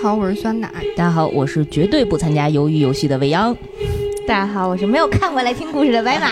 [0.00, 0.70] 好，我是酸奶。
[0.96, 3.54] 大家好，我是绝对不参加鱿鱼游戏的未央。
[4.28, 6.28] 大家好，我是没有看过来听故事的白马。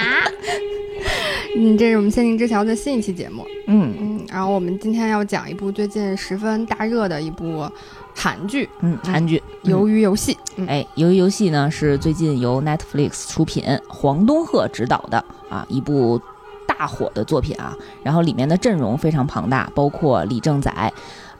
[1.59, 3.45] 嗯，这是我们《仙境之桥》的新一期节目。
[3.67, 7.69] 嗯嗯，然后我们今天要讲一部最近十分大热的一部
[8.15, 8.69] 韩剧。
[8.83, 10.39] 嗯，韩剧《鱿鱼游戏》。
[10.69, 16.21] 哎，《鱿鱼游戏》呢是最近由 Netflix 出品，黄东赫执导的啊一部
[16.69, 17.77] 大火的作品啊。
[18.05, 20.93] 然后里面的阵容非常庞大，包括李正宰，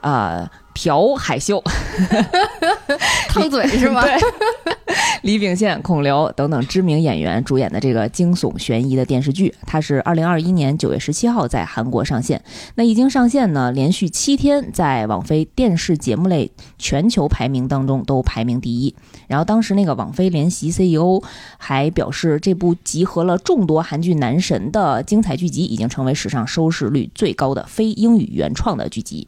[0.07, 0.51] 啊。
[0.79, 1.59] 朴海秀，
[3.29, 4.03] 烫嘴是吗？
[4.03, 4.15] 对，
[5.23, 12.43] 李秉宪、孔刘等等知名演员主演的这个惊悚悬疑的电视剧，它是二零二一年九月十七号在韩国上线。
[12.75, 18.95] 那一经上线呢，连续七天在网飞电视节目类全球排名当中都排名第一。
[19.25, 21.19] 然后当时那个网飞联席 CEO
[21.57, 29.27] 还表示，这部集合了众多韩剧男神的精彩剧集，已经成为史上收视率最高的非英语原创的剧集。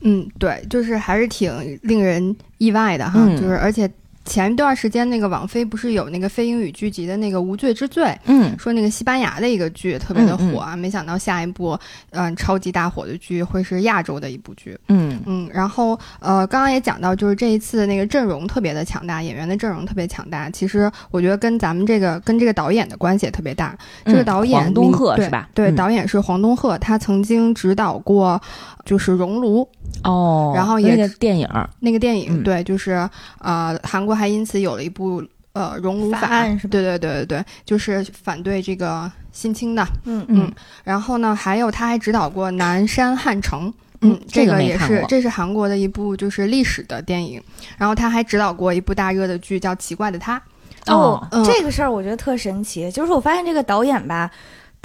[0.00, 3.90] 嗯，对，就是还是挺令人意外的哈，就是而且。
[4.28, 8.06] 前一段时间，那个网飞不是有那个非英语剧集的那个《无罪之罪》？
[8.24, 11.78] 嗯，说那个西班牙的一个剧特别的火啊，没想到下一部
[12.10, 14.76] 嗯超级大火的剧会是亚洲的一部剧。
[14.88, 20.50] 嗯嗯，然后呃，刚刚也讲到，就是这一次那个阵容特别的强大，演员的阵容特别强大。
[20.50, 23.78] 其实我觉得跟咱们这个跟这个导演的关系也特别大。
[24.04, 25.48] 这个导演黄东赫是吧？
[25.54, 28.42] 对，导演是黄东赫，他曾经指导过
[28.84, 29.62] 就是《熔炉》。
[30.02, 31.48] 哦，然后也电影，
[31.80, 33.08] 那个电影对，就是
[33.40, 40.52] 呃，韩国还因此有了一部呃《熔炉法案》，是吧对对对对对，就是反对这个性侵的，嗯嗯。
[40.84, 43.68] 然后呢，还有他还指导过《南山汉城》，
[44.02, 47.42] 嗯，这个也是这是韩国的一部就是历史的电影。
[47.76, 50.38] 然后他还指导过一部大热的剧叫《奇怪的他》。
[50.86, 54.30] 哦，这个事儿我觉得特神奇，就是我发现这个导演吧。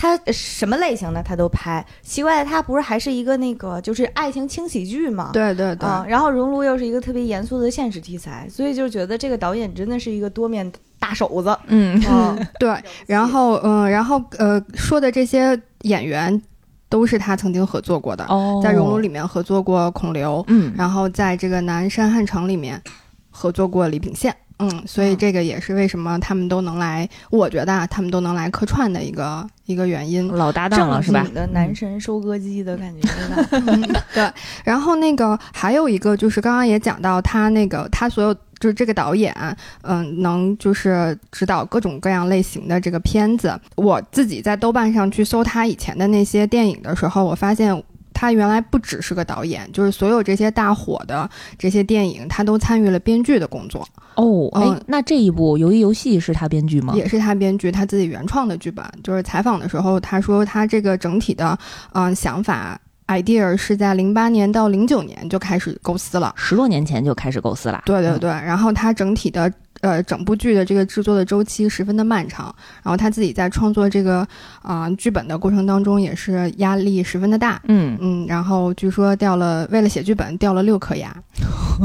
[0.01, 5.29] 他什么类型的他都拍，奇怪的他不是还是一个那个就是爱情轻喜剧吗？
[5.31, 11.55] 对对对，然后《熔炉》又是一个特别严肃的现实题材，所以就觉得这个导演真的是一个多面大手子。
[11.67, 12.01] 嗯，
[12.59, 12.75] 对。
[13.05, 16.41] 然后嗯，然后呃说的这些演员
[16.89, 18.25] 都是他曾经合作过的，
[18.63, 22.81] 在《熔炉》里面合作过孔刘，嗯，然后在这个《南山汉城》里面
[23.29, 24.35] 合作过李秉宪。
[24.61, 30.27] 嗯，所以这个也是为什么他们都能来，我觉得啊，他们都能来客串的一个一个原因。
[30.27, 31.25] 老搭档了是吧？
[31.33, 33.09] 的男神收割机的感觉？
[34.13, 34.31] 对。
[34.63, 39.35] 然后那个还有一个就是刚刚也讲到他那个他所有就是这个导演，
[39.81, 43.59] 嗯，能就是指导各种各样类型的这个片子。
[43.75, 47.83] 我自己在豆瓣上去搜他以前的那些电影的时候，我发现。
[48.13, 51.27] 他原来不只是个导演，就是所有这些大火的
[51.57, 53.87] 这些电影，他都参与了编剧的工作。
[54.15, 56.93] 哦，哎，那这一部《鱿鱼游戏》是他编剧吗？
[56.95, 58.85] 也是他编剧，他自己原创的剧本。
[59.03, 61.57] 就是采访的时候，他说他这个整体的
[61.93, 67.83] 嗯想法 idea 是在零八年到零九年就开始构思了，十多年前就开始构思了。
[67.85, 69.51] 对对对，然后他整体的。
[69.81, 72.53] 呃，整部剧的这个制作的周期十分的漫长，
[72.83, 74.25] 然后他自己在创作这个
[74.61, 81.11] 啊剧本的过程当中也是压力十分的大，嗯嗯，然后据说掉了，为了写剧本掉了六颗牙，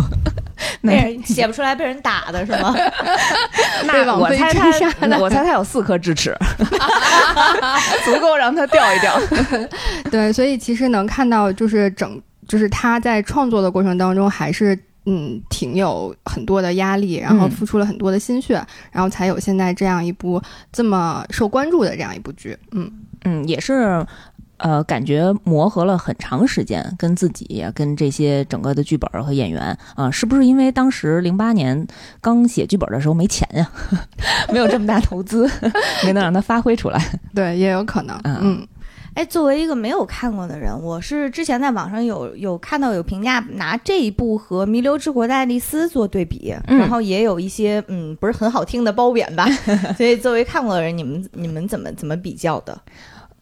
[0.83, 2.75] 那写不出来被人打的是吗？
[3.87, 4.71] 那我猜他，
[5.19, 6.37] 我猜他有四颗智齿，
[8.05, 9.19] 足够让他掉一掉。
[10.11, 14.79] 对，所以其实能看到，就是整，就是他在创作的过程当中还是。
[15.07, 18.55] 嗯，挺有很多的压力，然后付出了很多的心血，
[18.91, 22.57] 然后才有现在这样一部这么受关注的这样一部剧。
[22.73, 22.91] 嗯
[23.25, 24.05] 嗯，也是，
[24.59, 31.87] 呃，感觉磨合了很长时间，跟自己，跟这些整个的剧本和演员啊，是不是因为当时零八年
[32.21, 33.71] 刚写剧本的时候没钱呀，
[34.53, 35.49] 没有这么大投资，
[36.05, 37.01] 没能让他发挥出来？
[37.35, 38.21] 对，也有可能。
[38.25, 38.67] 嗯。
[39.17, 49.49] 哎，作为一个没有看过的人，我是之前在网上有有看到有评价，拿这一部和《弥留之国的爱丽丝》做对比，然后也有一些嗯不是很好听的褒贬吧。
[49.97, 52.79] 所以作为看过的人，你们你们怎么怎么比较的？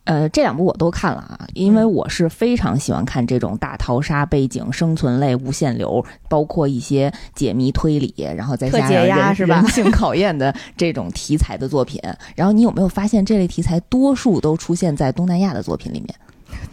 [0.05, 11.99] 呃，这两部我都看了啊，因为我是非常喜欢看这种大逃杀背景、生存类、无限流，包括一些解谜推理，然后再加上人性考验的这种题材的作品。
[12.37, 16.15] 然后你有没有发现，这类题材多数都出现在东南亚的作品里面？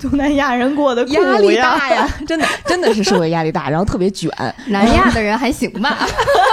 [0.02, 4.30] 东南亚人过的压力大呀， 真的真的是社会压力大，然后特别卷。
[4.68, 5.98] 南亚的人还行吧？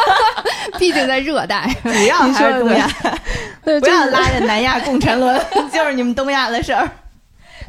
[0.79, 2.89] 毕竟在热带，主要还是东亚。
[3.65, 5.39] 对不要拉着南亚共沉沦，
[5.73, 6.89] 就是你们东亚的事儿。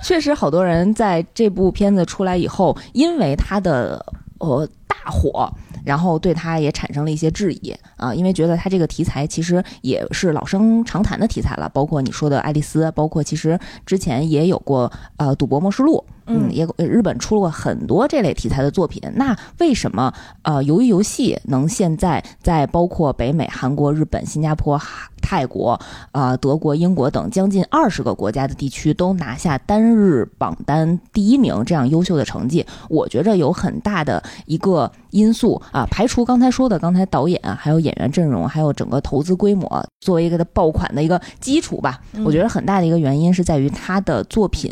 [0.02, 4.06] 确实，好多人在这部片子出来以后，因为它的
[4.40, 5.52] 呃大火。
[5.90, 16.06] 然后对他也产生了一些质疑啊，因为觉得他这个题材其实也是老生常谈的题材了，包括你说的爱丽丝，包括其实之前也有过呃《赌博默示录》。
[16.30, 19.02] 嗯，也日本出过很多这类题材的作品。
[19.16, 24.80] 那为什么呃，鱿鱼游戏能现在在包括北美、韩国、日本、新加坡、
[25.22, 25.80] 泰国、
[26.12, 32.66] 啊德国、英国等将近二十个国家的地区都拿下单日榜单第一名这样优秀的成绩？
[32.90, 42.00] 我觉着有很大的一个因素啊，排除刚才说的刚才导演还有演员阵容，还有整个投资规模作为一个的爆款的一个基础吧。
[42.24, 44.72] 我觉得很大的一个原因是在于他的作品。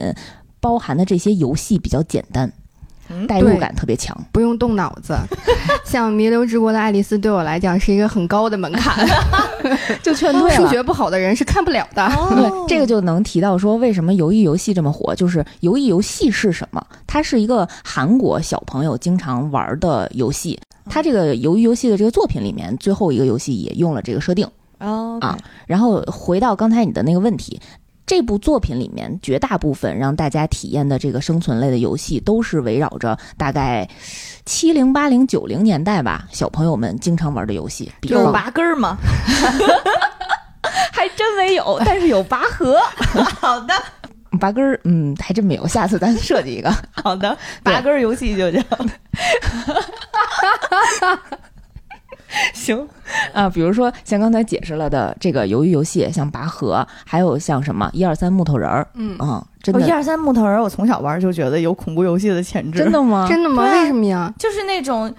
[0.59, 2.51] 包含的这些游戏比较简单，
[3.27, 5.15] 代入感特别强，不用动脑子。
[5.85, 9.07] 像《弥留之国的爱丽丝》对我来讲是一个很高的门槛，
[10.03, 10.55] 就劝退了。
[10.55, 12.05] 数学不好的人是看不了的。
[12.35, 15.15] 对，这个就能提到说，为什么游艺游戏这么火？
[15.15, 16.85] 就是游艺游戏是什么？
[17.07, 20.59] 它是一个韩国小朋友经常玩的游戏。
[20.89, 24.45] 它这个游艺游戏的这个作品里面，最后一个游戏也用了这个设定
[24.79, 25.37] 哦啊。
[25.65, 27.59] 然后回到刚才你的那个问题。
[28.07, 33.87] 这部作品里面绝大部分让大家体验的这个生存类的游戏，都是围绕着大概
[34.45, 37.91] 七零八零九零年代吧，小朋友们经常玩的游戏。
[38.03, 38.97] 有拔根儿吗？
[40.93, 42.79] 还真没有，但是有拔河。
[43.39, 43.73] 好的，
[44.39, 45.67] 拔根儿，嗯，还真没有。
[45.67, 46.73] 下次咱设计一个。
[46.91, 48.61] 好的，拔根儿游戏就叫。
[52.53, 52.87] 行，
[53.33, 62.79] 啊，比如说像刚才解释了的这个鱿鱼游戏，像拔河，还有像什么一二三木头人儿，嗯啊，真的，一二三木头人儿，我从小玩就觉得有恐怖游戏的潜质。
[62.79, 63.25] 真的吗？
[63.29, 63.63] 真的吗？
[63.71, 64.33] 为什么呀？
[64.37, 65.13] 就是那种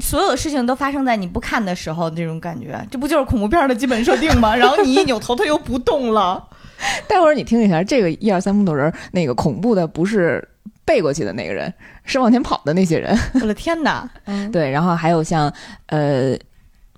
[0.00, 4.54] 所有的事情都发生在你不看的时候那种感觉，这不就是恐怖片的基本设定吗？
[4.54, 6.48] 然后你一扭头，它又不动了。
[7.06, 10.46] 待会儿你听一下，这个一二三木头人儿，那个恐怖的不是
[10.84, 11.72] 背过去的那个人，
[12.04, 13.16] 是往前跑的那些人。
[13.34, 14.08] 我的天哪！
[14.52, 15.52] 对，然后还有像
[15.86, 16.36] 呃。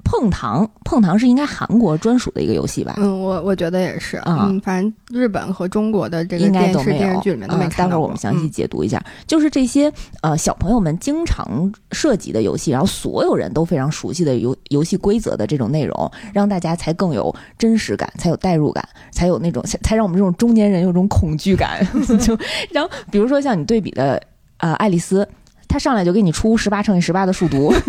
[0.05, 2.95] 碰糖，碰糖是应该韩国专属的一个游戏吧？
[2.99, 4.47] 嗯，我我觉得也是啊。
[4.49, 21.85] 嗯，反正日本和中国的这个电视电视剧里面都没看待会儿我们详细解读一下，就是这些呃小朋友们经常涉及的游戏，然后所有人都非常熟悉的游游戏规则的这种内容，让大家才更有真实感，才有代入感，才有那种才让我们这种中年人有种恐惧感。
[22.21, 22.39] 就
[22.71, 24.23] 然后比如说像你对比的
[24.59, 25.27] 呃爱丽丝，
[25.67, 27.73] 她上来就给你出十八乘以十八的数独。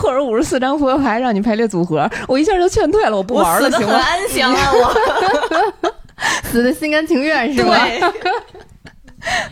[0.00, 3.94] 或者五十四张扑克牌让你排列组合，我一下就劝退了，我不玩了，行吗？
[3.94, 5.92] 安详啊，我
[6.50, 7.86] 死的心甘情愿是吧？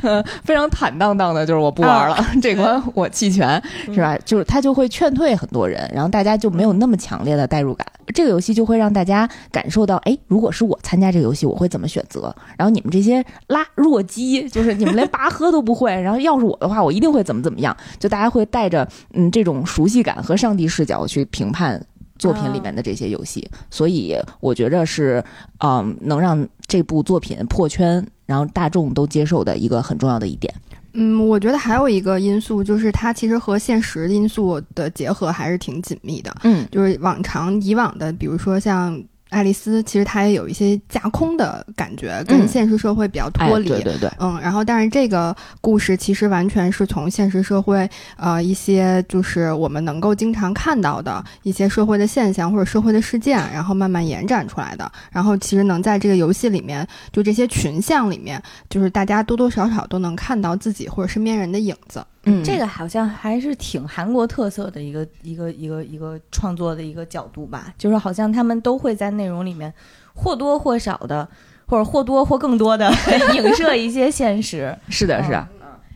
[0.02, 3.62] 嗯， 非常坦荡荡的，就是我不玩了， 这关我弃权，
[3.92, 4.16] 是吧？
[4.24, 7.86] 就是他就会劝退很多人，然后大家就没有那么强烈的代入感。
[8.14, 12.34] 这个游戏就会让大家感受到，哎，如果是我参加这个游戏，我会怎么选择？
[12.56, 17.76] 然后你们这些拉弱鸡，就是你们连拔河都不会，然后要是我的话，我一定会怎么怎么样？
[17.98, 21.80] 就大家会带着嗯这种熟悉感和上帝视角去评判
[22.18, 25.24] 作品里面的这些游戏，所以我觉着是，
[25.60, 28.06] 嗯，能让这部作品破圈。
[28.26, 30.54] 然后大众都接受的一个很重要的一点，
[30.92, 39.02] 嗯，我觉得还有一个因素就是它其实和现实因素的结合还是挺紧密的，嗯，就是往常以往的，比如说像。
[39.30, 43.68] 爱丽丝其实她也有一些架空的感觉，跟现实社会比较脱离。
[43.68, 54.90] 对对对，嗯，然后但是这个故事其实完全是从现实社会，呃，一些就是我们能够经常看到的一些社会的现象或者社会的事件，然后慢慢延展出来的。
[55.10, 62.04] 然后其实能在这个游戏里面，就这些群像里面，就是大家多多少少都能看到自己或者身边人的影子。
[62.28, 69.72] 嗯，这个好像还是挺韩国特色的一个一个一个一个创作的一个角度吧，就是好像他们都会在内容里面
[70.14, 71.28] 或多或少的，
[71.66, 72.90] 或者或多或更多的
[73.34, 74.76] 影射一些现实。
[74.88, 75.48] 是的，是啊，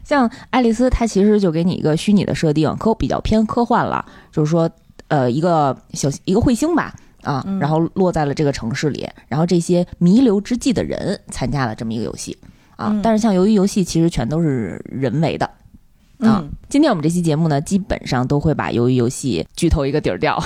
[0.04, 4.68] 像爱丽丝，它其实就给你一个虚拟的设定，科比较偏科幻了，就是说，
[5.08, 12.36] 呃，一个小一个彗星吧，啊，然后落在了这个城市里，然后这些弥留之际的人参加了这么一个游戏，
[12.76, 15.48] 啊，但是像由于游戏其实全都是人为的。
[16.22, 20.40] 啊，今天我们这期节目呢，基本上都会把鱿鱼游戏剧透一个底儿掉，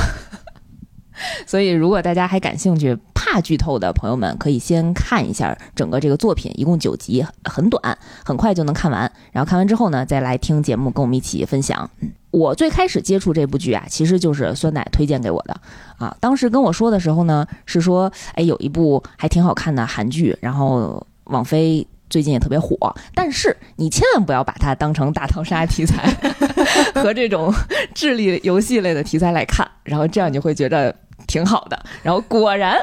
[1.47, 9.00] 所以如果大家还感兴趣、怕剧透的朋友们，可以先看一下整个这个作品，一共九集，很短，很快就能看完。
[9.33, 11.90] 然后看完之后呢，再来听节目，跟我们一起分享。
[12.30, 15.61] 我最开始接触这部剧啊，其实就是酸奶推荐给我的
[15.99, 16.16] 啊。
[16.21, 21.87] 当时跟我说的时候呢，是说，哎，有一部还挺好看的韩剧，然后网飞。
[22.08, 22.76] 最近也特别火，
[23.14, 26.08] 但是你千万不要把它当成大逃杀题材
[26.94, 27.52] 和这种
[27.94, 30.94] 智力游戏类的题材来看，然后这样你会觉得
[31.26, 31.84] 挺好的。
[32.02, 32.78] 然后果然，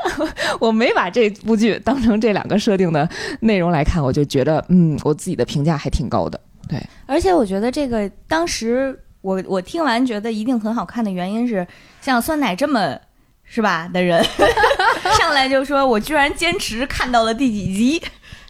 [0.60, 3.08] 我没把这部剧当成这两个设定的
[3.40, 6.40] 内容来看，我就觉得，嗯，我自己的评价还挺高的。
[6.68, 11.66] 对，而且我觉得这个当时我我听完觉得一定很好看的原因是，
[12.02, 12.98] 像酸奶这么
[13.44, 14.24] 是吧的人，
[15.20, 18.02] 上来就说我居然坚持看到了第几集，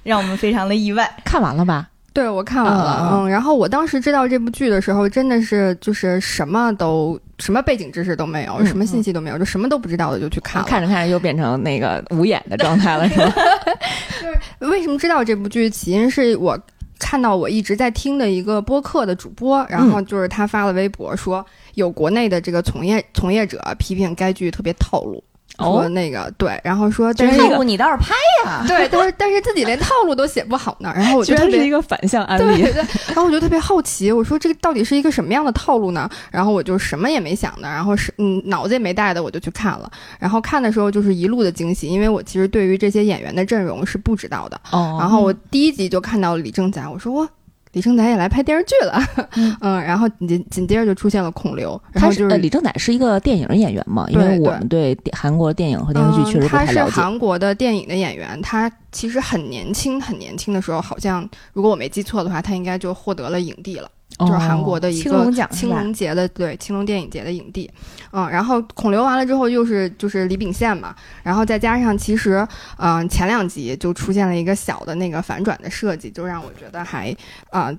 [0.03, 1.09] 让我们非常的意外。
[1.25, 1.89] 看完了吧？
[2.13, 10.67] 对，我看完了，嗯嗯，然后我当时知道这部剧的时候，真的是就是什么都什么背景知识都没有，嗯什么信息都没有，就什么都不知道的就去看了。
[10.67, 13.33] 看着看着又变成那个无眼的状态了，是吧？
[14.59, 15.67] 为什么知道这部剧？
[15.67, 16.55] 起因是我
[16.99, 21.43] 看到我一直在听的一个播客的主播，然后就是他发了微博说，
[21.73, 25.23] 有国内的这个从业从业者批评该剧特别套路。
[25.57, 28.13] 说哦，那个对，然后说但是套路你倒是拍
[28.45, 36.09] 呀， 对，但是但是自己连套路都写不好呢，然后我 居然就特别是一个反向案例对对，对，然后我就特别好奇，我说这个到底是一个什么样的套路呢？
[36.31, 39.91] 然后我就什么也没想的，然后是嗯脑子也没带的，我就去看了。
[40.19, 44.59] 然后看的时候就是一路的惊喜，因为我其实对于这些演员的阵容是不知道的。
[44.71, 47.29] 哦然后我第一集就看到了李正宰，我说哇。
[47.73, 49.01] 李正宰也来拍电视剧了，
[49.61, 54.05] 嗯然后紧紧接着就出现了孔刘，然他后就是呃李正宰是一个电影演员嘛？
[54.09, 56.91] 因为我们对韩国电影和电视剧确实嗯、他是不太了解。
[56.91, 63.89] 韩国的电影的演员，他其实很年轻，很年轻的时候，好像如果我没记错的话，他应该就获得了影帝了。
[64.19, 67.69] 就是韩国的一个青龙奖青龙节的对青龙电影节的影帝，
[68.11, 77.15] 嗯，然后孔刘完了之后又是就是李秉宪嘛，然后再加上其实嗯、前两集就出现了一个小的那个反转的设计，就让我觉得还
[77.49, 77.71] 啊、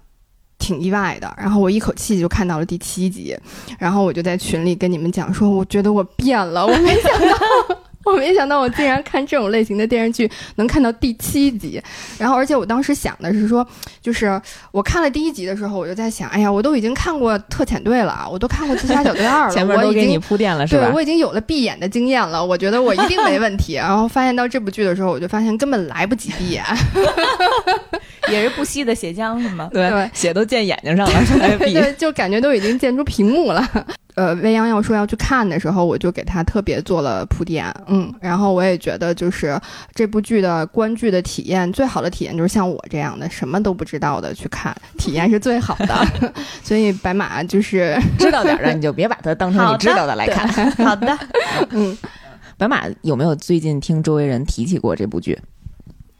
[0.58, 1.32] 挺意外的。
[1.36, 3.36] 然后我一口气就看到了第七集，
[3.78, 7.78] 然后我就在群里跟你们讲说，我觉得我变了，我没想到。
[8.06, 11.82] 我没想到我竟然看这种类型的电视剧能看到第七集，
[12.18, 13.66] 然后而且我当时想的是说，
[14.02, 20.86] 就是我看了第一集的时候，我就在想，哎呀，我都已经看过《特遣队》了，我都看过《自杀小队二》了， 前面都给你铺垫了，是吧？
[20.86, 23.74] 对我已经有了闭眼的经验了，我觉得我一定没问题。
[23.80, 26.62] 然后发现到这部剧的时候，我就发现根本来不及闭眼。
[28.30, 29.68] 也是不惜的血浆是吗？
[29.72, 33.66] 对对血都溅眼睛上了，对，就感觉都已经溅出屏幕了。
[34.14, 39.60] 呃，未央要说要去看的时候，我就给他特别做了铺垫，嗯，然后我也觉得就是
[39.94, 46.06] 这部剧的观剧的体验，最好的体验就是像我这样的什么都不知道的去看，体验是最好的。
[46.62, 50.48] 所以白马就是，知道点儿的你就别把它当成你知道的来看。
[50.86, 51.18] 好的，
[51.70, 51.96] 嗯，
[52.56, 55.38] 白马有没有最近听周围人提起过这部剧？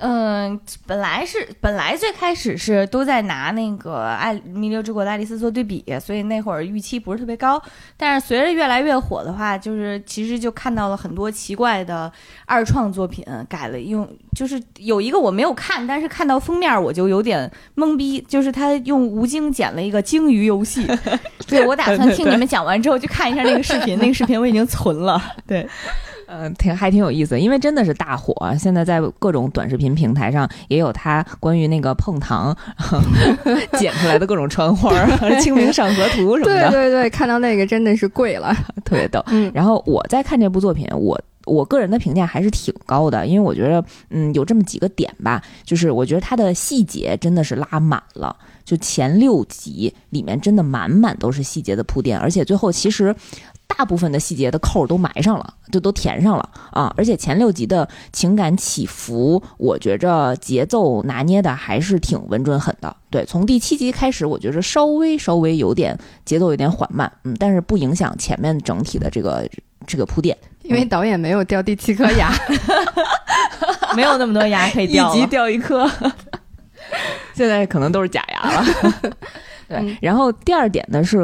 [0.06, 7.58] 嗯，本来是本来最开始是都在拿那个《爱弥留之国的爱丽丝》做对比，所以那会儿预期不是特别高。
[7.96, 12.12] 但是随着越来越火的话，就是其实就看到了很多奇怪的
[12.44, 14.06] 二创作品，改了用，
[14.37, 20.87] 就是有一个我没有看，但是看到封面我就有点懵逼，就是他用吴京剪了一个鲸鱼游戏。
[21.46, 25.18] 对我打算 听你们讲完之后去看一下那个视频，那个视频我已经存了。
[25.46, 25.66] 对，
[26.26, 28.34] 嗯，挺还挺有意思，因为真的是大火。
[28.58, 32.56] 现在在各种短视频平台上也有他关于那个碰糖
[33.78, 38.54] 剪出来的各种穿花儿、清明上河图什么对的，对对对，看到那个真的是贵了。
[38.84, 39.22] 特别逗。
[39.28, 53.14] 嗯，然后我在看这部作品，我我个人的评价还是挺高的，因为我觉得，嗯，有这么几个点吧，就是我觉得它的细节真的是拉满了，就前六集里面真的满满都是细节的铺垫，而且最后其实。
[53.76, 56.92] 大部分的细节的扣儿都埋上了，就都填上了啊！
[56.96, 62.94] 而且前六集的情感起伏，我觉着节奏拿捏的还是挺稳准狠的。
[63.10, 69.48] 对，从第七集开始，我觉着稍微稍微有点节奏有点缓慢，嗯，但是不影响前面整体的这个
[69.86, 70.36] 这个铺垫。
[70.62, 72.32] 因为导演没有掉第七颗牙，
[73.94, 75.20] 没有那么多牙可以掉一。
[75.20, 75.86] 集掉一颗，
[77.34, 78.64] 现在可能都是假牙了。
[79.68, 81.18] 对嗯，然后第二点呢是，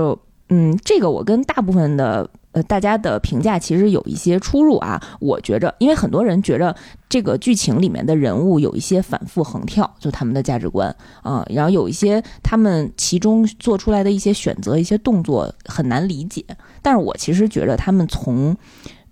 [0.51, 5.01] 嗯，这个我跟大部分的呃大家的评价其实有一些出入啊。
[5.21, 6.75] 我觉着，因为很多人觉着
[7.09, 16.45] 这个剧情里面的人物有一些反复横跳，就他们的价值观啊、然后有一些他们其中做出来的一些选择、一些动作很难理解。
[16.83, 18.57] 但是我其实觉着他们从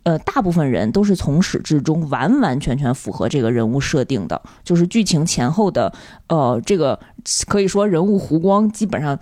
[0.04, 5.92] 呃，大部分人都是从始至终完完全全符合这个人物设定的，就是剧情前后的，
[6.28, 6.99] 呃，这个
[7.47, 9.18] 可以说人物弧光基本上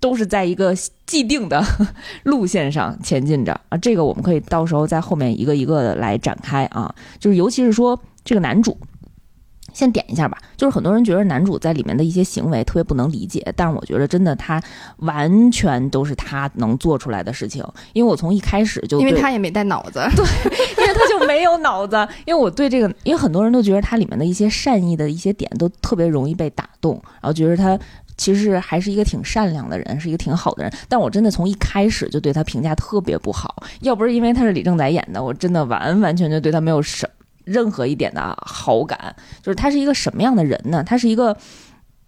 [0.00, 0.74] 都是在一个
[1.06, 1.62] 既定的
[2.24, 3.76] 路线上前进着啊。
[3.78, 8.76] 这个我们可以到时候在后面一个一个的来展开啊，就是尤其是说这个男主。
[9.74, 14.60] 先点一下吧，就是很多人觉得男主在里面的一些行为特别不能理解，但是我觉得真的他
[14.96, 17.62] 完全都是他能做出来的事情，
[17.92, 20.00] 因为我从一开始就因为他也没带脑子。
[20.16, 20.24] 对
[20.82, 21.96] 因为他就没有脑子。
[22.26, 27.78] 因为我对这个，因为很多人都觉得他里面的一些善意的一些点都特别容易被打动，然后觉得他
[28.18, 30.70] 其实还是一个挺善良的人，是一个挺好的人。
[30.88, 37.08] 但我真的从一开始就对他评价特别不好，要不是因为他是李正宰演的，我真的完完全全对他没有什
[37.44, 39.16] 任何一点的好感。
[39.40, 40.84] 就是他是一个什么样的人呢？
[40.84, 41.34] 他是一个。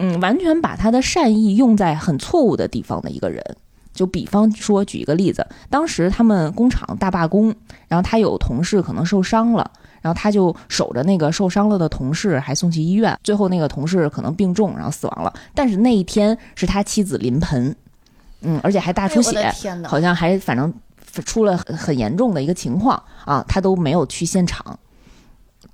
[0.02, 3.44] 嗯，完全把他的善意用在很错误的地方的一个人，
[3.92, 7.54] 就比方说，举一个例子，当时他们工厂大罢工，
[7.86, 9.70] 然后他有同事可能受伤了，
[10.00, 15.32] 然后他就守着那个受伤了的同事，还送去医院，最后那个同事可能病重，然后死亡了。
[15.54, 17.74] 但是那一天是他妻子临盆，
[18.42, 19.52] 嗯，而且还大出血！
[19.84, 20.72] 好像还反正
[21.24, 24.78] 出了很很严重的一个情况啊，他都没有去现场。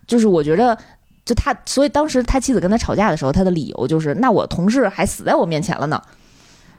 [0.06, 0.76] 就是我觉得，
[1.25, 6.00] 就他，所以当时他妻子跟他吵架的时候，他的理由就是：那我同事还死在我面前了呢。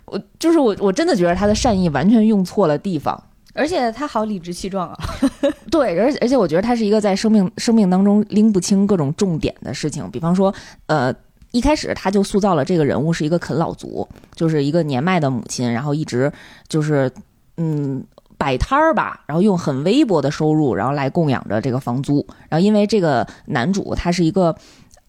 [0.06, 3.22] 我就是我，我真的觉得他的善意完全用错了地方，
[3.58, 4.98] 而且他好理直气壮啊。
[5.70, 10.54] 对，而而且我觉得他是一个在生命生命当中拎不清各种重点的事情，比方说，
[10.86, 11.14] 呃，
[11.52, 16.32] 一开始他就塑造了这个人物是一个啃老族，就是一个年迈的母亲，然后一直
[16.70, 17.12] 就是
[17.58, 18.04] 嗯
[18.38, 22.26] 摆摊儿吧，然后用很微薄的收入，然后来供养着这个房租。
[22.48, 24.56] 然后因为这个男主他是一个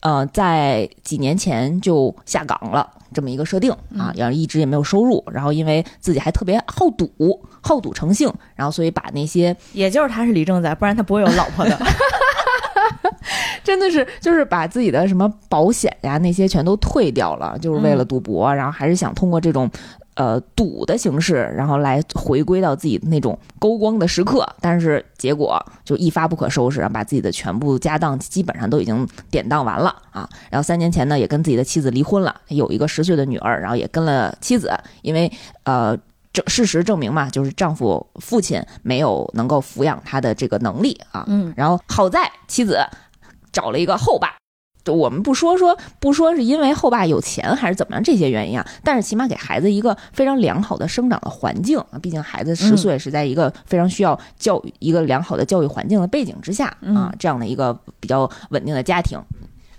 [0.00, 2.94] 呃在几年前就下岗了。
[3.14, 11.78] 这么一个设定啊，然后一直也没有收入，然后因为自己还特别好赌，好赌成性，然后所以把那些，也就是他是李正宰，不然他不会有老婆的，
[13.64, 19.70] 真的是就是把自己的什么保险呀那些全都退掉了，就是为了赌博，然后还是想通过这种。
[20.18, 30.28] 呃，赌的形式，然后来回归到自己那种高光的时刻，但是结果就一发不可收拾，把自己的全部家当基本上都已经典当完了啊。
[30.50, 35.30] 然后三年前呢，也跟自己的妻子离婚了，有一个十岁的女儿，然后也跟了妻子，因为
[35.62, 35.96] 呃，
[36.32, 41.24] 证事实证明嘛，就是丈夫父亲没有能够抚养她的这个能力啊。
[41.28, 42.78] 嗯，然后好在妻子
[43.52, 44.34] 找了一个后爸。
[44.86, 59.20] 我们不说说不说是因为后爸有钱还是怎么样这些原因啊，但是起码给孩子一个非常良好的生长的环境啊，毕竟孩子十岁是在一个非常需要教育一个良好的教育环境的背景之下啊，这样的一个比较稳定的家庭，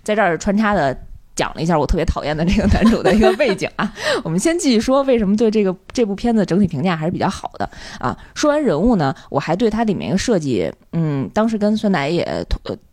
[0.03, 0.95] 在这儿穿插的。
[1.39, 3.93] 讲了一下我特别讨厌的这个男主的一个背景啊，
[4.25, 8.17] 我们先继续说为什么对这个这部片子整体评价还是比较好的啊。
[8.35, 12.43] 说完人物呢，我还对它里面一个设计，嗯，当时跟酸奶也呃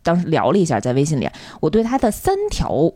[0.01, 2.89] 当时聊了一下，在微信里，我对它的三条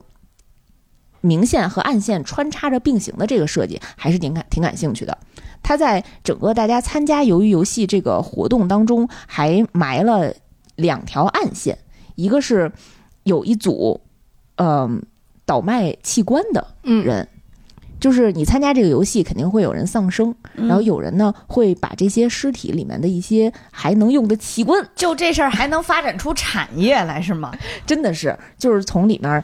[1.20, 5.18] 明线和暗线穿插着并行的这个设计还是挺感挺感兴趣的。
[5.62, 10.34] 它在整个大家参加鱿鱼游戏这个活动当中，还埋了
[10.78, 11.78] 两条暗线，
[12.16, 12.72] 一个是
[13.24, 14.00] 有一组，
[14.56, 15.04] 嗯。
[15.52, 17.28] 倒卖器官的人，
[18.00, 27.54] 就是你参加这个游戏，肯定会有人丧生，然后有人呢会把这些尸体里面的一些还能用的器官，就这事儿还能发展出产业来是吗？
[27.86, 29.44] 真的是，就是从里面。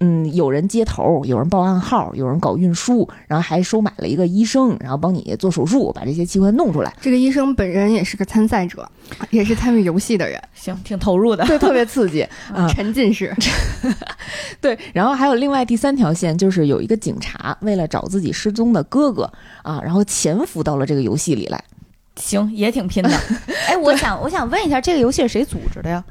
[0.00, 6.94] 嗯，有人接头，有人报暗号，有人搞运输，然后还收买了一个医生，然后帮你做手术，把这些器官弄出来。
[7.00, 8.88] 这个医生本人也是个参赛者，
[9.30, 12.22] 也是参与游戏的人，行，挺投入的，对， 特别刺激
[12.54, 13.34] 啊，沉浸式。
[14.60, 19.30] 对，然后还有另外第三条线，就是有一个警察为了找自己失踪的哥哥
[19.62, 21.62] 啊，然后潜伏到了这个游戏里来。
[22.16, 23.10] 行，也挺拼的。
[23.68, 26.04] 哎，我想，我想问一下，这个游戏是谁组织的呀？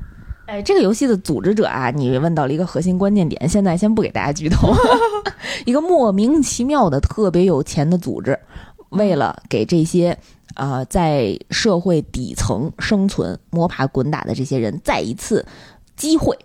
[0.47, 4.73] 哎，这个游戏的组织者啊，你问到了一个核心关键点，现在先不给大家剧透。
[5.65, 8.39] 一个莫名其妙的特别有钱的组织，
[8.89, 10.17] 为了给这些
[10.53, 15.45] 啊在社会底层生存、摸爬滚打的这些人再一次
[15.97, 16.38] 机会，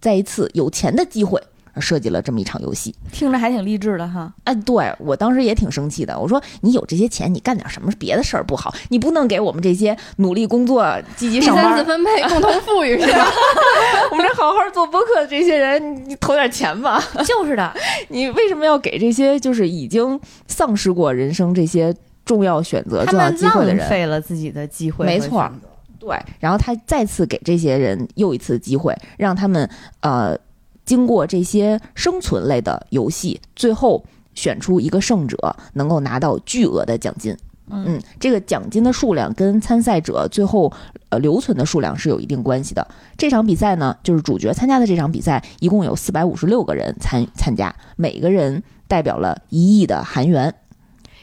[0.00, 1.42] 再一次有钱的机会。
[1.80, 4.32] 设计了这么一场游戏，听着还挺励志的哈。
[4.44, 6.18] 哎，对我当时也挺生气的。
[6.18, 8.74] 我说，你有这些钱，你干点什么别的事儿不好？
[8.90, 13.26] 你不能给我们这些努力工作、积极上班、三次分配、 共同富裕是吧？
[14.10, 17.02] 我们这好好做播客的这些人，你投点钱吧。
[17.26, 17.72] 就是的，
[18.08, 23.78] 你为什么要给这些就是已经丧失过人生这些重要选择、重要机会的人？
[23.78, 25.50] 浪费了自己的机会，没错。
[25.98, 29.68] 对，然后他再次给这些人又一次机会，让他们
[30.00, 30.38] 呃。
[30.84, 37.36] 经过这些生存类的游戏，最后选出一个胜者，能够拿到巨额的奖金。
[37.70, 40.70] 嗯，这个奖金的数量跟参赛者最后
[41.08, 42.86] 呃留存的数量是有一定关系的。
[43.16, 50.52] 这场比赛呢，就是主角参加的这场比赛，一共有四百五十六个人参参加，每个人代表了一亿的韩元。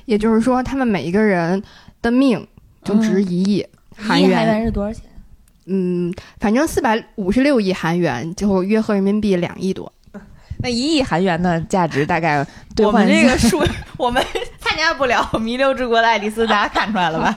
[0.06, 1.62] 也就是说，他们每一个人
[2.02, 2.48] 的命
[2.84, 3.64] 就值一亿
[3.96, 4.38] 韩元。
[4.38, 5.04] 韩元是多少钱？
[5.70, 9.92] 嗯，反正四百五十六亿韩元，就约合人民币两亿多。
[10.62, 13.64] 那一亿韩元的价值大概兑换这个数，
[13.98, 14.22] 我们
[14.60, 17.34] 参加不了《弥留之国》的爱丽丝，大家 看出来了吧？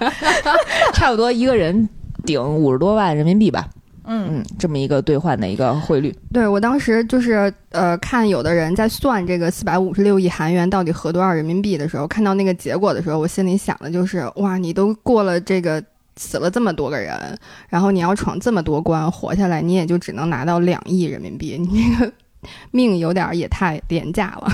[0.94, 1.88] 差不多一个人
[2.24, 3.68] 顶五十多万人民币吧。
[4.04, 6.12] 嗯嗯，这么一个兑换的一个汇率。
[6.32, 15.80] 对我当时就是呃，看有的人在算这个四百五十六亿韩元到底合多少人民币的时候，看到那个结果的时候，我心里想的就是哇，你都过了这个。
[16.16, 22.12] 死了这么多个人，然后你要闯这么多关活下来，你也就只能拿到两亿人民币，你这个
[22.70, 24.48] 命有点也太廉价了。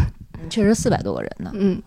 [0.48, 1.80] 确实四百多个人呢，嗯，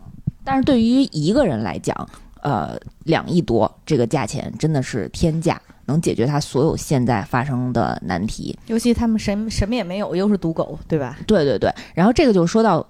[0.44, 1.96] 但是对于一个人来讲，
[2.42, 8.58] 呃两亿多，这个价钱真的是天价，能解决他所有现在发生的难题。
[8.68, 11.18] 尤其他们什什么也没有，又是赌狗，对吧？
[11.26, 12.86] 对对对，然后这个就说到。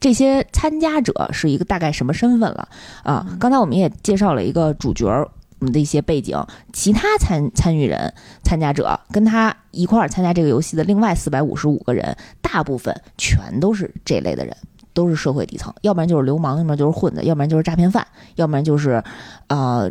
[0.00, 2.68] 这些参加者是一个大概什么身份了
[3.04, 3.24] 啊？
[3.38, 5.06] 刚才我们也介绍了一个主角
[5.60, 6.36] 我们的一些背景，
[6.72, 14.56] 其他参参与人、参加者跟他一块儿参加这个游戏的另外四百五十五个人，大部分全都是这类的人，
[14.92, 19.02] 都是社会底层，要不然就是流氓，要不然就是混子，要不然就是诈骗犯，要不然就是
[19.48, 19.90] 呃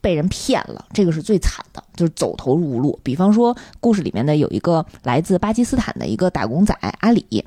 [0.00, 2.98] 被人骗了，这个是最惨的，就是走投无路。
[3.02, 7.44] 比方说，故事里面的有一个来自巴基斯坦的一个打工仔阿里。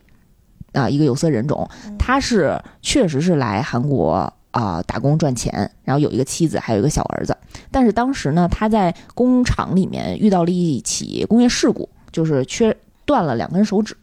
[0.71, 7.35] 啊，一个有色人种，他是确实是来韩国啊打工赚钱，然后有一个妻子，还有一个小儿子。
[7.71, 13.95] 但是当时呢，他在工厂里面遇到了一起工业事故，就是缺断了两根手指，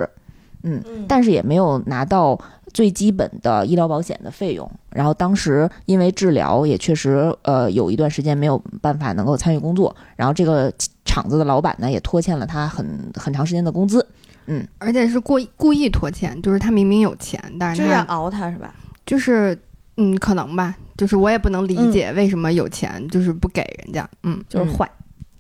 [0.63, 2.39] 嗯，但是也没有拿到
[2.73, 4.71] 最基本的医疗保险的费用。
[4.91, 10.73] 然后当时因为治疗也确实呃有一段时间没有办法能够参与工作，然后这个
[11.05, 14.07] 厂子的老板呢也拖欠了他很很长时间的工资。
[14.47, 18.73] 嗯，而且是故意故意拖欠，就是他明明有钱，但是就是熬他是吧？
[19.05, 19.57] 就是
[19.97, 24.91] 嗯，可能吧，就是我也不能理解为什么有钱就是不给人家，嗯，就是坏，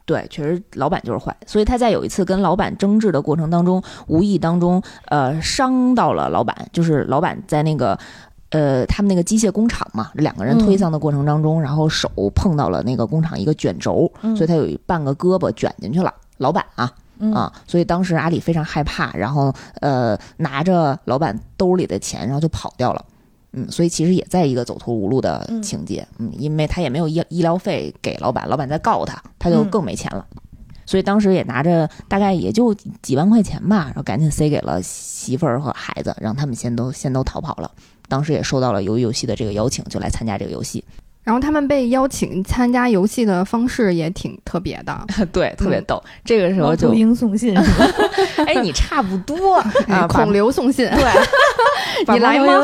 [0.04, 7.98] 对，确实老板就是坏，所以他在有一次跟老板争执的过程当中，无意当中呃伤到了老板，就是老板在那个
[8.50, 16.90] 呃他们那个机械工厂嘛，两个人推搡的过程当中，然后手碰到了那个工厂一个卷轴，所以他有半个胳膊卷进去了，老板啊。
[17.32, 23.02] 啊，所以当时阿里非常害怕，然后呃拿着老板兜里的钱，然后就跑掉了。
[23.56, 26.06] 嗯，所以其实也在一个走投无路的情节。
[26.18, 30.24] 嗯，因为他也没有医医疗费给老板，老板在告他，他就更没钱了。
[30.84, 37.68] 所以当时也拿着大概也就几万块钱吧，然后赶紧塞给了媳妇儿和孩子，让他们先都先都逃跑了。
[38.08, 40.84] 当时也收到了鱿鱼游戏的这个邀请，就来参加这个游戏。
[41.26, 44.96] 然后他们被邀请参加游戏的方式也挺特别的，
[45.32, 46.00] 对，特别逗。
[46.24, 47.52] 这个时候就兵送信，
[48.46, 49.56] 哎，你差不多
[49.90, 52.62] 啊，孔刘送信，对，你来吗？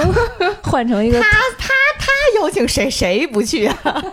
[0.62, 2.07] 换成一个他他他
[2.40, 4.05] 邀请谁谁不去啊？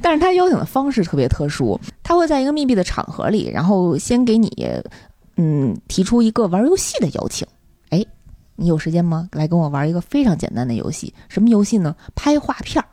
[0.00, 4.66] 但是他邀请的方式特别特殊，他会在一个密闭的场合里，然后先给你
[5.36, 7.46] 嗯提出一个玩游戏的邀请。
[7.90, 8.02] 哎，
[8.56, 9.28] 你有时间吗？
[9.32, 11.94] 来跟我玩一个非常简单的游戏，什么游戏呢？
[12.14, 12.88] 拍画片儿。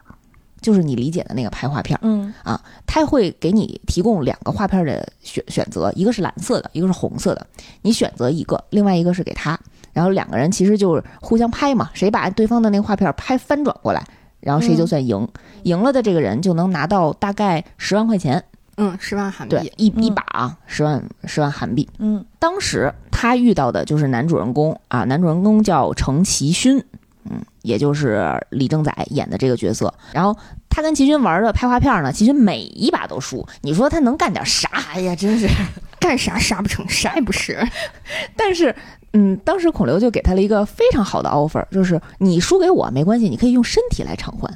[0.64, 2.34] 就是你理解的那个拍画片，嗯。
[2.44, 7.46] 啊，他会给你提供两个画片的选选择，一个是蓝色的，一个是红色的，
[7.84, 9.60] 你选择一个，另外一个是给他，
[9.92, 14.04] 然后两个人其实就是互相拍嘛，谁把对方的那个画片拍翻转过来，
[14.40, 15.28] 然后谁就算赢，
[15.64, 18.44] 赢了的这个人就能拿到大概十万块钱，
[18.78, 26.84] 嗯，十万韩币，对，一一把啊，十万十万韩币，嗯，当时他遇到的就是男主人公啊，男主人公叫程其勋。
[27.30, 30.36] 嗯，也就是李正宰演的这个角色，然后
[30.70, 33.48] 他跟齐军玩的拍花片呢，齐勋每一把都输。
[33.62, 34.70] 你说他能干点啥？
[34.94, 35.48] 哎呀，真是
[36.00, 37.66] 干啥啥不成，啥也不是。
[38.36, 38.76] 但是，
[39.14, 44.52] 嗯，当时孔刘就给他了一个非常好的 offer，就是你输给我没关系，你可以用身体来偿还。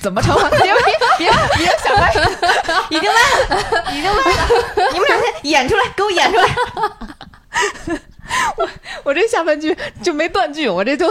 [0.00, 0.48] 怎么偿还？
[0.58, 0.74] 别别
[1.18, 2.12] 别别想歪，
[2.88, 3.16] 已经歪
[3.48, 4.92] 了，已经歪了。
[4.92, 6.48] 你们俩先演出来，给我演出来。
[8.56, 8.68] 我
[9.04, 11.10] 我这下半句就没断句，我这就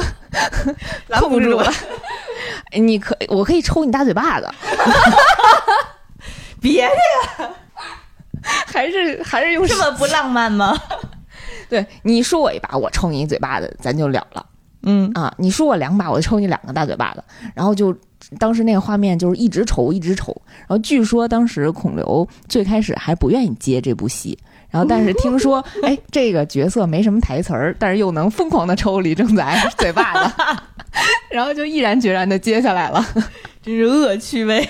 [1.08, 1.72] 拦不住了。
[2.80, 4.48] 你可我可以抽你大嘴巴子，
[6.62, 7.50] 别的呀，
[8.68, 10.78] 还是还是用这么不浪漫吗？
[11.70, 14.46] 对你输我一把，我抽你一嘴巴子，咱就了了。
[14.84, 17.24] 嗯啊，你输我两把，我抽你两个大嘴巴子。
[17.54, 17.96] 然后就
[18.38, 20.36] 当时那个画面就是一直抽一直抽。
[20.60, 24.38] 然后据说当时孔刘最开始还不愿意接这部戏。
[24.70, 30.34] 然后，但是听说，哎，这个角色没什么台词儿，但是又能疯狂的抽李正宰 嘴巴子，
[31.32, 33.04] 然后就毅然决然的接下来了，
[33.64, 34.68] 真是恶趣味。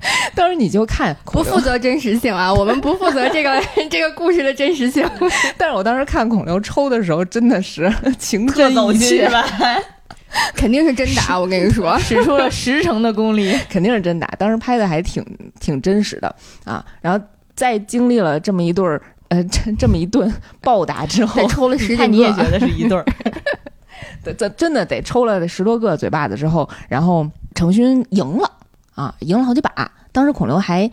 [0.32, 5.04] 当时你就看，不负责真实性啊，我们不负责这个这个故事的真实性。
[5.56, 9.28] 但是我当时看孔刘抽的时候，真的是情真意切，
[10.54, 14.28] 肯定是真打，我跟你说，使出了十成的功力，肯定是真打。
[14.38, 15.24] 当时拍的还挺
[15.58, 16.32] 挺真实的
[16.64, 16.84] 啊。
[17.00, 19.02] 然后在经历了这么一对儿。
[19.28, 23.04] 呃，这这么一顿 暴打之后，抽了十几 个，你也觉得是一对儿？
[24.36, 28.50] 这真的得抽了十多个嘴巴子之后，然后程勋赢了
[28.94, 29.90] 啊，赢了好几把。
[30.12, 30.90] 当时孔刘还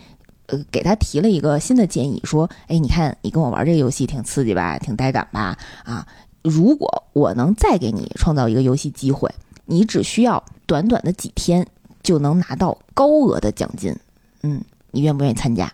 [0.48, 5.58] 呃给他提了一个新的建议，说：“哎，你看你跟我玩这个游戏挺刺激吧，挺带感吧？
[5.84, 6.06] 啊，
[6.44, 9.30] 如果我能再给你创造一个游戏机会，
[9.66, 11.66] 你只需要短短的几天
[12.04, 13.96] 就能拿到高额的奖金，
[14.44, 15.72] 嗯，你愿不愿意参加？”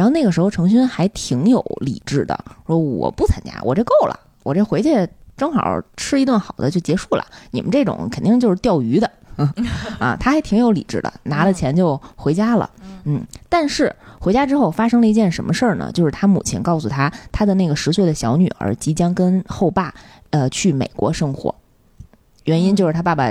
[0.00, 7.26] 然后那个时候，程勋还挺有理智的，说我不参加，我这够了，我这回去正好吃一顿好的就结束了。
[7.50, 9.10] 你们这种肯定就是钓鱼的，
[10.00, 12.70] 啊，他还挺有理智的，拿了钱就回家了。
[13.04, 15.92] 嗯，但是回家之后发生了一件什么事儿呢？
[15.92, 19.92] 就是他母亲告诉他，他的那个十岁的小女儿即将跟后爸
[20.30, 21.54] 呃去美国生活，
[22.44, 23.28] 原因就是他爸爸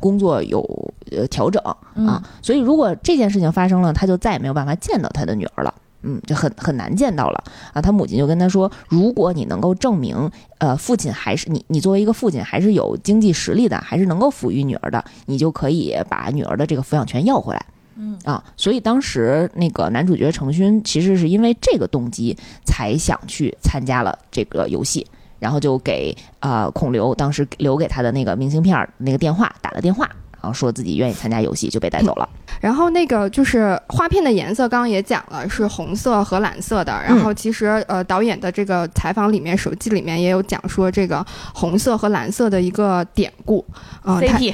[0.00, 0.62] 工作有
[1.10, 1.62] 呃调整
[2.06, 5.74] 啊，所以如果这件事情发生了，他就再也没有办法见到他的女儿了。
[6.02, 7.80] 嗯，就很很难见到了啊！
[7.80, 25.06] 他母亲就跟他说：“如果你能够证明，呃，父亲还是你，你作为一个父亲还是有经济实力的，还是能够抚育女儿的，你就可以把女儿的这个抚养权要回来。”嗯啊，所以当时那个男主角程勋其实是因为这个动机才想去参加了这个游戏，
[25.38, 30.08] 然后就给啊孔刘当时留给他的那个明信片那个电话打了电话。
[30.42, 32.28] 然后说自己愿意参加游戏，就被带走了。
[32.60, 36.92] 然后那个就是画片的颜色，刚刚也讲了是红色和蓝色的。
[37.06, 41.24] 然后其实呃，导演的这个采访里面、手机里面也有讲说这个
[41.54, 43.64] 红色和蓝色的一个典故。
[44.04, 44.52] 嗯，CP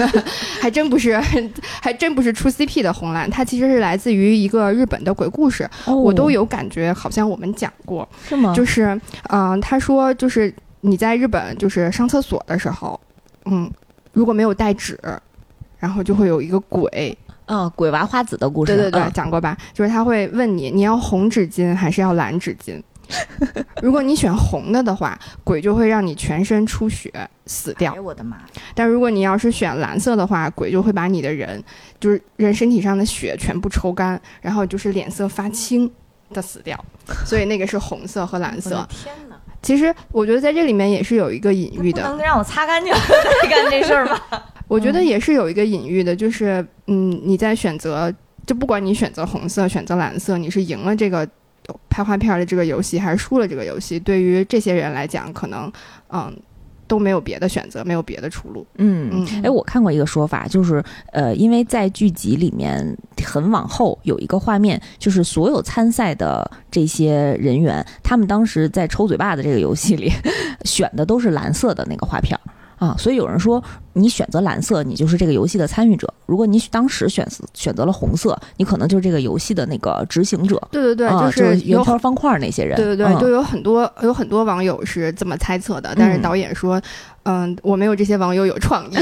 [0.60, 1.18] 还真不是，
[1.80, 5.68] 还真不是出 CP 的红蓝，它其实是来自于一个日本的鬼故事。
[5.86, 8.54] 我都有感觉，好像我们讲过，是吗？
[8.54, 13.00] 就是嗯，他说就是你在日本就是上厕所的时候，
[13.46, 13.70] 嗯。
[14.12, 14.98] 如果没有带纸，
[15.78, 19.56] 然后就会有一个鬼，嗯，鬼娃花子的故事，对对对，讲过吧？
[19.74, 22.80] 就是他会问你，你要红纸巾还是要蓝纸巾？
[23.82, 27.12] 如果你选红的的话，鬼就会让你全身出血
[27.46, 27.92] 死掉。
[27.92, 28.38] 哎我的妈！
[28.74, 31.62] 但如果你要是选蓝色的话，鬼就会把你的人，
[32.00, 35.90] 就是人身体上的血全部抽干，然后就是脸色发青
[36.30, 36.82] 的死掉。
[37.26, 38.86] 所以那个是红色和蓝色。
[39.62, 42.92] 其实我觉得在这里面也是有一个隐喻的，能让我擦干净
[43.42, 44.20] 再 干这事儿吗？
[44.68, 48.12] 我觉得也是有一个隐喻的，就是嗯，你在选择，
[48.46, 51.28] 就不管你选择红色、选择蓝色，你是赢了这个
[51.88, 55.72] 拍画片的这个游戏，还是输了这个游戏，对于这些人来讲，可能
[56.10, 56.34] 嗯。
[56.92, 58.66] 都没有别的选择，没有别的出路。
[58.76, 62.86] 嗯，哎，我看过一个说法，就是呃，因为在剧集里面
[63.24, 70.12] 很往后有一个画面，就是所有参赛的这些人员，他们当时在抽嘴巴的这个游戏里
[70.66, 72.38] 选的都是蓝色的那个画片。
[72.82, 80.60] 啊，所以有人说，你选择蓝色，你就是这个游戏的参与者；如果你当时选选择了红色，你可能就是这个游戏的那个执行者。
[80.72, 82.74] 对对对，就是圆圈方块那些人。
[82.74, 86.82] 对对对，就有很多有很多网友是这么猜测的，但是导演说，
[87.22, 88.96] 嗯，我没有这些网友有创意，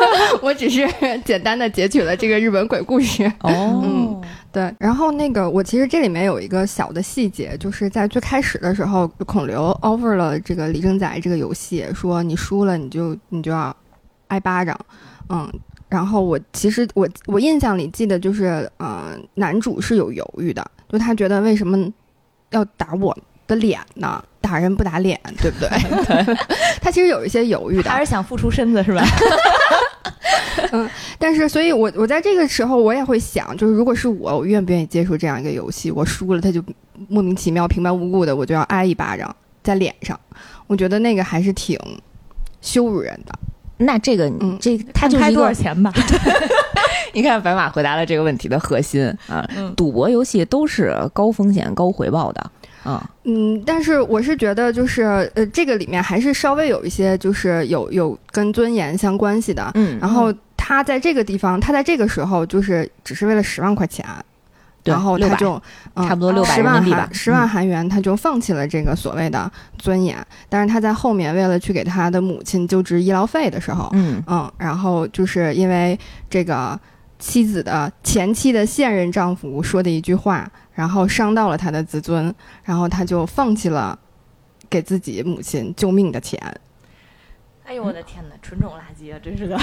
[0.42, 0.86] 我只是
[1.24, 3.24] 简单的截取了这个日本鬼故事。
[3.40, 4.22] 哦，嗯。
[4.50, 13.74] 对，然后那个我其实这里面有一个小的细节，就是在最开始的时候，孔刘 offer 了这个李正宰这个游戏，说你输了你就你就要
[14.28, 14.76] 挨巴掌，
[15.28, 15.46] 嗯，
[15.90, 21.78] 然后我其实我我印象里记得就是，呃，男主是有犹豫的，就他觉得为什么
[22.50, 24.24] 要打我的脸呢？
[24.40, 25.68] 打人不打脸，对不对？
[26.80, 29.04] 他其实有一些犹豫的，还是想付出身子是吧？
[30.72, 35.90] 嗯，但是，所以我我在这个时候我也会想，就是如果是我，我愿不愿意接受这样一个游戏？
[35.90, 36.62] 我输了，他就
[37.08, 40.18] 莫名其妙、平白无故的，我就要挨一巴掌在脸上。
[40.66, 41.78] 我觉得那个还是挺
[42.60, 43.32] 羞辱人的。
[43.78, 45.92] 那这个，嗯，这他就是多少钱吧？
[47.14, 52.50] 你看，白马回答了这个问题的核心啊，赌博游戏都是高风险高回报的。
[52.88, 64.06] 啊，嗯，但是我是觉得，就是呃，这个里面还是稍微有一些，就是有有跟尊严相关系的，嗯，然后他在这个地方，他在这个时候，就是只是为了十万块钱，
[64.84, 65.60] 然后他就
[65.96, 70.16] 差不多六百十万韩十万韩元，他就放弃了这个所谓的尊严，
[70.48, 74.22] 但是他在后面为了去给他的母亲救治医疗费的时候，嗯。
[74.26, 75.98] 嗯，然后就是因为
[76.30, 76.78] 这个
[77.18, 80.50] 妻子的前妻的现任丈夫说的一句话。
[80.78, 83.98] 然后伤到了他的自尊，然后他就放弃了
[84.70, 86.40] 给自己母亲救命的钱。
[87.64, 89.18] 哎呦我的天哪，纯种垃圾啊！
[89.20, 89.58] 真是的。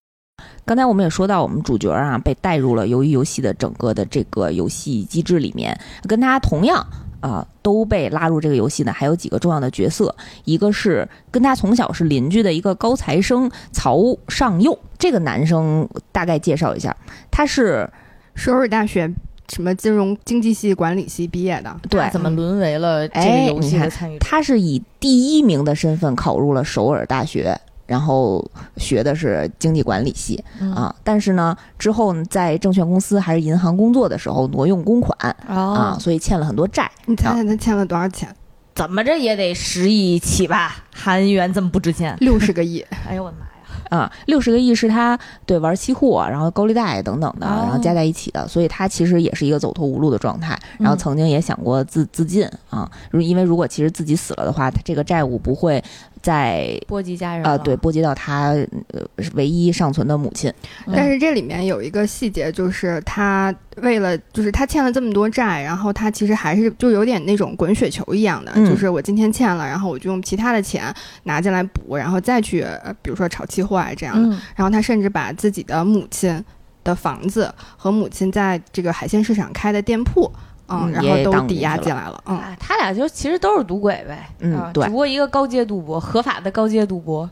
[0.64, 6.86] 刚才我们也说到，我们主角啊被带入了鱿鱼游戏的整个的这个游戏机制里面，跟他同样
[7.20, 16.96] 啊都被拉入这个游戏呢还有几个重要的角色，一个是跟他从小是邻居的一个高材生曹尚佑，这个男生大概介绍一下，
[17.30, 17.88] 他是
[18.34, 19.12] 首尔大学。
[19.52, 21.76] 什么金融经济系、管理系毕业的？
[21.88, 24.16] 对，怎么沦为了这个游戏的参与？
[24.20, 30.42] 他是以第一名的身份考入了首尔大学，然后学的是经济管理系
[30.76, 30.94] 啊。
[31.02, 36.88] 但是呢，之后在证券公司还是银行工作的时候挪用公款啊，所以欠了很多债。
[37.06, 38.32] 你猜猜他欠了多少钱？
[38.72, 40.76] 怎么着也得十亿起吧？
[40.94, 42.16] 韩元这么不值钱？
[42.20, 42.80] 六十个亿！
[43.08, 43.46] 哎呦我的妈！
[43.90, 50.56] 啊，六十个亿是他对玩期货，然后高利贷等等的，然后加在一起的，所以他其实也是一个走投无路的状态。
[50.78, 55.82] 然后曾经也想过自自尽啊，因为如果其实自己死了的话，他这个债务不会
[56.22, 58.48] 在波及家人呃，对，波及到他
[58.92, 59.00] 呃
[59.34, 60.52] 唯一尚存的母亲。
[60.86, 74.28] 嗯但是这里面有一个细节，就是他为了，就是他欠了这么多债，然后他其实还是就有点那种滚雪球一样的，嗯就是我今天欠了，然后我就用其他的钱拿进来补，然后再去，呃比如说炒期货啊这样的。
[74.36, 76.44] 嗯然后他甚至把自己的母亲
[76.84, 80.30] 的房子和母亲在这个海鲜市场开的店铺，
[80.70, 82.36] 嗯，嗯然后都抵押进来了，嗯。
[82.36, 84.84] 啊，他俩就其实都是赌鬼呗，啊嗯对。
[84.84, 87.28] 只不过一个高阶赌博，合法的高阶赌博，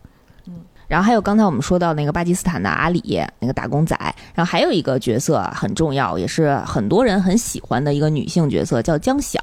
[0.87, 3.97] 然后还有刚才我们说到那个巴基斯坦的阿里那个打工仔，
[4.35, 9.39] 然后还有一个角色很重要，也是很多人很喜欢的一个女性角色，叫江晓，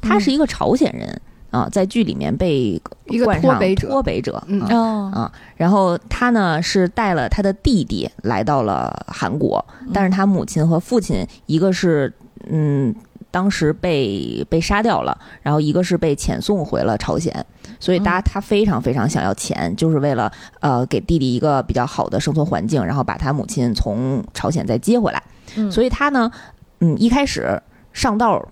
[0.00, 1.20] 她是一个朝鲜人。
[1.50, 5.10] 啊，在剧里面被一个冠上脱北者脱北者，嗯啊哦。
[5.14, 12.12] 啊，然后她呢是带了他的弟弟来到了韩国，但是她母亲和父亲一个是
[12.50, 12.94] 嗯
[13.30, 17.44] 当时被被杀掉了，然后一个是被遣送回了朝鲜，
[17.78, 25.22] 所以他他非常非常想要钱，就是为了呃给弟弟一个比较好的生存环境，然后把他母亲从朝鲜再接回来，
[25.56, 26.30] 嗯所以他呢
[26.80, 27.60] 嗯一开始
[27.92, 28.46] 上道。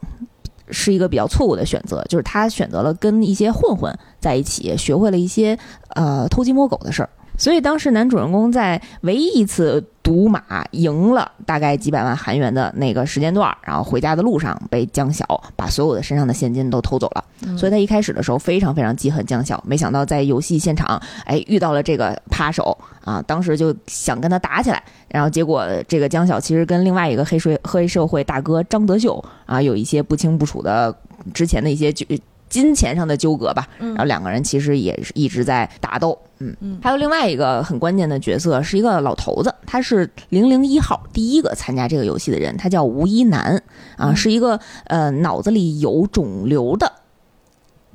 [0.68, 5.56] 是一个比较错误的选择，就是他选择了跟一些混混在一起，学会了一些
[5.94, 7.08] 呃偷鸡摸狗的事儿。
[7.38, 17.24] 所以当时男主人公在唯一一次赌马赢了大概几百万韩元的那个时间段儿，然后回家的路上被江晓把所有的身上的现金都偷走了。
[17.42, 30.94] 嗯所以他一开始的时候非常非常记恨江晓，没想到在游戏现场，哎，遇到了这个扒手啊，当时就想跟他打起来，然后结果这个江晓其实跟另外一个黑社黑社会大哥张德秀啊有一些不清不楚的
[31.34, 32.06] 之前的一些纠
[32.56, 33.88] 金钱上的纠葛吧，嗯。
[33.88, 36.78] 然后两个人其实也是一直在打斗，嗯，嗯。
[36.82, 43.62] 还有另外一个很关键的角色是一个老头子，他是零零一号第一个参加这个游戏的人，他叫吴一男
[43.98, 44.16] 啊，嗯。
[44.16, 46.90] 是一个呃脑子里有肿瘤的，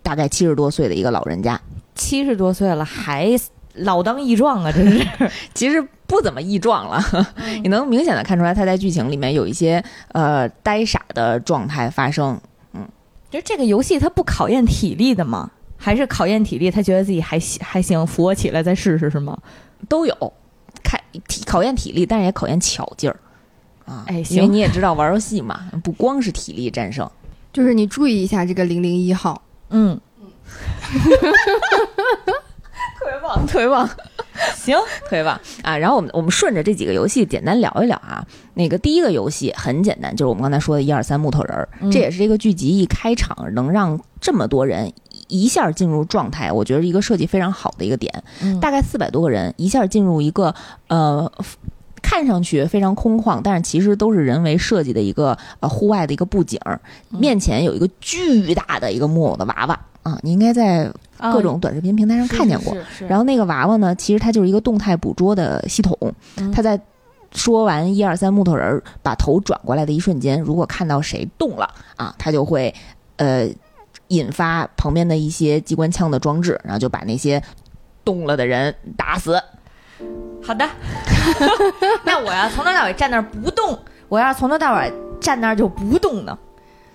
[0.04, 1.60] 大概七十多岁的一个老人家，
[1.96, 3.32] 七十多岁了还
[3.74, 5.08] 老当益壮啊，真是。
[5.56, 7.02] 其实不怎么益壮了，
[7.64, 12.38] 你能明显的看出来他在剧情里面有一些呃呆傻的状态发生，
[13.32, 15.50] 就这个游戏它不考验体力的吗？
[15.78, 16.70] 还是考验体力？
[16.70, 19.36] 他觉得自己还行还行，扶我起来再试试是吗？
[19.90, 20.34] 都有，
[20.84, 23.20] 看体考验体力，但是也考验巧劲儿。
[23.86, 27.10] 啊，哎因为行你也知道玩游戏嘛，不光是体力战胜，
[27.52, 30.00] 就是你注意一下这个零零一号，嗯，
[33.02, 33.90] 特别棒，特别棒，
[34.56, 35.76] 行，特别棒啊！
[35.76, 38.26] 然后我们我们顺着这几个游戏简单聊一聊啊。
[38.54, 44.92] 那个第一个游戏很简单，就是我们刚才说的一二三木头人儿，嗯这也是这个剧集一开场能让这么多人
[45.28, 48.24] 一下进入状态，我觉得一个设计非常好的一个点。
[48.44, 50.54] 嗯大概四百多个人一下进入一个
[50.88, 51.32] 呃。
[52.04, 62.76] 看上去非常空旷，但是其实都是人为设计的一个呃户外的一个布景儿，嗯面前有一个巨大的一个木偶的娃娃啊，你应该在各种短视频平台上看见过。
[63.08, 65.98] 然后那个娃娃呢，其实它就是一个动态捕捉的系统，
[66.38, 66.80] 嗯它在
[67.32, 72.74] 说完一二三木头人儿把头转过来的一瞬间，如果看到谁动了啊，它就会
[73.18, 73.48] 呃
[74.10, 77.42] 引发旁边的一些机关枪的装置，然后就把那些
[78.04, 79.42] 动了的人打死。
[80.44, 80.68] 好的，
[82.04, 83.78] 那我要从头到尾站那儿不动，
[84.10, 86.38] 我要是从头到尾站那儿就不动呢，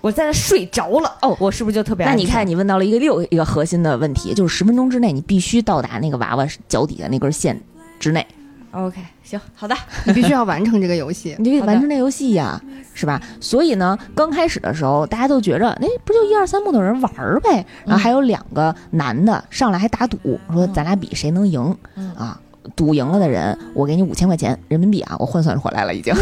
[0.07, 2.05] 我在那睡着了，哦我是不是就特别？
[2.05, 7.59] 那你看，你问到了一个六一个核心的问题，就是十分钟之内你必须到达那个娃娃脚底下那根线
[7.99, 8.25] 之内
[8.71, 9.75] ，，OK，行，好的，
[10.07, 11.35] 你必须要完成这个游戏。
[11.39, 12.61] 你就得完成这游戏呀，
[12.93, 13.21] 是吧？
[13.41, 17.65] 所以呢，刚开始的时候大家都觉着，哎，不就一二三木头人玩儿呗？
[17.83, 22.39] 然后还有两个男的上来还打赌，说咱俩比谁能赢嗯啊。
[22.75, 25.15] 赌赢了的人，我给你五千块钱人民币啊！
[25.19, 26.13] 我换算回来了，已经。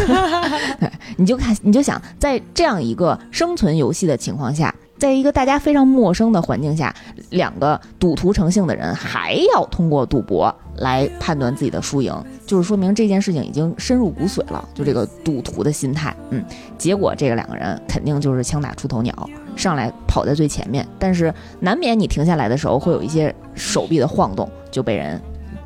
[0.78, 6.94] 对， 你就看，你就想，在这样一个生存游戏的情况下，在一个大家非常陌生的环境下，
[7.30, 12.14] 两个赌徒成性的人还要通过赌博来判断自己的输赢，
[12.46, 16.14] 就是说明这件事情已经深入骨髓了，就这个赌徒的心态。
[16.30, 16.44] 嗯，
[16.78, 19.14] 结果这个两个人肯定就是枪打出头鸟，
[19.56, 25.20] 上来跑在最前面，但是难免你停下来的时候会有一些手臂的晃动，就被人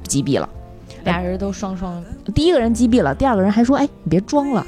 [0.04, 0.48] 击毙了。
[1.04, 2.02] 俩人都双双，
[2.34, 4.66] 第一个人击毙了，第二个人还说：“哎，你别装了。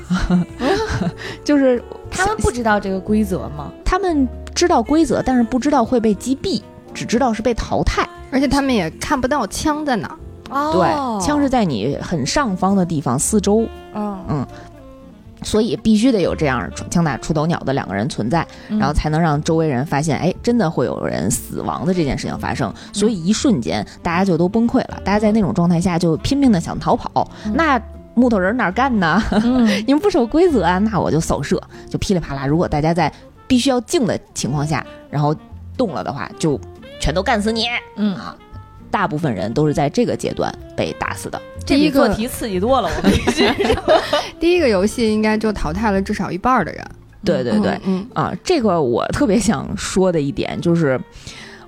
[1.45, 3.73] ”就是他们不知道这个规则吗？
[3.85, 6.61] 他们知道规则，但是不知道会被击毙，
[6.95, 8.09] 只知道是被淘汰。
[8.31, 10.17] 而且他们也看不到枪在哪儿。
[10.51, 14.47] 哦对，枪是在你很上方的地方，四周，嗯，
[15.43, 22.73] 所以必须得有这样枪打出头鸟的两个人存在，嗯然后才能让周围人发现，哎，真的会有人死亡的这件事情发生。
[22.93, 27.31] 所以一瞬间，大家就都崩溃了，大家在那种状态下就拼命的想逃跑。
[27.47, 27.81] 嗯那
[28.15, 29.23] 木头人哪儿干呢？
[29.43, 32.47] 嗯 你们不守规则啊，那我就扫射，就噼里啪啦。
[32.47, 33.11] 如果大家在
[33.47, 35.35] 必须要静的情况下，然后
[35.79, 36.61] 动了的话，就
[37.01, 37.67] 全都干死你
[37.97, 38.37] 嗯啊！
[38.93, 41.41] 大部分人都是在这个阶段被打死的。
[41.67, 44.03] 这第一个比做题刺激多了，我必须说。
[44.39, 46.85] 第一个游戏应该就淘汰了至少一半儿的人。
[47.25, 51.01] 对对对，嗯，啊，这个我特别想说的一点就是，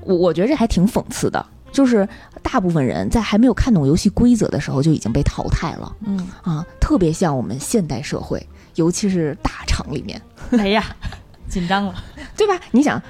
[0.02, 2.06] 我我觉得这还挺讽刺的，就是
[2.42, 8.44] 大部分人在还没有看懂游戏规则的时候就已经被淘汰了嗯，啊，特别像我们现代社会，
[8.74, 10.20] 尤其是大厂里面，
[10.58, 10.84] 哎呀，
[11.48, 11.94] 紧张了。
[12.36, 12.58] 对吧？
[12.72, 13.00] 你想，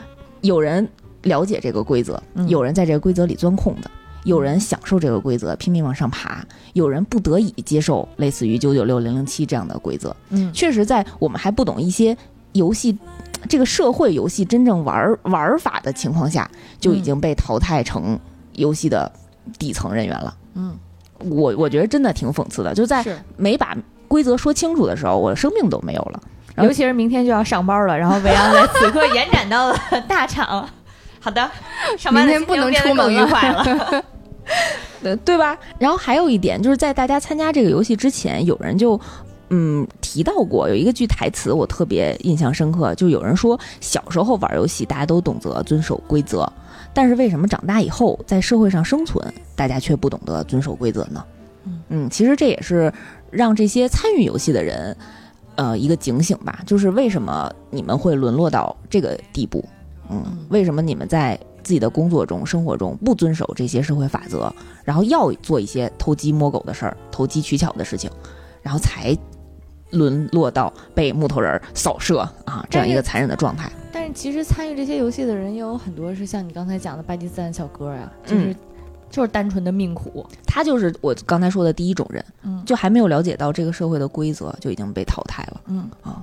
[0.42, 0.86] 有人
[1.22, 3.90] 了解这个规则，嗯有人在这个规则里钻空的。
[4.24, 10.14] 有人享受这个规则，拼命往上爬；有人不得已接受类似于九九六零零七这样的规则。
[10.30, 12.16] 嗯，确实，在我们还不懂一些
[12.52, 12.96] 游戏
[13.48, 16.50] 这个社会游戏真正玩玩法的情况下，
[16.80, 18.18] 就已经被淘汰成
[18.54, 19.10] 游戏的
[19.58, 20.34] 底层人员了。
[20.54, 20.76] 嗯，
[21.18, 23.04] 我我觉得真的挺讽刺的，就在，
[23.36, 23.76] 没把
[24.08, 26.20] 规则说清楚的时候，我的生命都没有了。
[26.58, 29.76] 尤其是明天就要上班了，然后维扬在此刻延展到了
[30.08, 30.66] 大厂。
[31.18, 31.50] 好的，
[31.98, 34.04] 上班的明天不能心情变得更愉出门愉快了。
[35.02, 35.58] 呃，对吧？
[35.78, 39.00] 然后还有一点就是在大家参加这个游戏之前，有人就。
[39.50, 46.50] 嗯，提到过有一个句台词，我特别印象深刻，就有人说小时候玩游戏，大家都懂得遵守规则，
[46.94, 49.22] 但是为什么长大以后在社会上生存，
[49.54, 51.24] 大家却不懂得遵守规则呢？
[51.66, 52.92] 嗯嗯，其实这也是
[53.30, 54.96] 让这些参与游戏的人，
[55.56, 59.62] 呃，一个警醒吧，就是为什么你们会沦落到这个地步？
[60.10, 64.52] 嗯嗯，为什么你们在自己的工作中、生活中不遵守这些社会法则，
[64.84, 68.10] 然后要做一些偷鸡摸狗的事儿、投机取巧的事情，
[68.62, 69.16] 然后才
[69.90, 73.72] 沦落到被木头人儿扫射啊这样一个残忍的状态？
[73.92, 78.56] 但是其实参与这些游戏的人也有很多是像你刚才讲的巴基斯坦小哥呀，就是、嗯
[79.10, 80.26] 就是单纯的命苦。
[80.44, 86.20] 他就是我刚才说的第一种人，嗯就还没有了解到这个社会的规则，就已经被淘汰了嗯啊。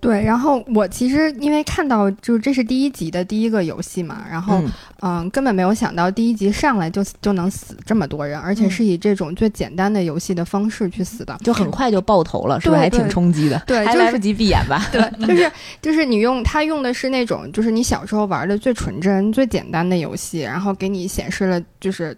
[0.00, 0.22] 对。
[0.22, 11.36] 然后我其实因为看到就是这是第一集的第一个游戏嘛，然后嗯嗯、根本没有想到第一集上来就就能死这么多人，而且嗯是以这种最简单的游戏的方式去死的。
[11.42, 13.62] 就很快就爆头了， 是不是还挺冲击的？
[13.66, 14.86] 对就是还来不及闭眼吧？
[14.92, 22.16] 对， 就是就是你用它用的是那种就是你小时候玩的最纯真、最简单的游戏，然后给你显示了就是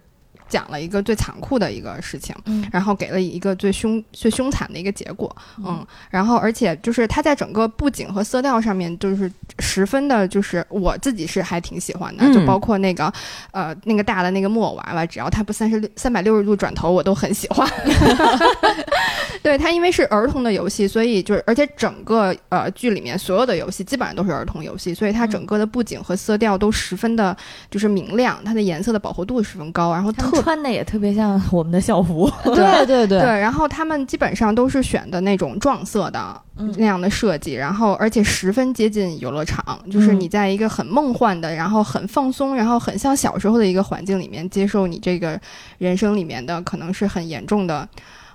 [0.49, 2.67] 讲了一个最残酷的一个事情，嗯。
[2.71, 5.65] 然后给了一个最凶最凶残的一个结果，嗯。
[5.67, 12.33] 嗯，然后而且就是它在整个布景和色调上面就是十分的，就是我自己是还挺喜欢的，嗯。
[12.33, 13.11] 就包括那个
[13.51, 17.69] 呃那个大的那个木偶娃娃，只要它不三十六三百六十度转头，我都很喜欢。
[19.41, 27.35] 对它，因为是儿童的游戏，所以就是而且整个呃剧里面所有的游戏基本上都是儿童游戏，所以它整个的布景和色调都十分的
[27.71, 32.29] 就是明亮，它的颜色的饱和度十分高，然后特 穿的也特别像我们的校服。
[32.43, 45.39] 对对对 对，然后他们基本上都是选的那种撞色的嗯那样的设计，然后而且十分接近游乐场，就是嗯你在一个很梦幻的，然后很放松，然后很像小时候的一个环境里面，接受你这个
[45.77, 47.87] 人生里面的可能是很严重的。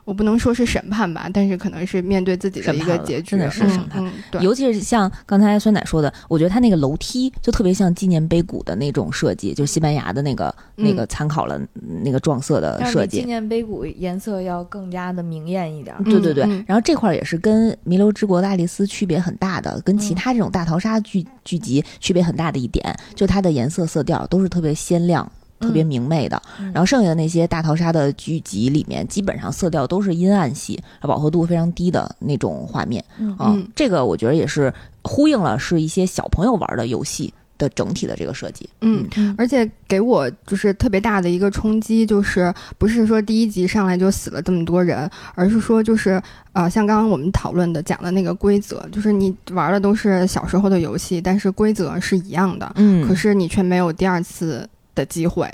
[0.05, 11.61] 我不能说是审判吧，但是可能是面对自己的一个结局，真的是嗯审判嗯，对，尤其是像刚才酸奶说的，我觉得它那个楼梯就特别像纪念碑谷的那种设计，就西班牙的那个、嗯那个参考了
[12.02, 13.20] 那个撞色的设计。
[13.20, 15.94] 纪念碑谷颜色要更加的明艳一点。
[16.05, 25.30] 对对对，然后这块儿也是跟《弥留之国的爱丽丝》区别很大的，跟其嗯他这种大逃杀剧剧集区别很大的一点，就它的颜色色调都是特别鲜亮、
[25.61, 26.40] 特别明媚的。
[26.59, 33.05] 嗯然后剩下的那些大逃杀的剧集里面，基本上色调都是阴暗系，饱和度非常低的那种画面。
[33.18, 38.68] 嗯啊、嗯这个我觉得也是呼应了是一些小朋友玩的游戏的整体的这个设计。
[38.80, 46.20] 嗯，嗯而且给我就是特别大的一个冲击，就是不是说第一集上来就死了这么多人，而是说就是
[46.52, 55.51] 呃，像刚刚我们讨论的讲的那个规则，就是你玩的都是小时候的游戏，但是规则是一样的，嗯可是你却没有第二次的机会。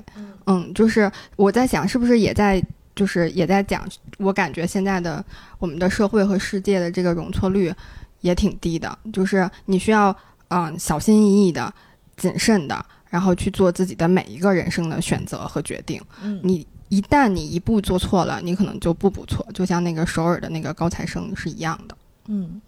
[0.47, 2.63] 嗯，就是我在想，是不是也在
[2.95, 3.87] 就是也在讲，
[4.19, 5.25] 我感觉现在的
[5.59, 7.73] 我们的社会和世界的这个容错率
[8.21, 10.15] 也挺低的，就是你需要
[10.49, 11.73] 嗯、小心翼翼的、
[12.17, 16.03] 谨慎的，然后去做自己的每一个人生的选择和决定。
[16.23, 21.97] 嗯你一旦你一步做错了，你可能就步步错，就像那个首尔的那个高材生是一样的。
[22.27, 22.61] 嗯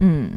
[0.00, 0.30] 嗯，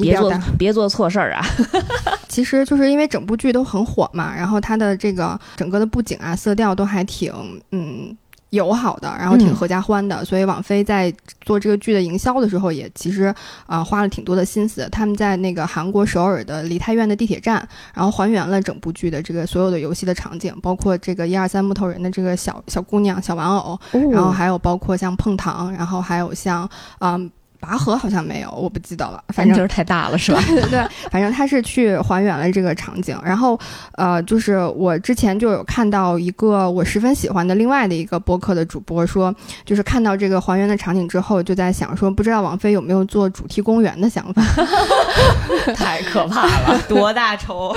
[0.00, 1.44] 别做别做错事儿啊！
[2.28, 7.32] 其实就是因为整部剧都很火嘛，然后它的这个整个的布景啊、色调都还挺
[7.72, 8.16] 嗯
[8.50, 13.24] 友好的，然后挺嗯合家欢的，所以网飞在做这个剧的营销的时候，也其实
[13.66, 14.88] 啊、呃花了挺多的心思。
[14.90, 23.78] 他们在那个韩国首尔的梨泰院的地铁站，然后还原了整部剧的这个所有的游戏的场景，包括这个一二三木头人的这个小小姑娘、小玩偶，
[24.12, 26.68] 然后还有包括像碰糖，然后还有像
[27.00, 27.30] 嗯。
[27.60, 29.22] 拔河好像没有，我不记得了。
[29.28, 30.42] 反正就是太大了，是吧？
[30.48, 33.16] 对对，反正他是去还原了这个场景。
[33.24, 33.58] 然后，
[33.92, 39.34] 呃，就是我之前就有看到一个我十分喜欢的另外的一个播客的主播说，
[39.64, 44.42] 就是看到这个还原的场景之后，就在想说，不知道王菲有没有做主题公园的想法？
[45.76, 47.76] 太可怕了，多大仇？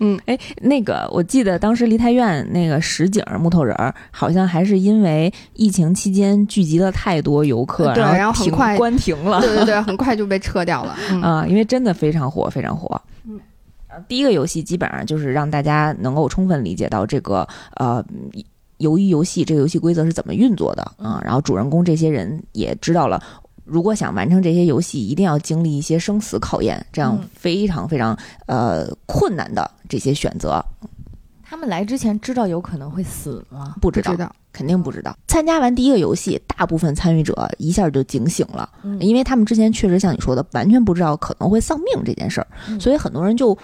[0.00, 9.40] 嗯，哎，那个我记得当时梨泰院那个实景木头人儿，好像还是因为疫情期间聚集了太多游客，对然后很快关停了。
[9.40, 10.96] 对对对，很快就被撤掉了。
[11.10, 13.00] 嗯啊，因为真的非常火，非常火。
[13.24, 13.38] 嗯
[13.88, 17.46] 呃，第一个游戏基本上就是让大家能够充分理解到这个
[17.76, 18.04] 呃。
[18.78, 21.20] 游一游戏这个游戏规则是怎么运作的啊？
[21.24, 23.20] 然后主人公这些人也知道了，
[23.68, 27.28] 如果想完成这些游戏，一定要经历一些生死考验，这样嗯。
[27.34, 30.64] 非常非常呃困难的这些选择，
[31.42, 33.74] 他们来之前知道有可能会死吗？
[33.80, 35.16] 不知道知道，肯定不知道。
[35.26, 38.98] 参加完第一个游戏，大部分参与者一下就警醒了，嗯。
[39.00, 42.80] 因为他们之前确实像你说的，完全不知道可能会丧命这件事儿，嗯。
[42.80, 43.56] 所以很多人就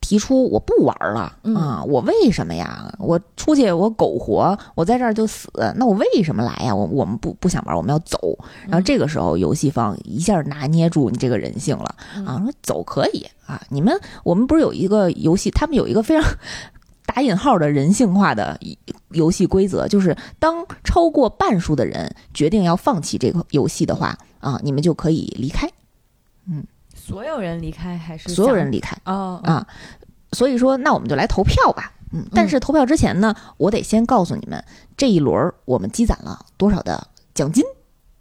[0.00, 1.84] 提出我不玩了、嗯啊！
[1.84, 2.92] 我为什么呀？
[2.98, 6.74] 我出去我苟活，我在这儿就死，那我为什么来呀？
[6.74, 8.18] 我我们不不想玩，我们要走。
[8.66, 11.94] 然后这个时候，游戏方一下拿捏住你这个人性了
[12.26, 16.38] 啊，说走可以啊，你们我们不是有一个游戏，他们有一个非常。
[17.06, 18.58] 打引号的人性化的
[19.10, 25.70] 游戏规则，就是当超过半数的人决定要放弃这个游戏的话，啊，你们就可以离开，
[27.06, 28.96] 所有人离开还是所有人离开。
[29.04, 29.66] 哦啊。
[30.32, 31.92] 所以说，那我们就来投票吧。
[32.12, 34.64] 嗯，但是投票之前呢，我得先告诉你们，
[34.96, 37.62] 这一轮儿我们积攒了多少的奖金。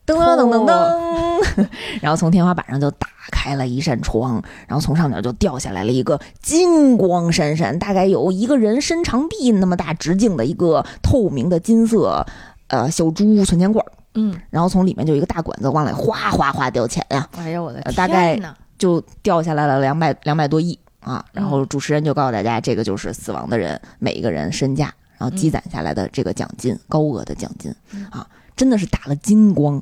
[0.06, 1.68] 噔噔噔噔噔，
[2.04, 12.26] 然后从天花板上就打开了一扇窗，然后从上面就掉下来了一个金光闪闪，大概有一个人伸长臂那么大直径的一个透明的金色
[12.68, 21.24] 呃小猪存钱罐儿，嗯，然后从里面就一个大管子往里哗哗哗掉钱呀、哎呀我的天呃大概呐就掉下来了两百两百多亿啊！
[21.32, 27.74] 然后主持人就告诉大家，这个就是死亡的人每一个人身价，然后积攒下来的这个奖金，高额的奖金
[28.10, 29.82] 啊，真的是打了金光。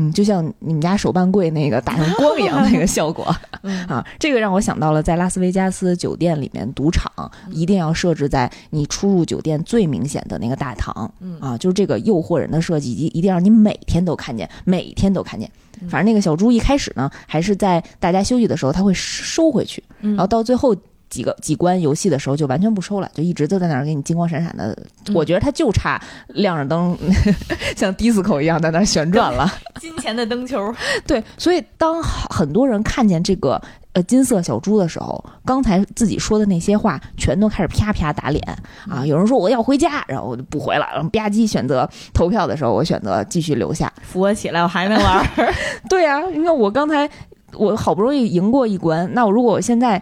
[0.00, 3.86] 嗯，就像你们家手办柜那个打上光一样 那个效果嗯。
[3.86, 7.10] 啊，这个让我想到了在拉斯维加斯酒店里面赌场
[7.50, 11.38] 一定要设置在你出入酒店最明显的那个大堂嗯。
[11.40, 15.50] 啊，就是这个诱惑人的设计，一一定让你每天都看见，每天都看见。
[15.88, 20.10] 反正那个小猪一开始呢，还是在大家休息的时候，他会收回去，嗯。
[20.10, 20.76] 然后到最后
[21.10, 24.72] 几个几关游戏的时候就完全不收了，就一直都在那儿给你金光闪闪的。
[25.06, 26.96] 嗯我觉得它就差亮着灯，
[27.76, 29.50] 像 disco 一样在那儿旋转了。
[29.80, 30.72] 金钱的灯球，
[31.04, 33.60] 对，所以当很多人看见这个
[33.92, 38.40] 呃金色小猪的时候，刚才自己说的那些话全都开始啪啪打脸
[38.88, 39.04] 啊！
[39.04, 43.92] 有人说我要回家，然后我就不回了，然后吧唧选择投票的时候，我选择继续留下。
[44.02, 45.54] 扶我起来，我还能玩儿。
[45.88, 47.08] 对呀、你看我刚才
[47.54, 50.00] 我好不容易赢过一关，那我如果我现在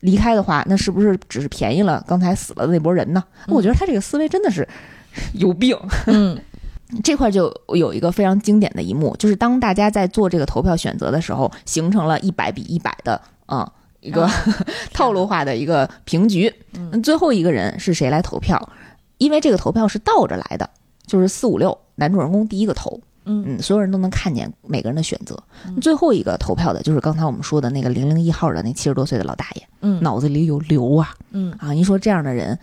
[0.00, 3.22] 离开的话，那是不是只是便宜了刚才死了的那波人呢？
[3.48, 4.66] 我觉得他这个思维真的是
[5.34, 5.76] 有病。
[6.06, 6.38] 嗯
[7.02, 13.68] 这块就有一个非常经典的一幕，就是当大家在做这个投票选择的时候，形成了一百比一百的啊、
[13.98, 14.30] 一个、
[14.94, 16.52] 套路化的一个平局。
[16.74, 18.70] 嗯最后一个人是谁来投票？
[19.18, 20.70] 因为这个投票是倒着来的，
[21.06, 25.36] 就是四五六男主人公第一个投，嗯嗯，所有人都能看见每个人的选择。
[25.82, 31.72] 最后一个投票的就是刚才我们说的那个零零一号的那七十多岁的老大爷，嗯脑子里有瘤啊嗯啊！
[31.72, 32.58] 你说这样的人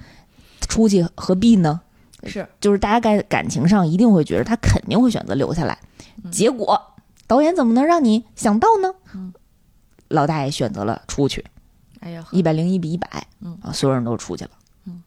[0.61, 1.79] 出去何必呢？
[2.25, 5.77] 是就是大家在感情上一定会觉得他肯定会选择留下来，
[6.31, 6.81] 结果
[7.27, 8.93] 导演怎么能让你想到呢？
[9.13, 9.33] 嗯
[10.07, 11.43] 老大爷选择了出去，
[11.99, 14.51] 哎呀一百零一比一百，嗯啊，所有人都出去了。
[14.85, 15.01] 嗯，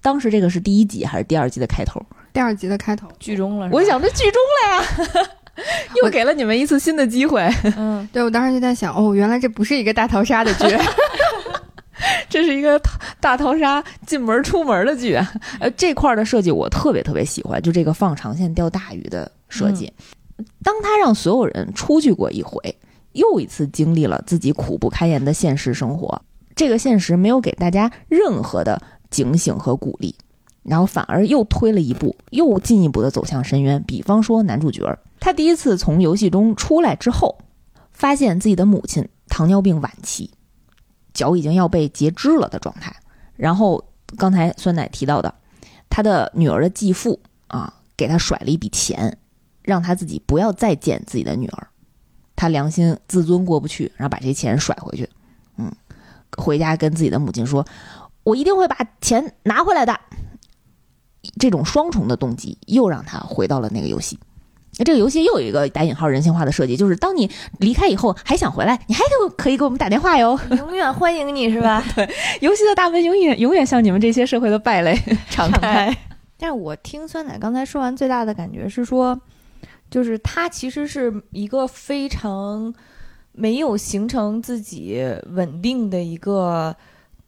[0.00, 2.00] 当时这个是第一集还是第二集的开头？
[2.32, 5.28] 第二集的开头，剧终了我想这剧终了呀，
[6.02, 7.46] 又给了你们一次新的机会。
[7.76, 8.08] 嗯。
[8.12, 10.64] 对我当时就在想，哦，原来这不是一个大逃杀的剧，
[12.28, 15.14] 这是一个大大逃杀进门出门的剧。
[15.14, 19.92] 啊，呃，这块儿的设计我特别特别喜欢，就这个放长线钓大鱼的设计。
[20.64, 22.58] 当他让所有人出去过一回，
[23.12, 26.20] 又一次经历了自己苦不堪言的现实生活，
[26.56, 28.80] 这个现实没有给大家任何的
[29.10, 30.14] 警醒和鼓励，
[30.62, 33.82] 然后反而又推了一步，又进一步的走向深渊。
[33.82, 37.38] 比方说男主角，他第一次从游戏中出来之后，
[37.90, 40.30] 发现自己的母亲糖尿病晚期。
[41.12, 42.94] 脚已经要被截肢了的状态。
[43.36, 43.84] 然后
[44.16, 45.34] 刚才酸奶提到的，
[45.90, 49.18] 他的女儿的继父啊，给他甩了一笔钱，
[49.62, 51.66] 让他自己不要再见自己的女儿。
[52.36, 55.08] 他良心自尊过不去，然后把这钱甩回去。
[55.56, 55.70] 嗯，
[56.38, 57.66] 回家跟自己的母亲说
[58.24, 59.98] ：“我一定会把钱拿回来的。”
[61.38, 64.18] 这种双重的动机又让他回到了那个游戏。
[64.78, 70.38] 那这个游戏又有一个打引号人性化的设计，就是当你离开以后还想回来，你还可可以给我们打电话哟。
[70.56, 71.84] 永远欢迎你是吧？
[71.94, 72.08] 对
[72.40, 75.94] 游戏的大门永远永远向你们这些社会的败类敞开。
[76.38, 79.20] 但是我听酸奶刚才说完，最大的感觉是说，
[79.90, 82.72] 就是他其实是一个非常
[83.32, 86.74] 没有形成自己稳定的一个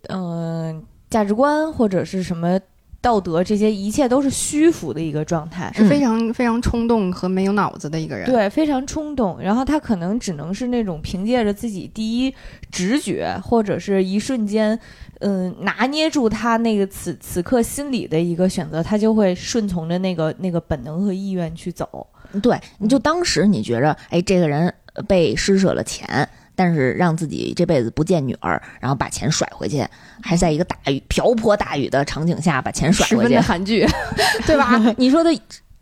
[0.08, 2.58] 嗯、价值观或者是什么
[3.04, 5.70] 道德，这些一切都是虚浮的一个状态。
[5.74, 12.34] 是非常非常冲动和没有脑子的一个人。，对，非常冲动，然后他可能只能是那种凭借着自己第一
[12.70, 14.78] 直觉，或者是一瞬间，
[15.20, 22.06] 嗯，拿捏住他那个此此刻心里的一个选择，他就会顺从着那个那个本能和意愿去走。
[22.42, 24.72] 对，你就当时你觉着，哎，这个人
[25.06, 29.84] 被施舍了钱，但是让自己这辈子不见女儿，然后把钱甩回去，
[30.22, 33.86] 还在一个大雨瓢泼大雨的场景下把钱甩回去十分的，韩剧。
[34.46, 34.78] 对吧？
[34.96, 35.30] 你说的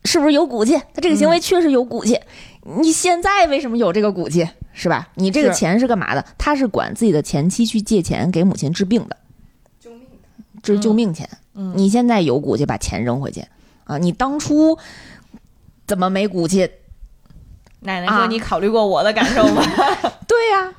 [0.05, 0.77] 是不是有骨气？
[0.95, 2.19] 他这个行为确实有骨气。
[2.65, 4.49] 你现在为什么有这个骨气？
[4.73, 5.09] 是吧？
[5.17, 6.25] 你这个钱是干嘛的？
[6.39, 9.17] 他是管自己的前妻去借钱给母亲治病的，
[9.81, 10.07] 救命
[10.63, 11.29] 这是救命钱。
[11.55, 13.45] 嗯你现在有骨气把钱扔回去
[13.85, 13.99] 啊？
[13.99, 14.79] 你当初
[15.87, 16.71] 怎么没骨气？
[17.83, 18.19] 奶奶啊。
[18.19, 19.63] 说：“你考虑过我的感受吗？
[20.27, 20.73] 对呀、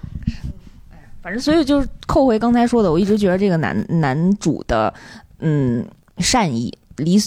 [1.22, 4.94] 反正所以就是扣回刚才说的，我一直觉得这个男男主的
[5.40, 5.86] 嗯
[6.18, 7.18] 善意理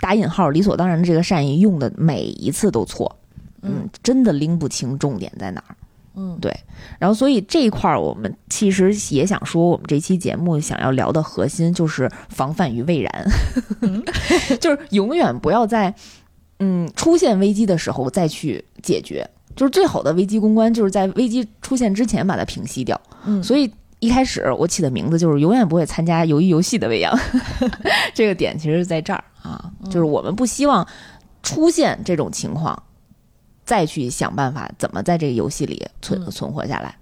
[0.00, 3.16] 打引号理所当然的这个善意用的每一次都错，
[3.62, 5.76] 嗯，真的拎不清重点在哪儿。？”
[6.18, 6.50] 嗯，对，
[6.98, 13.26] 然后所以这一块儿我们其实也想说，我们这期节目想要聊的核心就是防范于未然，
[14.58, 15.94] 就是永远不要在
[16.58, 19.28] 嗯出现危机的时候再去解决。
[19.56, 23.00] 就是最好的危机公关，就是在危机出现之前把它平息掉。
[23.24, 27.18] 嗯，所以一开始我起的名字就是永远不会参加鱿鱼游戏的未央，
[28.12, 30.86] 这个点其实是在这儿啊，就是我们不希望
[31.42, 32.82] 出现这种情况，
[33.64, 36.94] 再去想办法怎么在这个游戏里存嗯存活下来。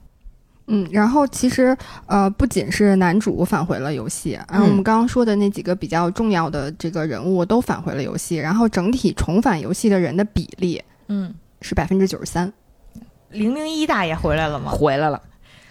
[0.69, 1.77] 嗯，然后其实
[2.07, 11.35] 呃，不仅是男主返回了游戏，然后我们刚刚说的那几个比较重要的这个人物都返回了游戏，然后整体重返游戏的人的比例嗯，
[11.65, 12.53] 是百分之九十三。
[13.31, 14.71] 零零一大爷回来了吗？
[14.71, 15.21] 回来了，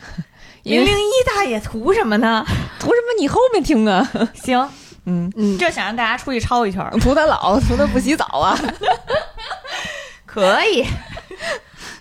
[0.63, 2.43] 零零一大爷图什么呢？
[2.79, 3.19] 图什么？
[3.19, 4.57] 你后面听啊， 行，
[5.05, 8.57] 嗯，嗯，就想让大家出去抄一圈儿，图他老，图他不洗澡啊。
[10.25, 10.83] 可以。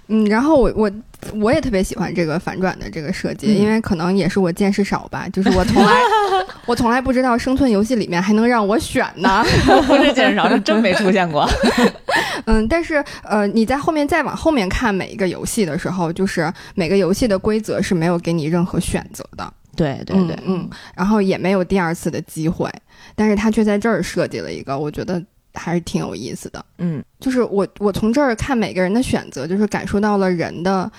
[0.08, 0.90] 嗯，然后我我
[1.34, 5.92] 我也特别喜欢这个反转的这个设计，嗯因为可能也是我见识少吧，就是我从来
[6.66, 9.44] 我从来不知道生存游戏里面还能让我选呢。
[9.86, 11.48] 不是见识少，是真没出现过。
[12.46, 22.68] 嗯，但是呃，你在后面再往后面看每一个游戏的时候，就是每个游戏的规则是没有给你任何选择的，对对对，嗯，嗯然后也没有第二次的机会，
[23.14, 25.22] 但是他却在这儿设计了一个，我觉得
[25.54, 26.64] 还是挺有意思的。
[26.78, 30.90] 嗯就是我我从这儿看每个人的选择，就是感受到了人的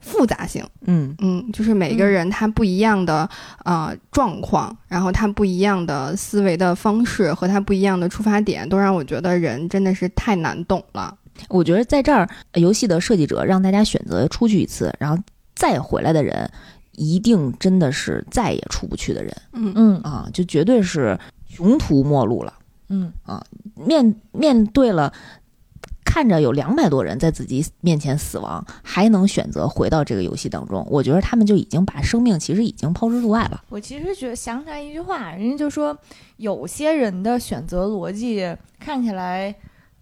[0.00, 0.64] 复杂性。
[0.86, 3.28] 嗯嗯，就是每个人他不一样的
[3.64, 11.16] 呃状况，然后他不一样的思维的方式和他不一样的出发点，都让我觉得人真的是太难懂了。
[11.48, 15.22] 我觉得在这儿，呃游戏的设计者让大家选择出去一次，然后
[15.54, 16.50] 再回来的人，
[16.92, 21.18] 一定真的是再也出不去的人嗯嗯啊，就绝对是
[21.48, 22.52] 穷途末路了。
[22.90, 23.12] 嗯
[23.74, 25.10] 面面对了。
[26.02, 33.62] 看着有两百多人在自己面前死亡，还能选择回到这个游戏当中，我觉得他们就已经把生命其实已经抛之度外了。
[33.68, 35.96] 我其实觉得想起来一句话，人家就说
[36.38, 38.44] 有些人的选择逻辑
[38.80, 39.54] 看起来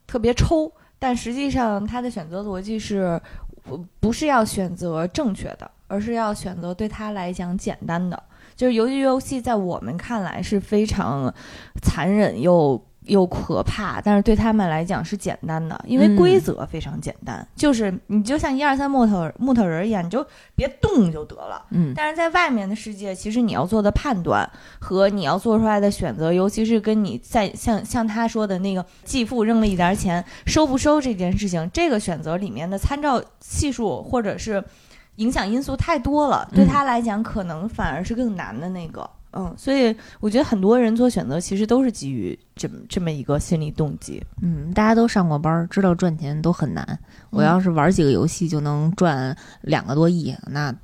[0.06, 3.20] 特别抽，但实际上他的选择逻辑是
[3.64, 8.22] 呃不是要选择正确的，而是要选择对他来讲简单的。
[8.58, 11.32] 就是游戏游戏在我们看来是非常
[11.80, 21.64] 残忍又又可怕，但是对他们来讲是简单的，因为嗯规则非常简单，就是你就像一二三木头木头人一样，你就别动就得了。
[21.70, 24.46] 嗯但是在外面的世界，其实你要做的判断
[24.80, 34.62] 和你要做出来的选择，尤其是跟你在像像他说的那个继父扔了一点钱收不收这件事情，这个选择里面的参照系数或者是
[35.18, 39.08] 影响因素太多了，对嗯他来讲可能反而是更难的那个。
[39.32, 44.24] 嗯，所以我觉得很多人做选择其实都是基于这么这么一个心理动机。
[44.40, 46.98] 嗯，大家都上过班儿，知道赚钱都很难。
[47.28, 50.74] 我要是玩几个游戏就能赚两个多亿，那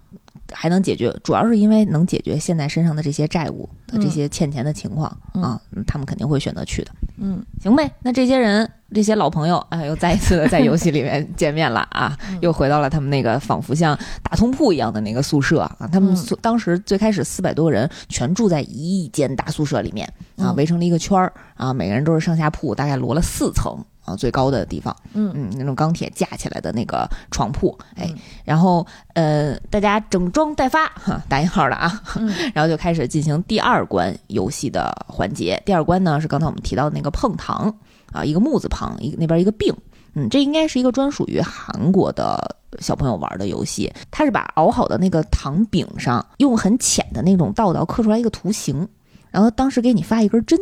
[0.54, 5.42] 还能解决，主要是因为能解决现在身上的这些债务的这些欠钱的情况、嗯。
[5.42, 6.92] 啊，他们肯定会选择去的。
[7.18, 7.44] 嗯。
[7.60, 12.38] 行呗，那这些人，这些老朋友，啊，又再一次的在游戏里面见面了啊，嗯。
[12.40, 15.88] 又回到了他们那个仿佛像大通铺一样的那个宿舍啊。
[15.92, 16.16] 他们嗯。
[16.16, 20.56] 宿当时最开始四百多人全住在一间大宿舍里面啊，嗯。
[20.56, 35.60] 围成了一个圈儿啊，每个人都是上下铺，大概摞了四层啊最高的地方，嗯嗯，那种钢铁架起来的那个床铺，哎，嗯然后呃，大家整装待发，哈，打引号的啊，嗯 然后就开始进行第二关游戏的环节。
[35.64, 37.74] 第二关呢是刚才我们提到的那个碰糖
[38.12, 39.74] 啊，一个木字旁，一个那边一个病，
[40.14, 43.92] 嗯，这应该是一个专属于韩国的小朋友玩的游戏。
[44.10, 48.86] 它是把熬好的那个糖饼上用很浅的那种道道刻出来一个图形，
[49.30, 50.58] 然后当时给你发一根针。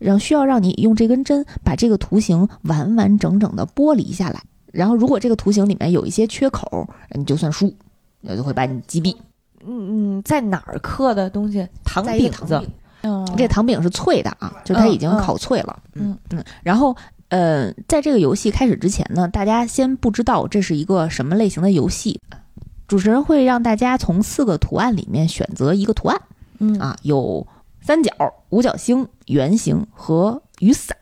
[0.00, 4.42] 然后需要让你用这根针把这个图形完完整整的剥离下来，
[4.72, 7.72] 然后如果这个图形里面有一些缺口，你就算输，
[8.22, 9.14] 我就会把你击毙。
[9.64, 11.68] 嗯嗯，在哪儿刻的东西？
[11.84, 12.60] 糖饼子
[13.02, 15.78] 嗯，这糖饼是脆的啊，就它已经烤脆了。
[15.94, 16.96] 嗯嗯，然后
[17.28, 22.18] 呃，在这个游戏开始之前呢，大家先不知道这是一个什么类型的游戏，
[22.88, 26.20] 主持人会让大家从四个图案里面选择一个图案
[26.58, 27.46] 嗯啊，有
[27.80, 28.12] 三角、
[28.50, 30.96] 五角星、圆形和雨伞。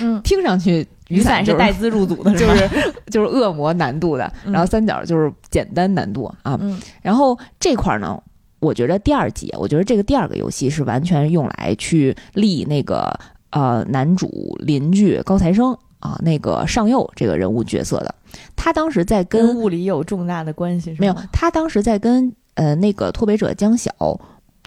[0.00, 6.58] 嗯， 听上去雨伞就是带资入组的， 就吧是就是恶魔难度的，嗯然后三角就是简单难度啊。
[6.60, 8.22] 嗯然后这块儿呢，
[8.60, 13.18] 我觉得第二集，我觉得这个第二个游戏是完全用来去立那个
[13.50, 18.14] 呃男主邻居高材生啊那个上佑这个人物角色的。
[18.54, 23.90] 他当时在跟跟物理有重大的关系，是没有，他当时在跟呃那个脱北者江晓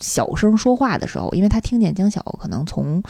[0.02, 3.02] 小声说话的时候，因为他听见江晓可能从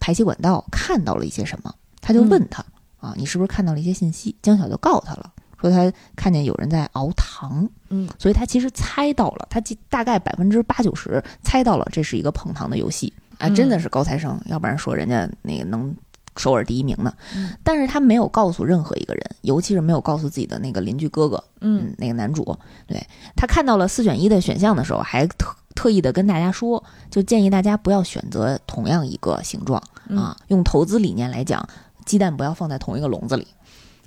[0.00, 2.64] 排气管道看到了一些什么，他就问他、
[2.98, 4.34] 啊，你是不是看到了一些信息？
[4.42, 13.12] 江晓就告他了，说他看见有人在熬糖，嗯，所以他其实猜到了，他记大概百分之八九十猜到了这是一个捧糖的游戏。
[13.38, 13.54] 啊，嗯。
[13.54, 15.94] 真的是高材生，要不然说人家那个能。
[16.38, 17.56] 首尔第一名呢，嗯。
[17.64, 21.86] 但是他没有告诉任何一个人，尤其是没有告诉自己的那个邻居哥哥，嗯。
[21.86, 22.54] 嗯，那个男主，
[22.86, 23.02] 对。
[23.34, 30.36] 他看到了四选一的选项的时候，还特特意的跟大家说，就建议大家不要选择同样一个形状嗯啊。
[30.48, 31.64] 用投资理念来讲，
[32.04, 33.46] 鸡蛋不要放在同一个笼子里。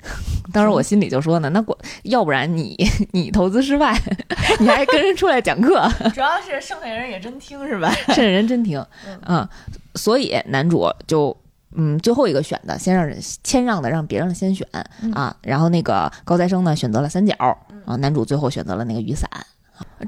[0.53, 2.73] 当时我心里就说呢，那我要不然你
[3.11, 3.93] 你投资失败，
[4.59, 7.91] 你还跟人出来讲课， 主要是剩下人也真听是吧？
[8.07, 9.49] 剩下人真听嗯啊。
[9.95, 11.35] 所以男主就
[11.75, 14.65] 嗯最后一个选的，先让人谦让的让别人先选
[15.01, 15.35] 嗯啊。
[15.41, 17.35] 然后那个高材生呢选择了三角
[17.85, 19.29] 啊，男主最后选择了那个雨伞。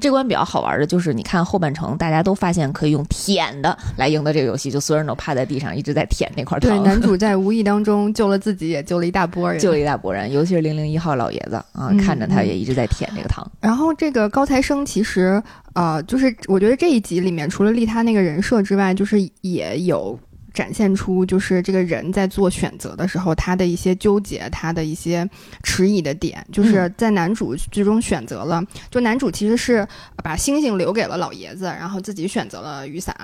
[0.00, 9.60] 这关比较好玩的就是，你看后半程，大家都发现可以用舔的来赢得这个游戏，就所有人都趴在地上一直在舔那块对，糖，男主 在无意当中救了自己，也救了一大波人。
[9.60, 13.46] 救了一大波人，尤其是零零一号老爷子啊，嗯看着他嗯也一直在舔这个糖。
[13.60, 15.42] 然后这个高材生其实，
[15.74, 20.18] 呃，就是我觉得这一集里面，除了立他那个人设之外，就是也有
[20.52, 25.28] 展现出，就是这个人在做选择的时候，他的一些纠结，他的一些
[25.62, 29.86] 迟疑的点，就是在男主最终选择了，就男主其实是
[30.22, 33.16] 把星星留给了老爷子，然后自己选择了雨伞，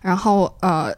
[0.00, 0.92] 然后呃，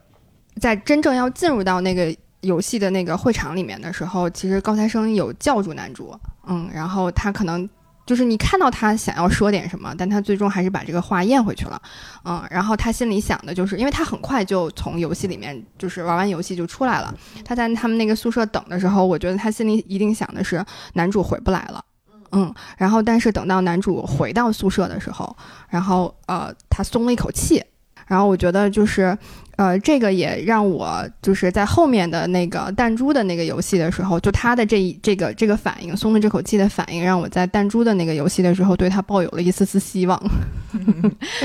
[0.61, 6.15] 在真正要进入到那个游戏的那个会场里面的时候，其实高材生有叫住男主，
[6.47, 7.69] 嗯，然后他可能
[8.07, 11.81] 就是你看到他想要说点什么，但他最终还是把这个话咽回去了，
[12.25, 21.85] 嗯，然后他心里想的就是，因为他很快就从游戏里面就是玩完游戏就出来了，他在他们那个宿舍等的时候，我觉得他心里一定想的是男主回不来了。
[22.33, 25.37] 嗯，然后但是等到男主回到宿舍的时候，
[25.69, 27.63] 然后呃，他松了一口气，
[28.09, 29.17] 然后我觉得就是，
[29.57, 40.21] 呃，这个也让我就是在后面的那个弹珠的那个游戏的时候，就他的这一这个这个反应，松了这口气的反应，让我在弹珠的那个游戏的时候对他抱有了一丝丝希望。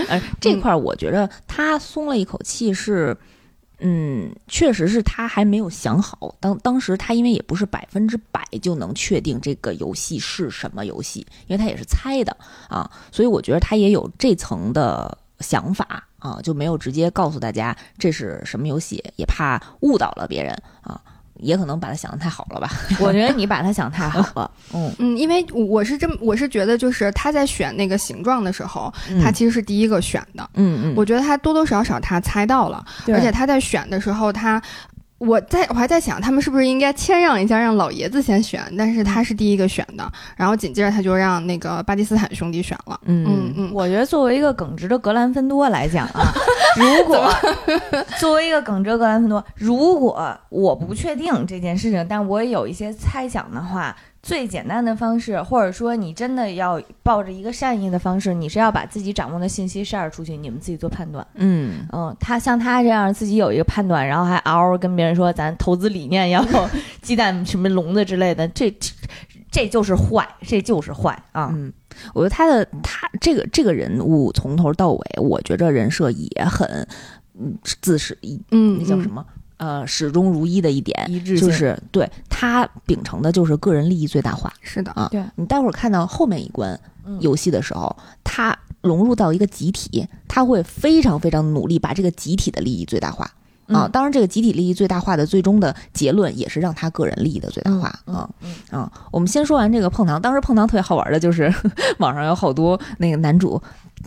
[0.08, 3.16] 呃， 这块儿我觉得他松了一口气是，
[3.80, 6.36] 嗯，确实是他还没有想好。
[6.40, 12.36] 当当时他因为也不是百分之百就能确定这个游戏是什么游戏，因为他也是猜的
[12.68, 21.00] 啊，所以我觉得他也有这层的想法啊，就没有直接告诉大家这是什么游戏，也怕误导了别人啊。
[21.42, 28.94] 也可能把他想的太好了吧， 我觉得你把他想太好了，嗯，嗯，因为我是这么，我是觉得就是他在选那个形状的时候，
[29.24, 30.50] 他其实是第一个选的。
[30.56, 34.62] 嗯嗯，我觉得他多多少少他猜到了，而且他在选的时候他。
[35.20, 38.64] 我在我还在想，他们是不是应该谦让一下，让老爷子先选？
[38.78, 43.00] 但是他是第一个选的，然后紧接着他就让那个巴基斯坦兄弟选了。
[43.06, 46.32] 嗯嗯嗯，我觉得作为一个耿直的格兰芬多来讲啊，
[46.80, 47.30] 如果
[48.18, 61.26] 作为一个耿直格兰芬多，如果我不确定这件事情，但我也有一些猜想的话，最简单的方式，或者说你真的要抱着一个善意的方式，你是要把自己掌握的信息 share 出去，你们自己做判断。
[61.36, 66.46] 嗯嗯，他像他这样自己有一个判断，然后还嗷嗷跟别人说咱投资理念要
[67.02, 68.92] 鸡蛋什么笼子之类的，这这
[69.52, 71.50] 这就是坏，这就是坏啊！
[71.56, 71.72] 嗯，
[72.14, 76.68] 我觉得他的他这个这个人物从头到尾，我觉着人设也很
[77.40, 78.16] 嗯自始，
[78.52, 79.26] 嗯，那叫什么？
[79.60, 84.52] 呃始终如一的一点，一致就是对他秉承的就是个人利益最大化。
[84.62, 93.30] 是的，啊对你待会儿看到后面一关嗯游戏的时候，他融入到一个集体，他会非常非常努力把这个集体的利益最大化。
[93.68, 98.92] 啊，嗯当然，这个集体利益最大化的最终的结论也是让他个人利益的最大化嗯啊嗯啊！
[99.12, 101.54] 我们先说完这个碰糖，当时碰糖特别好玩的就是
[102.00, 103.62] 网上有好多那个男主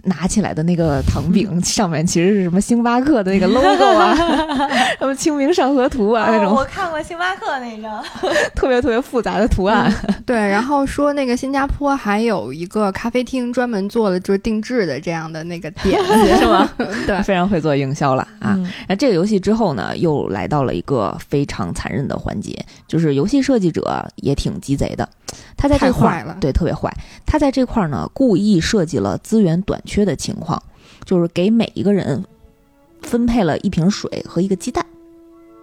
[0.05, 4.14] 拿起来的那个糖饼上面其实是什么星巴克的那个 logo 啊，
[4.99, 8.03] 什么清明上河图啊那种哦我看过星巴克那张，
[8.55, 9.93] 特别特别复杂的图案。
[10.26, 10.36] 对。
[10.36, 16.68] 然后说那个新加坡还有一个咖啡厅专门做了就是定制的这样的那个点子，是吗？
[17.07, 18.55] 对，非常会做营销了啊！
[18.59, 25.09] 嗯那这个游戏之后呢，又来到了一个非常残忍的环节，就是游戏设计者也挺鸡贼的，
[25.57, 26.93] 他在这块儿对特别坏，
[27.24, 30.62] 他在这块儿呢故意设计了资源短缺的情况，
[31.05, 32.24] 就是给每一个人
[33.01, 34.85] 分配了一瓶水和一个鸡蛋，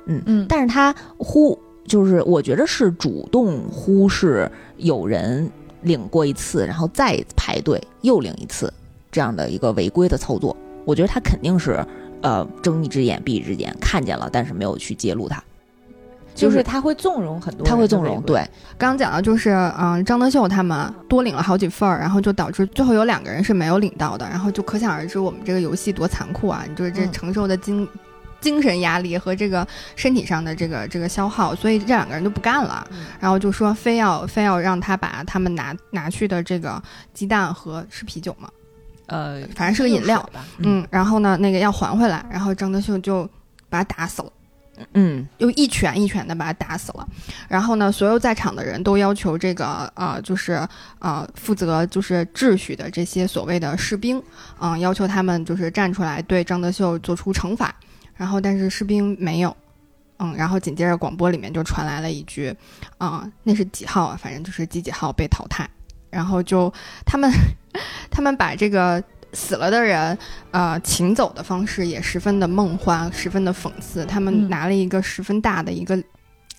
[0.06, 1.58] 嗯但是他忽
[1.88, 5.50] 就是我觉得是主动忽视有人
[5.82, 8.72] 领过一次，然后再排队又领一次
[9.12, 10.56] 这样的一个违规的操作。
[10.86, 11.86] 我觉得他肯定是
[12.22, 15.44] 呃睁一只眼闭一只眼看见了，但是没有去揭露他，
[16.40, 18.22] 就是他会纵容很多他会纵容。
[18.24, 18.40] 对，
[18.78, 26.64] 刚刚讲到就是，嗯、张德秀他们多领了好几份儿，然后就导致最后有两个人是没有领到的，然后就可想而知我们这个游戏多残酷啊！
[26.68, 27.88] 你就是这嗯承受的精、
[28.40, 36.82] 精神压力和这个身体上的这个这个消耗，所以这两个人就不干了，嗯然后就说非要非要让他把他们拿拿去的这个
[37.14, 38.50] 鸡蛋和是啤酒嘛，
[39.08, 40.46] 呃，反正是个饮料，吧。
[40.60, 43.30] 嗯，然后呢那个要还回来，然后张德秀就
[43.70, 44.32] 把他打死了。
[44.94, 45.28] 嗯。
[45.38, 47.08] 又一拳一拳的把他打死了，
[47.48, 50.68] 然后呢，所有在场的人都要求这个呃，就是
[51.00, 54.22] 呃，负责就是秩序的这些所谓的士兵，
[54.60, 57.74] 嗯、要求他们就是站出来对张德秀做出惩罚，
[58.16, 59.56] 然后但是士兵没有，
[60.20, 62.54] 嗯，然后紧接着广播里面就传来了一句，
[62.98, 64.20] 啊、那是几号啊？
[64.22, 65.70] 反正就是几几号被淘汰，
[66.10, 66.72] 然后就
[67.06, 67.32] 他们
[68.12, 69.02] 他们把这个
[69.34, 70.18] 死了的人，
[70.52, 74.06] 呃，请走的方式也十分的梦幻，十分的讽刺。
[74.06, 76.02] 他们嗯拿了一个十分大的一个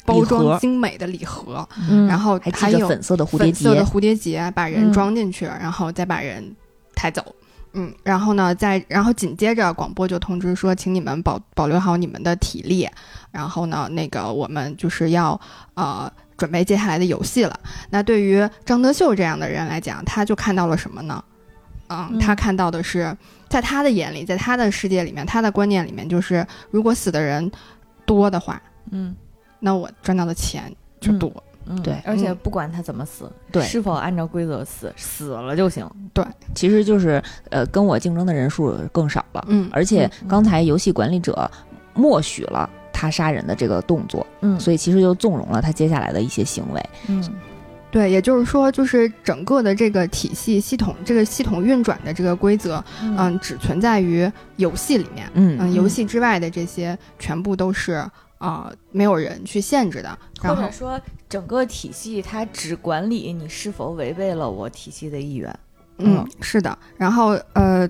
[0.05, 6.55] 包装精美的礼盒，嗯然后还有粉色的蝴蝶结，粉色的蝴蝶结，把人嗯装进去，然后再把人
[6.95, 7.25] 抬走。
[7.73, 12.89] 嗯，然后呢，再然后紧接着广播就通知说，请你们保保留好你们的体力，
[13.31, 15.41] 然后呢，那个我们就是要
[15.75, 17.61] 呃准备接下来的游戏了。
[17.91, 21.23] 那对于张德秀这样的人来讲，他就看到了什么呢？
[21.91, 22.19] 嗯，嗯。
[22.19, 23.15] 他看到的是，
[23.49, 27.51] 在他的眼里，在他的世界里面，他的观念里面，就是如果死的人
[28.07, 29.15] 多的话，嗯。
[29.59, 31.31] 那我赚到的钱就多。
[31.67, 31.95] 嗯，对。
[32.05, 33.63] 而且不管他怎么死，对。
[33.65, 35.87] 是否按照规则死，死了就行。
[36.15, 36.25] 对。
[36.55, 40.29] 其实就是呃跟我竞争的人数更少了，嗯，而且嗯。
[40.29, 41.49] 刚才游戏管理者
[41.93, 44.59] 默许了他杀人的这个动作，嗯。
[44.59, 46.83] 所以其实就纵容了他接下来的一些行为。
[47.09, 47.23] 嗯
[47.91, 60.19] 对，也就是说，就是整个的这个体系系统，这个系统运转的这个规则，嗯，只存在于游戏里面，嗯嗯，游戏之外的这些全部都是啊、呃没有人去限制的。
[60.41, 65.59] 然后或者，说整个体系它只管理你是否违背了我体系的意愿。
[65.99, 66.79] 嗯，是的。
[66.97, 67.89] 然后呃，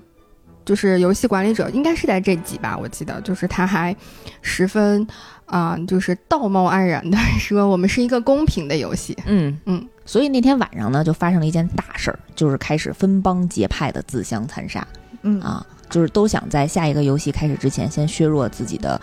[0.65, 3.95] 就是游戏管理者应该是在这集吧，我记得，就是他还
[4.43, 5.07] 十分
[5.51, 9.17] 啊、就是道貌岸然的 说，我们是一个公平的游戏。
[9.27, 14.87] 嗯嗯，所以那天晚上呢，就发生了一件大事儿，就是开始分帮结派的自相残杀
[15.23, 19.01] 嗯啊，就是都想在下一个游戏开始之前先削弱自己的。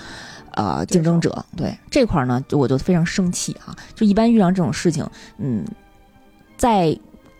[0.54, 3.76] 呃，竞争者对这块儿呢，就我就非常生气啊！
[3.94, 5.64] 就一般遇上这种事情，嗯，
[6.58, 6.98] 在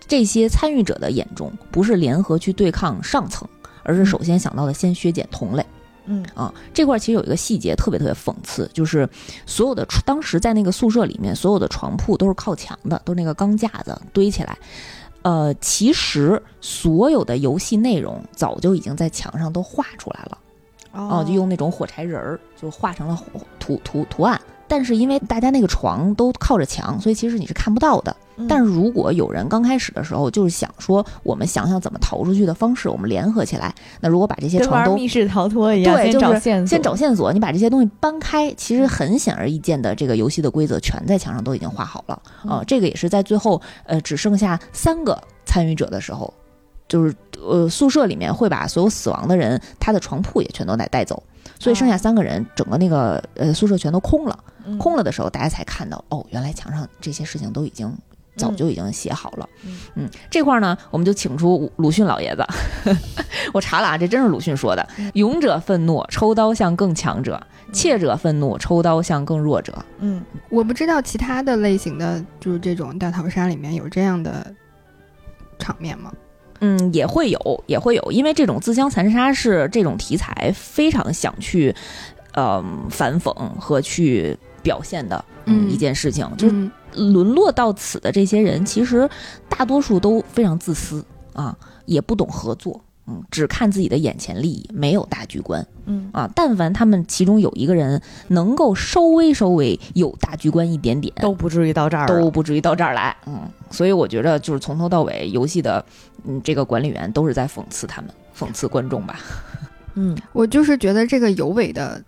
[0.08, 3.48] 这些参与者的眼中，不是联合去对抗上层，
[3.82, 5.64] 而是首先想到的先削减同类。
[5.64, 5.77] 嗯
[6.34, 9.08] 啊，这块儿其实有一个细节特别特别讽刺，就是
[9.46, 14.58] 所有的当时在那个宿舍里面，所有的床铺都是靠墙的，都是那个钢架子堆起来。
[15.24, 20.38] 呃，其实所有的游戏内容早就已经在墙上都画出来了，
[20.94, 23.26] 哦、就用那种火柴人儿就画成了火
[23.60, 24.40] 图图图案。
[24.70, 28.16] 但是因为大家那个床都靠着墙，所以其实你是看不到的。
[28.48, 42.22] 但是如果有人刚开始的时候就是想说，我们想想怎么逃出去的方式，我们联合起来，那如果把这些跟床都玩密室逃脱一样，对就是找线索，先找线索，你把这些东西搬开，其实很显而易见的，这个游戏的规则全在墙上都已经画好了。
[42.44, 46.34] 啊、嗯这个也是在最后呃只剩下三个参与者的时候，
[46.88, 51.24] 就是呃宿舍里面会把所有死亡的人他的床铺也全都带带走，
[51.60, 54.38] 所以剩下三个人，整个那个呃宿舍全都空了。
[54.66, 54.78] 嗯。
[54.78, 57.92] 空了的时候，大家才看到哦，原来墙上这些事情都已经
[58.38, 59.50] 早就已经写好了。
[59.66, 62.46] 嗯嗯，这块儿呢，我们就请出鲁迅老爷子。
[63.54, 67.38] 我查了啊，这真是鲁迅说的：“勇者愤怒，抽刀向更强者；
[67.74, 69.74] 怯者愤怒，抽刀向更弱者。
[70.00, 74.54] 嗯，我不知道其他的类型的，就是这种大逃杀里面有这样的
[75.58, 76.14] 场面吗？”
[76.60, 81.74] 嗯，也会有，也会有，因为这种自相残杀是这种题材非常想去，
[82.34, 89.10] 呃，反讽和去表现的嗯一件事情，就是嗯沦落到此的这些人，其实
[89.48, 96.30] 大多数都非常自私啊，也不懂合作，嗯，只看自己的眼前利益，没有大局观嗯啊。
[96.36, 103.42] 但凡他们其中有一个人能够稍微稍微有大局观一点点，都不至于到这儿都不至于到这儿来，嗯。
[103.70, 105.84] 所以我觉得就是从头到尾，游戏的
[106.26, 109.20] 嗯这个管理员都是在讽刺他们，讽刺观众吧。
[109.96, 112.02] 嗯 我就是觉得这个尤为的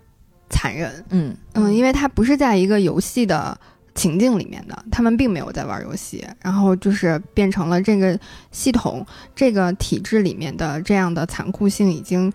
[0.49, 3.57] 残忍，嗯嗯，因为他不是在一个游戏的
[3.95, 8.17] 情境里面的，他们并没有在玩游戏，然后就是变成了这个
[8.51, 12.31] 系统、这个体制里面的这样的残酷性已经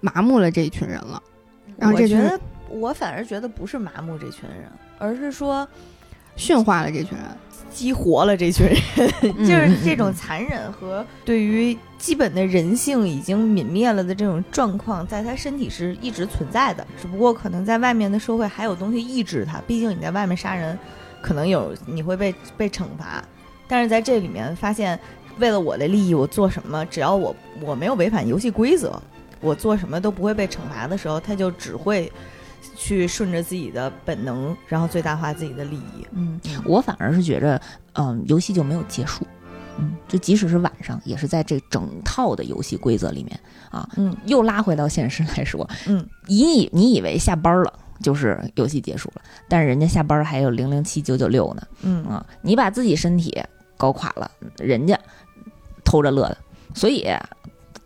[0.00, 1.22] 麻木了这一群人了。
[1.76, 5.66] 然后这群我觉得我反而觉得不是麻木这群人，而是说
[6.36, 7.26] 驯化了这群人，
[7.70, 8.78] 激活了这群人，
[9.22, 19.60] 嗯就是这种残忍和对于基本的人性已经泯灭了的这种状况，在他身体是一直存在的，只不过可能在外面的社会还有东西抑制他。
[19.66, 20.78] 毕竟你在外面杀人，
[21.22, 23.22] 可能有你会被被惩罚，
[23.68, 24.98] 但是在这里面发现，
[25.38, 29.00] 为了我的利益，我做什么，只要我我没有违反游戏规则，
[29.40, 32.10] 我做什么都不会被惩罚的时候，他就只会
[32.80, 36.06] 去顺着自己的本能，然后最大化自己的利益。
[36.12, 37.60] 嗯，我反而是觉着，
[37.92, 39.26] 嗯，游戏就没有结束。
[39.78, 43.38] 嗯，就即使是晚上，也是在这整套的游戏规则里面
[43.70, 43.86] 啊。
[43.96, 51.62] 嗯又拉回到现实来说，嗯，你以你以为下班了就是游戏结束了，但是人家下班还有零零七九九六呢。
[51.82, 53.38] 嗯啊，你把自己身体
[53.76, 54.98] 搞垮了，人家
[55.84, 56.38] 偷着乐的，
[56.74, 57.06] 所以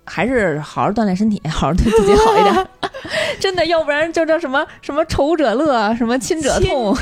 [0.04, 2.68] 还是好好锻炼身体， 好好对自己好一点。
[3.40, 6.96] 真的，要不然就叫什么什么仇者乐，什么亲者痛。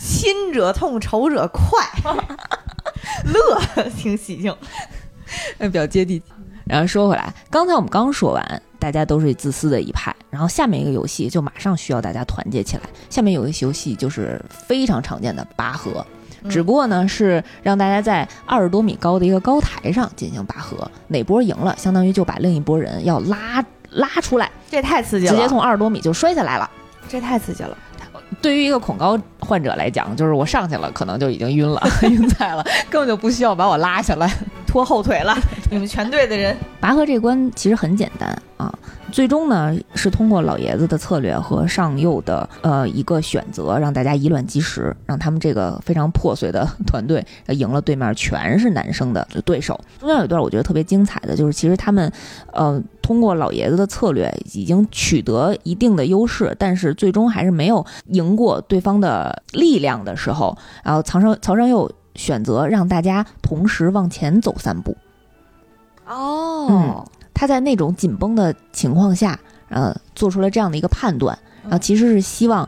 [0.00, 1.84] 亲 者痛，仇者快，
[3.24, 3.60] 乐
[3.96, 4.54] 挺喜庆。
[5.58, 6.24] 比较接地气。
[6.64, 12.82] 然后说回来，刚才我们刚说完，大家都是自私的一派，然后下面一个游戏就马上需要大家团结起来。
[13.08, 16.15] 下面有一个游戏就是非常常见的拔河，嗯
[16.48, 26.70] 只不过呢是让大家在二十多米高的一个高台上进行拔河，哪波赢了，相当于就把另一波人要拉拉出来，这太刺激了，直接从二十多米就摔下来了。
[27.08, 27.76] 这太刺激了。
[28.42, 34.30] 对于一个恐高患者来讲，就是我上去了，可能就已经晕了、 晕菜了，根本就不需要把我拉下来。
[34.66, 35.34] 拖后腿了，
[35.70, 38.72] 你们全队的人，拔河这关其实很简单啊，
[39.16, 49.80] 最终呢是通过老爷子的策略和上右的呃一个选择，让大家以卵击石，让他们这个非常破碎的团队呃赢了对面全是男生的对手。
[49.98, 52.12] 中间有一段我觉得特别精彩的就是，其实他们
[52.52, 64.94] 呃通过老爷子的策略已经取得一定的优势，但是最终还是没有赢过对方的力量的时候，然后曹尚曹尚佑选择让大家同时往前走三步。
[66.06, 67.04] 哦，
[67.36, 72.66] 他在那种紧绷的情况下，呃，做出了这样的一个判断，然后其实是希望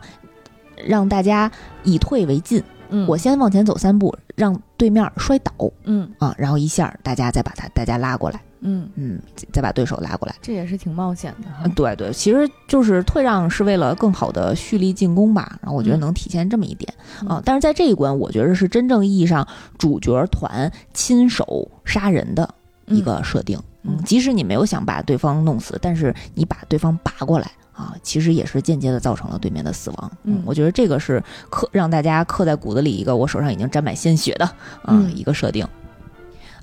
[0.87, 1.51] 让大家
[1.85, 5.53] 以退为进，嗯我先往前走三步，让对面摔倒
[5.85, 9.19] 嗯啊，然后一下大家再把他大家拉过来，嗯，嗯，
[9.53, 10.35] 再把对手拉过来。
[10.43, 11.49] 这也是挺冒险的。
[11.65, 16.93] 嗯，对对，其实就是退让是为了更好的蓄力进攻吧，然后我觉得嗯能体现这么一点、
[17.27, 17.43] 啊嗯。
[17.43, 19.49] 但是在这一关，我觉得是真正意义上
[19.79, 22.55] 主角团亲手杀人的
[22.87, 23.59] 一个设定。
[23.59, 30.13] 嗯嗯，即使你没有想把对方弄死，但是你把对方拔过来啊，其实也是间接的造成了对面的死亡。
[30.25, 35.65] 嗯我觉得这个是刻让大家刻在骨子里一个我手上已经沾满鲜血的啊、嗯一个设定。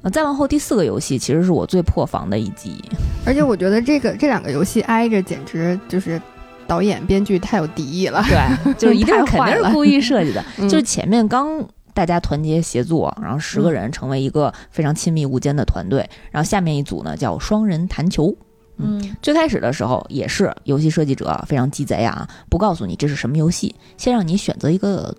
[0.01, 2.83] 啊，再往后第四个游戏其实是我最破防的一集。
[3.25, 6.21] 而且我觉得这个这两个游戏挨着，简直就是
[6.67, 8.23] 导演编剧太有敌意了。
[8.27, 10.43] 对，就是一定是 肯定是故意设计的。
[10.59, 11.59] 嗯就是前面刚
[11.95, 18.35] 大家团结协作，然后十个人成为一个非常亲密无间的团队，然后下面一组呢叫双人弹球。
[18.77, 25.15] 嗯最开始的时候也是游戏设计者非常鸡贼啊，不告诉你这是什么游戏，先让你选择一个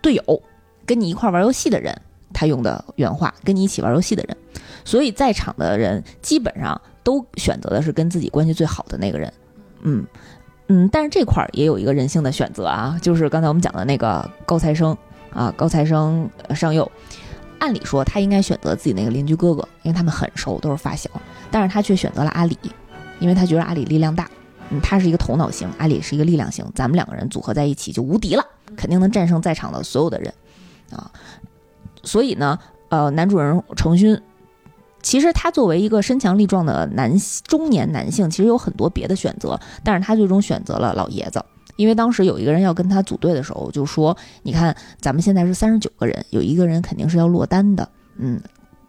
[0.00, 0.42] 队友，
[0.86, 1.94] 跟你一块玩游戏的人。
[2.32, 4.36] 他用的原话，跟你一起玩游戏的人，
[4.84, 9.32] 所以在场的人基本上都选择的是跟自己关系最好的那个人。
[9.82, 10.04] 嗯
[10.66, 14.94] 嗯，但是这块儿也有一个人性的选择啊，就是刚才我们讲的那个高材生
[15.36, 16.90] 啊，高材生呃上右，
[17.58, 21.10] 按理说他应该选择自己那个邻居哥哥，因为他们很熟，都是发小，
[21.50, 22.58] 但是他却选择了阿里，
[23.20, 24.30] 因为他觉得阿里力量大，
[24.70, 28.42] 嗯，他是一个头脑型，阿里是一个力量型，咱们两个人组合在一起就无敌了，
[28.76, 30.32] 肯定能战胜在场的所有的人。
[30.90, 31.10] 啊。
[32.02, 32.58] 所以呢，
[32.88, 34.18] 呃，男主人程勋，
[35.02, 37.12] 其实他作为一个身强力壮的男
[37.44, 41.44] 中年男性，其实有很多别的选择，但是他最终选择了老爷子。
[41.76, 48.40] 因为当时有一个人要跟他组队的时候，就说：“你看，咱们现在是三十九个人，有一个人肯定是要落单的，嗯，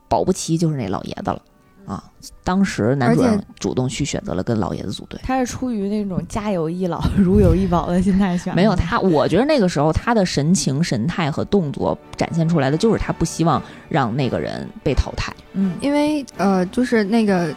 [0.08, 1.42] 保不齐就是那老爷子了。”
[1.88, 2.04] 啊，
[2.44, 8.54] 当时男主人主动去选择了跟老爷子组队，他是出于那种家有一老如有一宝的心态选。
[8.56, 15.34] 没有他，我觉得那个时候他的神情、神态和动作展现出来的，就是他不希望让那个人被淘汰。
[15.54, 17.56] 嗯，因为呃，就是那个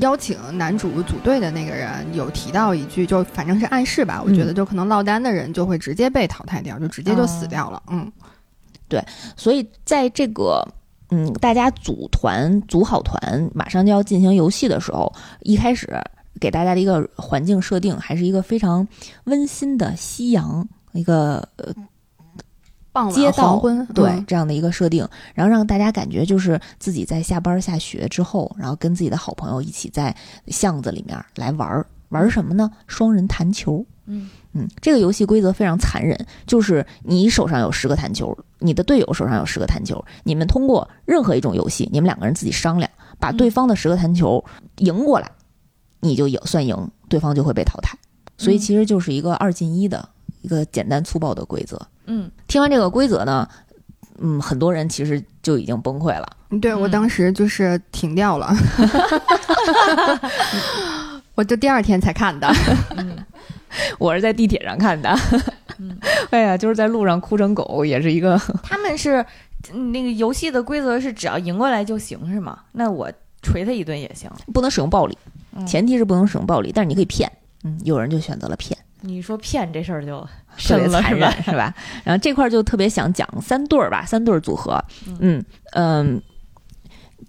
[0.00, 7.82] 邀请男主组队的那个人有提到一句，就反正是暗示吧，我觉得就可能落单的人就会直接被淘汰掉，就直接就死掉了。
[7.88, 8.10] 嗯，
[8.88, 9.04] 对，
[9.36, 10.66] 所以在这个。
[11.10, 15.86] 嗯，大家组团组好团，马上就要进行游戏的时候，一开始
[16.40, 18.88] 给大家的一个环境设定，还是一个非常
[19.24, 21.72] 温馨的夕阳，一个呃，
[22.94, 30.14] 傍晚黄昏，对这样的一个设定，然后让大家感觉就是自己在下班下学之后，然后跟自己的好朋友一起在
[30.46, 32.70] 巷子里面来玩儿玩什么呢？
[32.86, 33.84] 双人弹球。
[34.06, 36.16] 嗯嗯，这个游戏规则非常残忍，
[36.46, 42.88] 就是你手上有十个弹球，你的队友手上有十个弹球，你们通过任何一种游戏，你们两个人自己商量，
[43.18, 44.44] 把对方的十个弹球
[44.76, 45.28] 赢过来，
[45.98, 47.98] 你就赢算赢，对方就会被淘汰。
[48.38, 50.08] 所以其实就是一个二进一的
[50.42, 51.80] 一个简单粗暴的规则。
[52.06, 53.48] 嗯，听完这个规则呢，
[54.18, 56.28] 嗯，很多人其实就已经崩溃了。
[56.60, 58.54] 对我当时就是停掉了，
[61.34, 62.48] 我就第二天才看的。
[63.98, 65.12] 我是在地铁上看的，
[66.30, 68.40] 哎呀，就是在路上哭成狗，也是一个。
[68.62, 69.24] 他们是
[69.72, 72.60] 那个游戏的规则是只要赢过来就行是吗？
[72.70, 73.10] 那我
[73.42, 75.18] 捶他一顿也行，不能使用暴力，
[75.66, 77.28] 前提是不能使用暴力，但是你可以骗。
[77.64, 78.78] 嗯，有人就选择了骗。
[79.04, 80.20] 你说骗这事儿就
[80.58, 81.74] 特别残忍是吧？
[82.04, 84.82] 然后这块就特别想讲三对儿吧，三对儿组合。
[85.20, 86.22] 嗯嗯。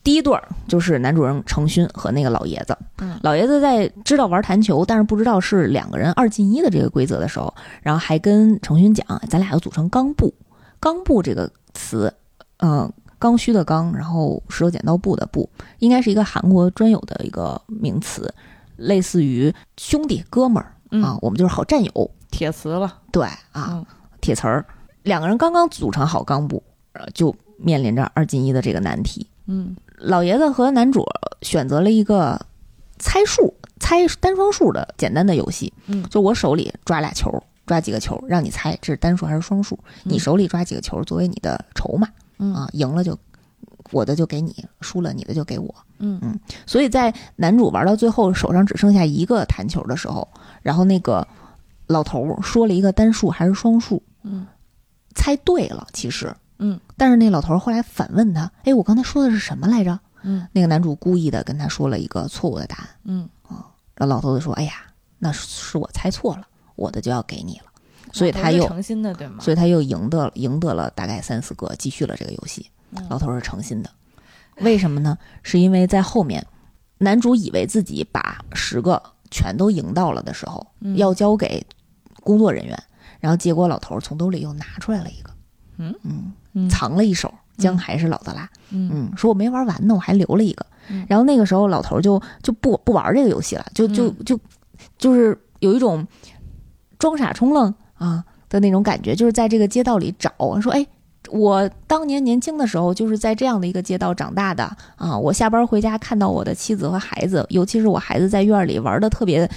[0.04, 2.78] 第一对儿就是男主人程勋和那个老爷子。
[3.00, 7.52] 嗯，老爷子在知道玩弹球，但是不知道是两个人二进一的这个规则的时候，
[7.82, 10.32] 然后还跟程勋讲：“咱俩要组成钢布。”
[10.80, 12.14] 钢布这个词，
[12.58, 15.50] 嗯，刚需的刚，然后石头剪刀布的布，
[15.80, 18.32] 应该是一个韩国专有的一个名词，
[18.76, 20.72] 类似于兄弟哥们儿
[21.04, 22.12] 啊，我们就是好战友。
[22.32, 23.86] 铁词了，对啊，
[24.22, 24.66] 铁词儿。
[25.04, 26.62] 两个人刚刚组成好钢布，
[27.14, 29.28] 就面临着二进一的这个难题。
[29.46, 29.76] 嗯。
[29.98, 31.06] 老爷子和男主
[31.42, 32.46] 选择了一个
[33.00, 35.72] 猜数、猜单双数的简单的游戏。
[35.86, 37.32] 嗯，就我手里抓俩球，
[37.66, 39.80] 抓几个球，让你猜这是单数还是双数。
[40.04, 42.10] 你手里抓几个球作为你的筹码。
[42.40, 43.18] 嗯啊，赢了就
[43.92, 45.74] 我的就给你，输了你的就给我。
[46.00, 50.28] 嗯嗯，所以在男主玩到最后手上只剩下一个弹球的时候，
[50.62, 51.28] 然后那个
[51.88, 54.02] 老头说了一个单数还是双数。
[54.24, 54.46] 嗯，
[55.14, 56.34] 猜对了，其实。
[56.58, 62.90] 嗯，但是那老头后来反问他：“哎，我刚才说的是什么来着？”嗯，那个男主故意的跟他说了一个错误的答案。
[63.04, 64.74] 嗯啊，然后老头子说：“哎呀，
[65.20, 67.66] 那是我猜错了，我的就要给你了。”
[68.14, 69.44] 所以他又诚心的对吗？
[69.44, 72.66] 所以他又赢得赢得了大概三四个，继续了这个游戏。
[73.10, 73.90] 老头是诚心的，
[74.62, 75.18] 为什么呢？
[75.44, 76.46] 是因为在后面，
[77.00, 81.66] 男主以为自己把十个全都赢到了的时候，要交给
[82.22, 82.78] 工作人员，
[83.20, 85.30] 然后结果老头从兜里又拿出来了一个。
[85.78, 85.94] 嗯
[86.54, 86.70] 嗯。
[86.70, 88.50] 藏了一手，姜还是老的辣。
[88.70, 90.66] 嗯，说我没玩完呢，我还留了一个。
[91.08, 94.40] 然后那个时候老头就就不不玩这个游戏了，就就就
[94.98, 96.08] 就是有一种
[96.98, 100.32] 装傻充愣啊的那种感觉，就是在这个街道里找，
[100.62, 100.88] 说哎，
[101.30, 104.64] 我当年年轻的时候就是在这样的一个街道长大的
[104.96, 105.18] 啊。
[105.18, 109.50] 我下班回家看到我的妻子和孩子，尤其是我孩子在院里玩的特别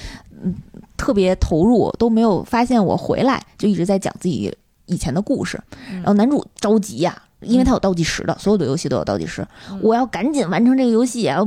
[0.43, 0.55] 嗯
[0.97, 4.57] 特别投入，都没有发现我回来，就一直在讲自己。
[4.91, 5.62] 以前的故事，
[5.97, 9.47] 然后男主着急呀，因为他有倒计时的，所有的游戏都有倒计时，
[9.82, 11.24] 我要赶紧完成这个游戏。
[11.24, 11.47] 要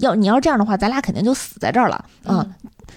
[0.00, 2.44] 要你要这样的话，咱俩肯定就死在这儿了啊！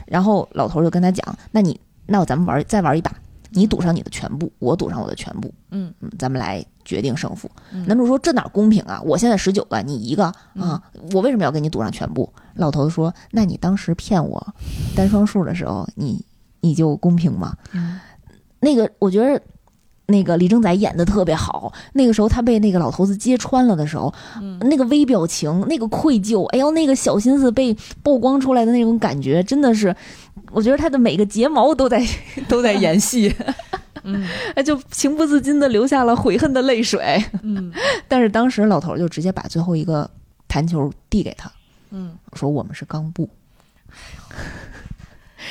[0.08, 3.14] 然后老头就跟他讲：“那你那咱们玩再玩一把，
[3.54, 7.50] 你赌上你的全部，我赌上我的全部，嗯嗯，咱们来决定胜负。”
[7.88, 9.02] 男主说：“这哪公平啊？
[9.06, 10.26] 我现在十九个，你一个
[10.56, 10.82] 啊，
[11.14, 14.46] 我为什么要跟你赌上全部？”老头子说：“那你当时骗我
[14.96, 16.26] 单双数的时候，你
[16.62, 17.56] 你就公平吗？”
[18.60, 19.42] 那个我觉得。
[20.08, 29.96] 那个李正宰演的特别好，那个时候他被那个老头子揭穿了的时候，嗯那个微表情，那个愧疚，哎呦，那个小心思被曝光出来的那种感觉，真的是，
[30.52, 32.06] 我觉得他的每个睫毛都在
[32.50, 33.34] 都在演戏，
[34.04, 34.26] 嗯，
[34.66, 37.72] 就情不自禁的流下了悔恨的泪水，嗯，
[38.10, 40.10] 但是当时老头就直接把最后一个
[40.50, 41.50] 弹球递给他，
[41.92, 43.30] 嗯，说我们是钢布，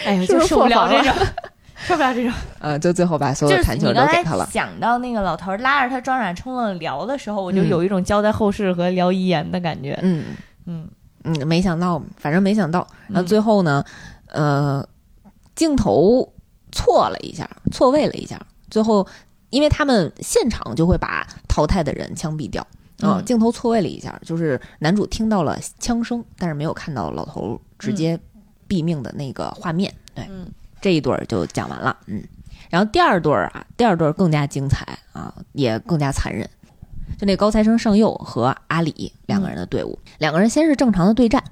[0.05, 1.27] 哎呀，就受不了这个。
[1.87, 2.33] 受不了这种。
[2.61, 4.49] 嗯，就最后把所有的弹球都给他了。
[4.51, 9.99] 想到那个老头儿拉着他装傻充愣聊的时候，我就嗯有一种交代后事和聊遗言的感觉。
[10.03, 10.25] 嗯
[10.67, 10.89] 嗯
[11.25, 13.85] 嗯，没想到，反正没想到，然后嗯最后呢，
[14.27, 14.87] 呃，
[15.55, 16.33] 镜头
[16.71, 18.41] 错了一下，错位了一下，
[18.71, 19.07] 最后
[19.51, 22.67] 因为他们现场就会把淘汰的人枪毙掉。
[23.01, 28.17] 啊、嗯镜头错位了一下，就是男主听到了枪声，但是没有看到老头直接
[28.69, 29.93] 毙命的那个画面。
[30.15, 30.47] 对，嗯
[30.83, 32.23] 这一对儿就讲完了，嗯，
[32.69, 36.47] 然后第二对儿啊，第二对儿更加精彩啊，也更加残忍。
[37.19, 41.43] 就那高材生上佑和阿里两个人的队伍，两个人先是正常的对战，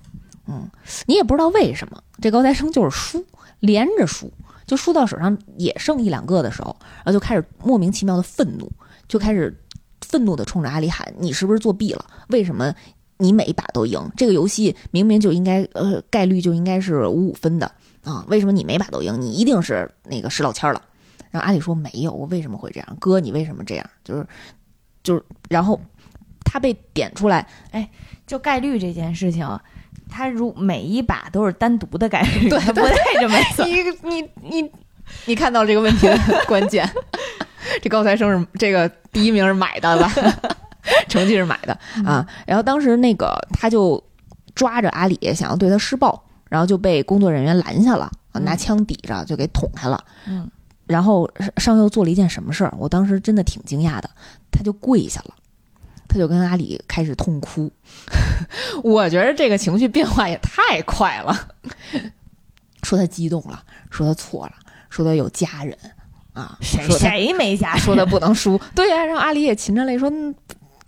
[0.47, 0.69] 嗯，
[1.07, 3.25] 你也不知道为什么这高材生就是输，
[3.61, 4.33] 连着输，
[4.67, 8.71] 就输到手上也剩一两个的时候，然后就开始莫名其妙的愤怒，
[9.07, 9.57] 就开始
[10.01, 12.05] 愤怒的冲着阿里喊：“你是不是作弊了？
[12.29, 12.75] 为什么
[13.19, 14.11] 你每一把都赢？
[14.17, 17.71] 这个游戏明明就应该呃概率就应该是五五分的。”
[18.05, 19.21] 啊，为什么你每把都赢？
[19.21, 20.83] 你一定是那个石老千儿了。
[21.31, 22.97] 然后阿里说没有，我为什么会这样？
[22.99, 23.91] 哥，你为什么这样？
[24.03, 24.27] 就是
[25.03, 25.81] 就是，然后
[26.45, 27.89] 他被点出来，哎
[28.27, 29.47] 就概率这件事情，
[30.09, 33.69] 他如每一把都是单独的概率， 对它不带这么算。
[33.71, 34.73] 你你你
[35.27, 36.89] 你看到这个问题的关键，
[37.83, 40.13] 这高材生是这个第一名是买的吧？
[41.09, 42.27] 成绩是买的啊。
[42.47, 44.03] 然后当时那个他就
[44.55, 50.05] 抓着阿里想要对他施暴，然后就被工作人员拦下了，拿枪抵着就给捅开了。
[50.27, 50.47] 嗯
[50.87, 52.75] 然后上上佑做了一件什么事儿？
[52.77, 54.11] 我当时真的挺惊讶的，
[54.51, 55.35] 他就跪下了，
[56.09, 57.71] 他就跟阿里开始痛哭。
[58.83, 61.49] 我觉得这个情绪变化也太快了，
[62.83, 64.53] 说他激动了，说他错了，
[64.91, 65.79] 说他有家人
[66.33, 70.11] 啊，谁谁没家说他不能输， 对呀、然后阿里也噙着泪说。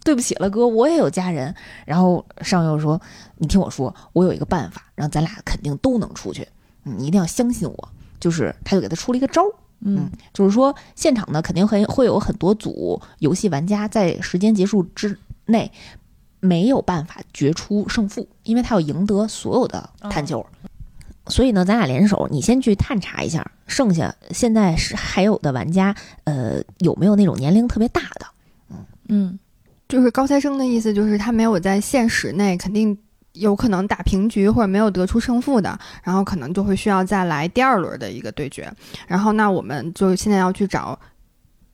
[0.03, 1.55] 嗯对不起了，哥，我也有家人。
[1.87, 3.01] 然后上佑说
[3.39, 6.47] ：“你听我说，我有一个办法，然后咱俩肯定都能出去。
[6.85, 7.89] 嗯你一定要相信我。”
[8.19, 15.71] 就是他就给他出了一个招儿，嗯就是说现场呢肯定很会有很多组游戏玩家在时间结束之内
[16.41, 20.45] 没有办法决出胜负，因为他要赢得所有的探球。
[21.29, 28.27] 所以呢，咱俩联手，你先去探查一下，剩下现在是还有的玩家，呃，有没有那种年龄特别大的？
[28.71, 29.39] 嗯嗯
[29.93, 32.97] 就是高材生的意思，就是他没有在现实内肯定
[33.35, 38.73] 有可能打平局或者没有得出胜负的，然后可能就会需要再来第二轮的一个对决。
[39.07, 40.99] 然后那我们就现在要去找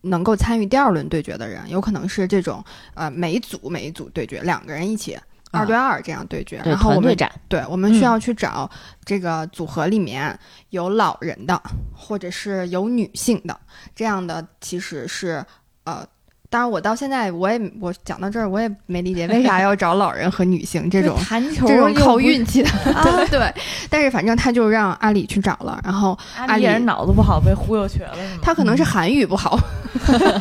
[0.00, 2.64] 能够参与第二轮对决的人，有可能是这种
[2.94, 5.16] 呃每一组每一组对决，两个人一起。
[5.52, 8.68] 二对二这样对决，对，然后我们团队战，对，我们需嗯要去找
[9.04, 10.36] 这个组合里面
[10.70, 11.62] 有老人的，
[11.94, 13.56] 或者是有女性的，
[13.94, 15.44] 这样的其实是
[15.84, 16.04] 呃。
[16.50, 23.54] 当然，我到现在我也我讲到这儿，我也没理解为啥要找老人和女性这种弹球这种靠运气的，啊 对对。
[23.90, 29.58] 但是反正他就让阿里去找了，然后阿里人脑子不好被忽悠瘸了，他可能是韩语不好，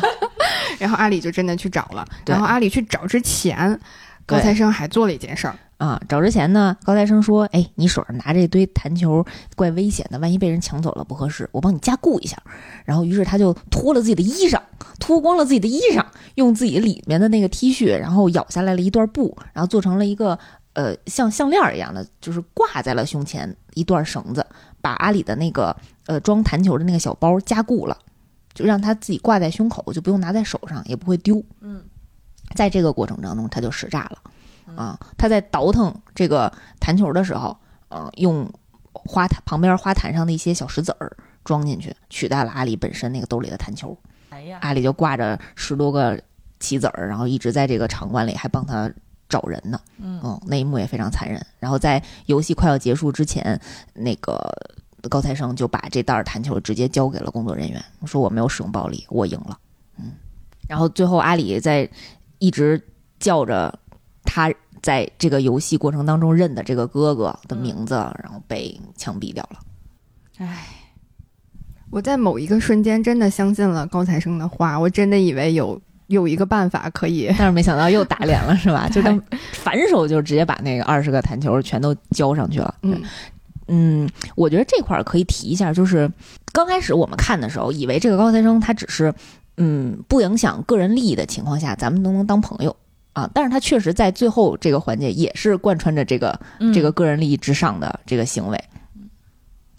[0.78, 2.04] 然后阿里就真的去找了。
[2.26, 3.78] 然后阿里去找之前，
[4.24, 9.24] 高材生还做了一件事儿，啊，找之前呢，高材生说：“哎，你手上拿着一堆弹球，
[9.54, 12.36] 怪危险的，万一被人抢走了不合适，我帮你加固一下。”
[12.84, 14.60] 然后，于是他就脱了自己的衣裳，
[14.98, 20.36] 脱光了自己的衣裳，用自己里面的那个 T 恤，然后咬下来了一段布，然后做成了一个
[20.72, 24.44] 呃像项链儿一样的，就是挂在了胸前一段绳子，
[24.80, 25.76] 把阿里的那个
[26.06, 27.96] 呃装弹球的那个小包加固了，
[28.52, 31.40] 就让他自己挂在胸口，就不用拿在手上，也不会丢。
[31.60, 31.84] 嗯，
[32.56, 34.18] 在这个过程当中，他就使诈了。
[34.76, 37.56] 啊，他在倒腾这个弹球的时候，
[37.90, 38.50] 嗯，用
[38.92, 43.96] 花坛旁边花坛上的一些小石子儿装进去，取代了阿里本身那个兜里的弹球。
[44.30, 46.20] 哎呀，阿里就挂着十多个
[46.60, 48.90] 棋子儿，然后一直在这个场馆里还帮他
[49.28, 49.80] 找人呢。
[49.98, 51.44] 嗯嗯，那一幕也非常残忍。
[51.58, 53.60] 然后在游戏快要结束之前，
[53.94, 54.38] 那个
[55.08, 59.58] 高材生就把这袋儿弹球直接交给了工作人员，说我没有使用暴力，我赢了。
[59.96, 60.12] 嗯，
[60.68, 61.88] 然后最后阿里在
[62.38, 62.82] 一直
[63.18, 63.78] 叫着
[64.30, 64.52] 他
[64.82, 69.58] 在这个游戏过程当中认的这个哥哥的名字，然后被枪毙掉了。
[70.36, 70.66] 唉，
[71.90, 77.26] 我在某一个瞬间真的相信了高材生的话，我真的以为有有一个办法可以。
[77.38, 78.86] 但是没想到又打脸了，是吧？
[78.92, 79.18] 就他
[79.52, 82.74] 反手就直接把那个二十个弹球全都交上去了。
[82.82, 83.02] 嗯，
[83.66, 86.08] 嗯，我觉得这块儿可以提一下，就是
[86.52, 89.12] 刚开始我们看的时候，以为这个高材生他只是
[89.56, 92.76] 嗯不影响个人利益的情况下，咱们都能当朋友
[93.18, 93.30] 啊。
[93.34, 98.64] 但是他确实在最后这个环节也是贯穿着这个嗯这个个人利益之上的这个行为。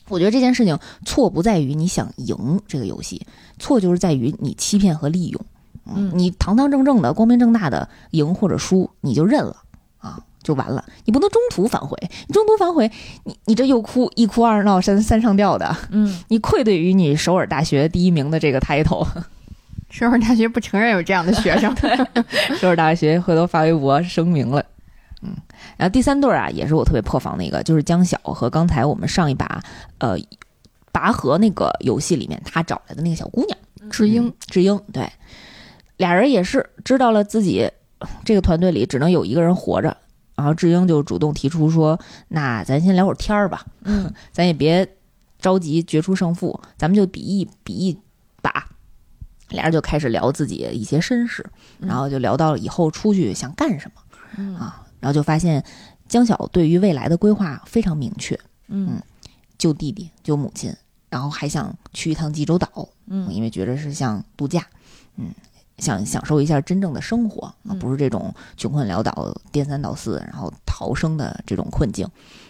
[0.09, 3.25] 我觉得这件事情错不在于你想赢这个游戏，
[3.59, 5.41] 错就是在于你欺骗和利用。
[5.85, 9.55] 嗯你堂堂正正的、光明正大的赢或者输，你就认了
[9.99, 10.19] 啊。
[10.41, 11.97] 就完了，你不能中途反悔，
[12.27, 12.89] 你中途反悔，
[13.25, 19.05] 你你这又哭一哭二闹三三上吊的，嗯， 你愧对于你首尔大学第一名的这个 title。
[19.89, 21.75] 首尔大学不承认有这样的学生，
[22.57, 24.63] 首尔大学回头发微博声明了。
[25.21, 25.35] 嗯，
[25.77, 29.61] 然后第三对儿啊，也是我特别破防的一个，就是江晓和刚才我们上一把
[29.97, 30.15] 呃
[30.91, 33.57] 拔河那个游戏里面他找来的那个小姑娘
[33.89, 35.11] 智英嗯智英，对，
[35.97, 37.69] 俩人也是知道了自己
[38.23, 39.97] 这个团队里只能有一个人活着，
[40.35, 41.99] 然后智英就主动提出说
[42.29, 44.87] ：“那咱先聊会儿天儿吧，嗯，咱也别
[45.39, 47.99] 着急决出胜负，咱们就比一比一
[48.41, 48.67] 把。”
[49.49, 51.45] 俩人就开始聊自己一些身世，
[51.79, 54.01] 然后就聊到了以后出去想干什么。
[54.37, 55.63] 嗯啊，然后就发现
[56.07, 59.01] 江晓对于未来的规划非常明确，嗯
[59.57, 60.73] 救弟弟救母亲，
[61.09, 64.65] 然后还想去一趟济州岛，嗯因为觉得是像度假，
[65.17, 65.31] 嗯，
[65.79, 72.07] 想享受一下真正的生活啊，嗯不是这种穷困潦倒、颠三倒四，然后逃生的这种困境。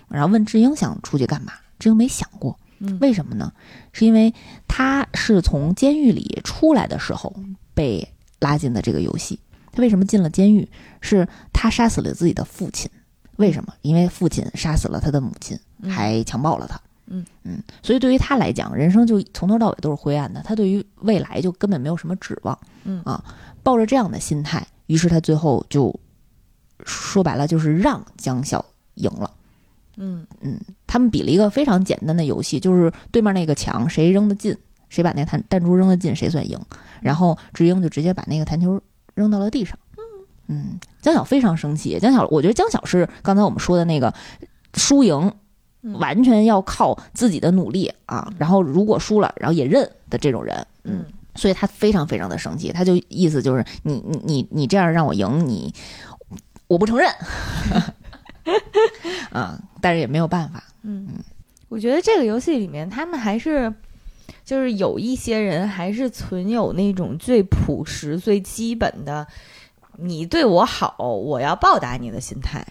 [0.09, 3.51] 然后问智英想出去干嘛，智英没想过，嗯为什么呢？
[3.91, 4.33] 是因为
[4.67, 7.35] 他是从监狱里出来的时候
[7.73, 8.07] 被
[8.39, 9.39] 拉进的这个游戏。
[9.71, 10.67] 他为什么进了监狱？
[11.01, 12.89] 是他杀死了自己的父亲。
[13.37, 13.73] 为什么？
[13.81, 16.79] 因为父亲杀死了他的母亲，嗯还强暴了他。
[17.11, 20.41] 嗯嗯，所以对于他来讲，人生就从头到尾都是灰暗的。
[20.43, 22.57] 他对于未来就根本没有什么指望。
[22.83, 23.23] 嗯啊，
[23.63, 25.97] 抱着这样的心态，于是他最后就
[26.85, 28.63] 说白了就是让江晓
[28.95, 29.31] 赢了。
[30.01, 30.57] 嗯嗯，
[30.87, 34.57] 他们比了一个非常简单的游戏，就是对面那个墙谁扔得进，
[34.87, 36.57] 谁把那弹弹珠扔得进，谁算赢。
[37.01, 38.81] 然后智英就直接把那个弹球
[39.13, 39.77] 扔到了地上。
[40.47, 41.99] 嗯，江晓非常生气。
[41.99, 44.13] 江晓，我觉得江晓是刚才我们说的那个
[44.73, 45.31] 输赢
[45.81, 48.31] 嗯完全要靠自己的努力啊。
[48.37, 50.65] 然后如果输了，然后也认的这种人。
[50.85, 51.05] 嗯，
[51.35, 55.73] 所以他非常非常的生气，他就意思就是你你你你这样让我赢你，
[56.67, 57.07] 我不承认。
[59.31, 60.63] 啊，但是也没有办法。
[60.83, 61.07] 嗯，
[61.67, 63.73] 我觉得这个游戏里面，他们还是
[64.43, 69.27] 就是有一些人还是存有那种最朴实、最基本的
[69.97, 72.65] “你对我好，我要报答你”的心态。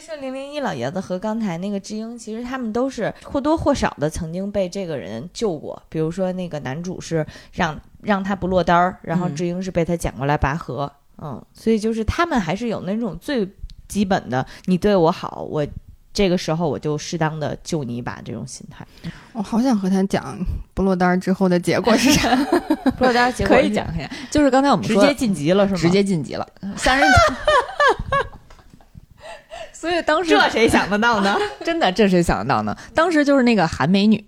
[0.00, 5.80] 是零零一老爷子和刚才那个智英，其实他们都是或多或少的曾经被这个人救过。
[5.90, 10.90] 比如说那个男主是让让他不落单儿，然后嗯智英是被他捡过来拔河。
[11.18, 13.46] 嗯，所以就是他们还是有那种最
[13.92, 15.66] 基本的“你对我好，我
[16.14, 18.86] 这个时候我就适当的救你一把”这种心态。
[19.34, 20.38] 我好想和他讲
[20.72, 22.34] 不落单儿之后的结果是啥。
[22.96, 25.78] 不落单儿结果可以讲一下，就是刚才我们说直接晋级了是吗？
[25.78, 27.06] 直接晋级了，三人。
[29.82, 31.36] 所以当时这谁想得到呢？
[31.64, 32.76] 真的，这谁想得到呢？
[32.94, 34.24] 当时就是那个韩美女，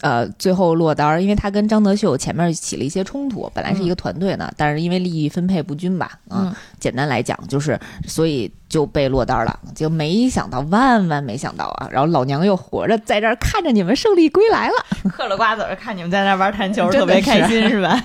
[0.00, 7.78] 呃，最后落单儿，因为她跟张德秀前面起了一些冲突，本来是一个团队呢，但是因为利益分配不均吧，啊，嗯简单来讲就是，
[8.08, 9.56] 所以就被落单儿了。
[9.76, 11.88] 就没想到，万万没想到啊！
[11.92, 14.74] 然后老娘又活着在这儿看着你们胜利归来了。
[15.10, 18.02] 嗑了瓜子儿，看你们在那玩弹球， 特别开心是吧？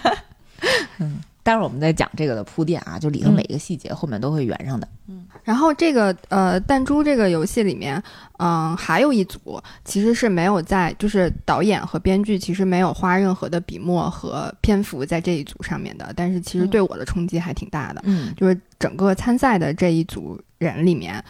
[1.44, 4.88] 待会儿我们再讲这个的铺垫啊，就里头嗯每一个细节后面都会圆上的。
[5.08, 5.26] 嗯。
[5.44, 8.02] 然后这个呃弹珠这个游戏里面，
[8.38, 18.34] 嗯、还有一组其实是没有在，就是导演和编剧其实没有花任何的笔墨和篇幅在这一组上面的，但是其实嗯对我的冲击还挺大的，嗯。
[18.38, 21.24] 就是整个参赛的这一组人里面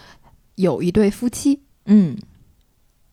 [0.55, 2.17] 有一对夫妻，嗯。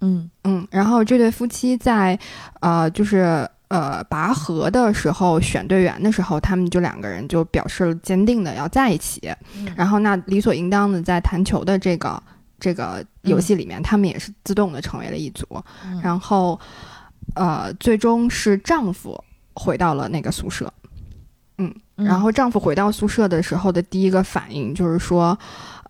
[0.00, 0.28] 嗯。
[0.42, 2.18] 嗯，然后这对夫妻在
[2.60, 3.48] 呃就是。
[3.68, 9.20] 呃，拔河的时候选队员的时候，他们就两个人就表示了坚定的要在一起。
[9.56, 12.22] 嗯然后那理所应当的在弹球的这个
[12.58, 15.46] 这个游戏里面，他们也是自动的成为了一组。
[15.84, 16.58] 嗯然后，
[17.34, 19.22] 呃，最终是丈夫
[19.54, 20.72] 回到了那个宿舍。
[21.58, 25.38] 嗯，然后丈夫回到宿舍的时候的第一个反应就是说，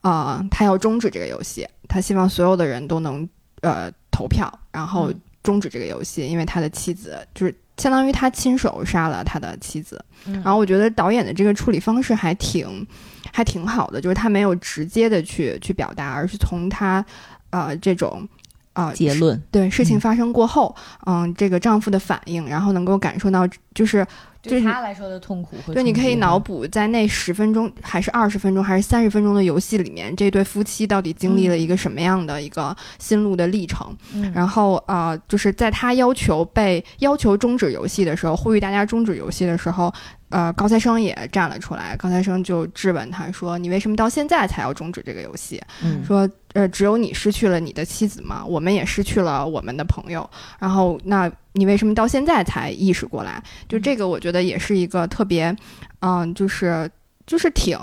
[0.00, 3.28] 呃，他要终止这个游戏，他希望所有的人都能
[3.60, 9.98] 呃投票，然后嗯终止这个游戏，因为他的妻子就是相当于他亲手杀了他的妻子。
[10.26, 12.86] 嗯然后我觉得导演的这个处理方式还挺
[13.32, 17.02] 还挺好的，就是他没有直接的去去表达，而是从他
[17.48, 18.28] 呃这种
[18.74, 19.42] 啊结论。
[19.50, 20.76] 对事情嗯发生过后，
[21.06, 24.06] 嗯、这个丈夫的反应，然后能够感受到就是
[24.42, 33.94] 对他来说的痛苦对，你可以脑补在那十分钟还是二十分钟还是三十分钟的游戏里面，这对夫妻到底经历了一个什么样的一个心路的历程。
[34.14, 39.92] 嗯，然后呃，就是在他要求被要求终止游戏的时候，呼吁大家终止游戏的时候，
[40.28, 41.96] 呃，高材生也站了出来。
[41.96, 45.60] 高材生就质问他说：“你为什么到现在才要终止这个游戏？
[45.82, 46.28] 嗯说
[46.58, 48.44] 呃，只有你失去了你的妻子吗？
[48.44, 50.28] 我们也失去了我们的朋友。
[50.58, 53.40] 然后那你为什么到现在才意识过来？
[53.68, 55.56] 就这个，我觉得也是一个特别，
[56.00, 56.90] 嗯、就是
[57.28, 57.78] 就是挺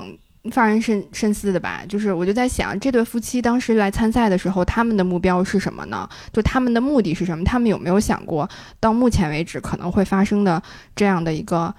[0.51, 1.83] 发人深深思的吧。
[1.87, 6.09] 就是我就在想，这对夫妻当时来参赛的时候，他们的目标是什么呢？
[6.33, 7.45] 就他们的目的是什么？
[7.45, 8.49] 他们有没有想过，
[8.81, 10.61] 到目前为止可能会发生的
[10.93, 11.73] 这样的一个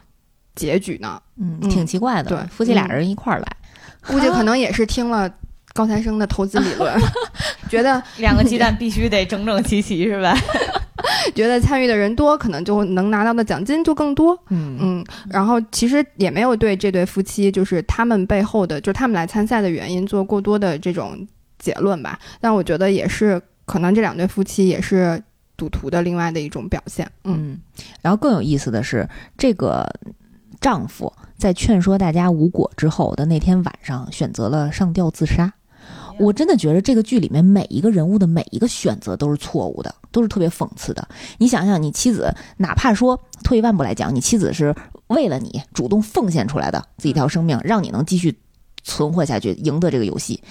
[0.55, 1.21] 结局呢？
[1.39, 2.31] 嗯，嗯挺奇怪的。
[2.31, 3.47] 对夫妻俩人一块儿来，
[4.07, 5.31] 估计可 能也是听了
[5.77, 6.93] 高材生的投资理论，
[7.69, 10.35] 觉得两个鸡蛋 必须得整整齐齐，是吧？
[11.35, 14.37] 觉得参与的人多，可能就能拿到的奖金就更多。
[14.49, 21.27] 嗯嗯，然后其实也没有对这对夫妻，就是他们背后的，就是他们来参赛的原因做过多的这种
[21.59, 22.19] 结论吧。
[22.41, 25.23] 但我觉得也是，可能这两对夫妻也是
[25.57, 27.09] 赌徒的另外的一种表现。
[27.25, 27.61] 嗯嗯，
[28.01, 29.87] 然后更有意思的是，这个
[30.61, 35.53] 丈夫在劝说大家无果之后的那天晚上，选择了上吊自杀。
[36.19, 41.07] 我真的觉得这个剧里面每一个人物的每一个选择都是错误的，都是特别讽刺的。
[41.39, 44.75] 你想想，你妻子哪怕说退一万步来讲，你妻子是
[45.09, 48.39] 为了你主动奉献出来的自己一条生命，让你能继续
[48.83, 50.43] 存活下去，赢得这个游戏，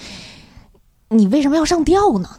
[1.10, 2.30] 你为什么要上吊呢？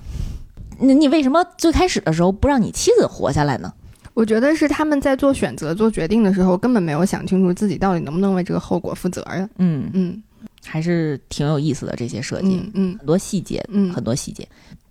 [0.78, 3.72] 你你为什么最开始的时候不让你妻子活下来呢？
[4.12, 9.48] 我觉得是他们在做选择、做决定的时候，根本没有想清楚自己到底能不能为这个后果负责任。
[9.58, 10.22] 嗯，嗯
[10.66, 12.98] 还是挺有意思的这些设计，嗯嗯。
[12.98, 14.46] 很多细节，嗯，很多细节。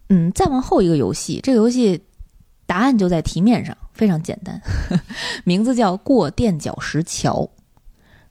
[0.09, 2.01] 嗯，再往后一个游戏，这个游戏
[2.65, 4.61] 答案就在题面上，非常简单，
[5.43, 7.49] 名字叫过垫脚石桥，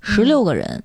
[0.01, 0.83] 十六个人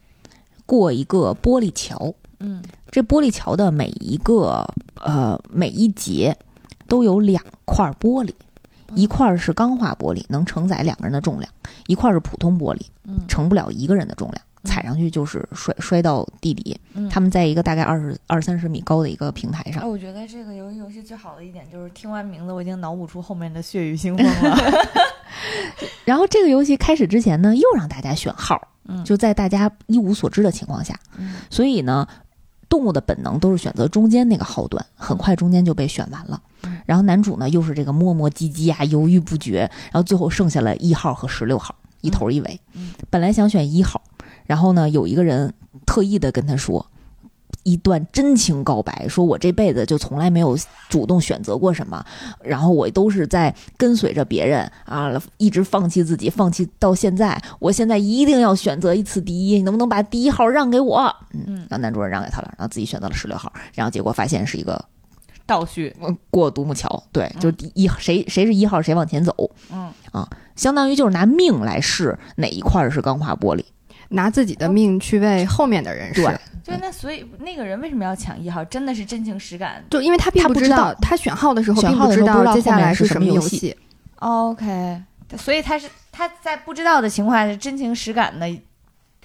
[0.65, 2.61] 过一个玻璃桥，嗯。
[2.91, 6.35] 这玻璃桥的每一个呃每一节
[6.87, 8.33] 都有两块玻璃，
[8.95, 11.47] 一块是钢化玻璃，能承载两个人的重量；
[11.85, 13.19] 一块是普通玻璃，嗯。
[13.27, 16.79] 承不了一个人的重量，踩上去就是摔摔到地底。
[16.93, 24.57] 嗯他们在一个大概二十二三十米高的一个平台哎，上，我觉得这个游戏游戏最好的一点就是听完名字，我已经脑补出后面的血雨腥风了。
[26.05, 32.07] 然后这个游戏开始之前呢，又让大家选号， 嗯就在大家一无所知的情况下，嗯所以呢，
[32.67, 36.79] 动物的本能都是选择中间那个号段，很快中间就被选完了嗯。
[36.85, 39.59] 然后男主呢又是这个磨磨唧唧啊，犹豫不决，
[39.91, 42.59] 然后最后剩下了一号和十六号，一头一尾。
[42.73, 44.01] 嗯本来想选一号，
[44.49, 45.53] 然后呢有一个人
[45.85, 46.83] 特意的跟他说。
[47.63, 50.57] 一段真情告白，说我这辈子就从来没有
[50.87, 52.03] 主动选择过什么，
[52.41, 57.39] 然后我都是在跟随着别人啊，一直放弃自己，放弃到现在。
[57.59, 61.01] 我现在一定要选择一次第一，你能不能把第一号让给我？
[61.33, 64.83] 嗯，嗯然后男主人让给他了，然后自己选择了十六号，然后结果发现是一个
[65.45, 69.35] 倒叙，呃过独木桥，对，就是第一谁谁是一号谁往前走，
[69.71, 73.63] 嗯啊相当于就是拿命来试哪一块儿是钢化玻璃。
[74.09, 76.21] 拿自己的命去为后面的人试。
[76.21, 78.63] 对就那所以那个人为什么要抢一号？
[78.65, 79.83] 真的是真情实感。
[79.89, 83.77] 就因为他并不知他不知道他选号的时候并不知道接下来是什么游戏游戏。
[84.17, 85.01] OK，
[85.37, 88.47] 所以他是他在不知道的情况下，真情实感的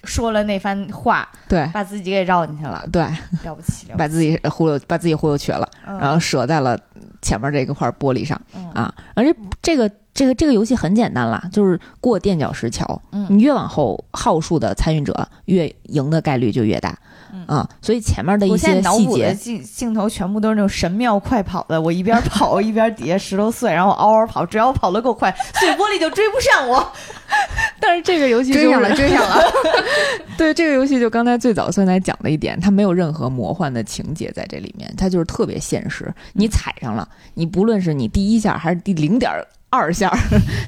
[0.05, 1.69] 说了那番话，对。
[1.73, 3.01] 把自己给绕进去了，对，
[3.43, 3.97] 了不起，了不起。
[3.97, 5.97] 把自己忽悠，把自己忽悠瘸了，嗯。
[5.97, 6.77] 然后折在了
[7.21, 8.39] 前面这一块玻璃上。
[8.55, 8.71] 嗯。
[8.71, 8.93] 啊。
[9.13, 13.01] 而且这个这个这个游戏很简单啦，就是过垫脚石桥。
[13.11, 13.27] 嗯。
[13.29, 16.97] 你越往后号数的参与者，越赢的概率就越大。
[17.33, 26.91] 嗯啊，所以前面的一些细节，镜镜头全部都是那种神庙快跑的，我一边跑一边底下石头碎，然后嗷嗷跑，只要我跑得够快，碎玻璃就追不上我。
[27.79, 29.41] 但是这个游戏追上了，追上了。
[30.37, 36.13] 对这个游戏，就刚才最早酸奶讲的一点，它没有任何魔幻的情节在这里面，它就是特别现实。
[36.33, 39.31] 你踩上了，你不论是你第一下还是第零点
[39.69, 40.09] 二下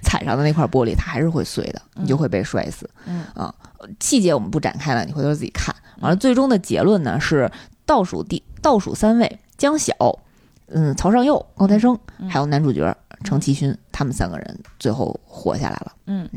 [0.02, 2.90] 踩上的那块玻璃，它还是会碎的，你就会被摔死。
[3.06, 3.54] 嗯啊，
[4.00, 5.74] 细节我们不展开了，你回头自己看。
[5.99, 7.52] 完了，最终的结论呢是
[7.86, 9.94] 倒数第倒数三位江晓，
[10.68, 15.91] 嗯，曹尚佑、高材生，嗯还有男主角程其勋，他们三个人最后活下来了。
[16.06, 16.30] 嗯，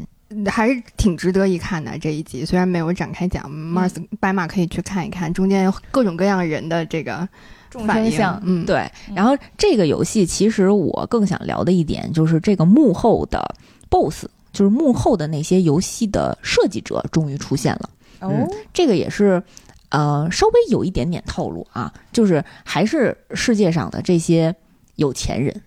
[0.47, 7.29] 还是挺值得一看的这一集，虽然没有展开讲，Mars 白马可以去看一看，中间有各种各样人的这个
[7.69, 13.43] 众反应生相，嗯，对，然后这个游戏其实我更想聊的一点就是这个幕后的
[13.91, 17.91] BOSS，就是幕后的那些游戏的设计者终于出现了。
[18.21, 19.43] 哦，这个也是，
[19.89, 24.55] 呃，稍微有一点点套路啊，就是还是世界上的这些
[24.97, 25.63] 有钱人，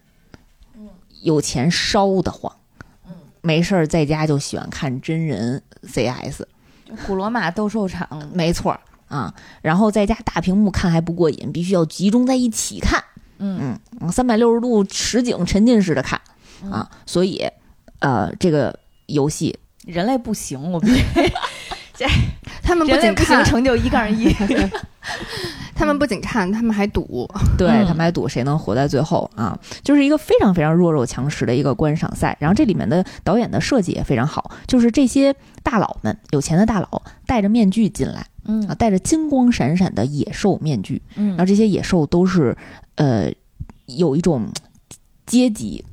[1.24, 2.56] 有钱烧得慌，
[3.42, 6.44] 没事儿在家就喜欢看真人 CS，
[7.08, 13.04] 古罗马斗兽场，没错儿啊，然后在家大屏幕看还不过瘾，必须要集中在一起看。
[13.40, 16.22] 嗯嗯，三百六十度实景沉浸式的看
[16.64, 17.44] 嗯啊，所以
[18.04, 18.78] 呃，这个
[19.08, 21.02] 游戏人类不行，我必须，
[22.62, 24.32] 他们不仅看，成就一杠一。
[25.76, 27.28] 他们不仅看，他们还赌。
[27.58, 32.36] 对、嗯他们还赌谁能活在最后啊，就是一个非常非常弱肉强食的一个观赏赛。
[32.40, 42.56] 然后这里面的导演的设计也非常好，就是这些大佬们，有钱的大佬戴着面具进来，嗯啊，戴着金光闪闪的野兽面具，嗯然后这些野兽都是
[42.96, 43.30] 呃
[43.88, 44.48] 有一种
[45.26, 45.84] 阶级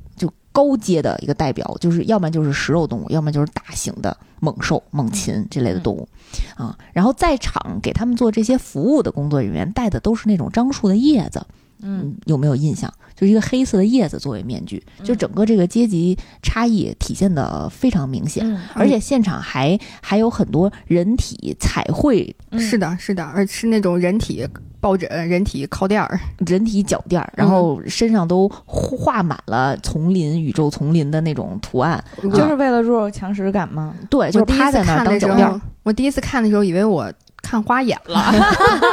[0.51, 6.07] 高阶的一个代表，就是要么就是食肉动物，要么就是大型的猛兽、猛禽这类的动物、
[6.55, 6.77] 啊。
[6.93, 11.45] 然后在场给他们做这些服务的工作人员戴的都是那种樟树的叶子，
[11.81, 12.93] 嗯有没有印象？
[13.15, 18.43] 就是一个黑色的叶子作为面具，就整个这个阶级差异体现的非常明显。
[18.43, 24.47] 嗯而且现场还还有很多人体彩绘、嗯是的，是的，而是那种人体
[24.81, 26.19] 抱枕、人体靠垫儿。
[26.45, 32.03] 人体脚垫儿，然后身上都画满了丛林、宇宙丛林的那种图案。
[32.21, 33.93] 就是为了弱肉强食感吗？
[34.09, 37.09] 对，就是趴在那儿当脚垫儿。，我第一次看的时候以为我
[37.41, 38.33] 看花眼了。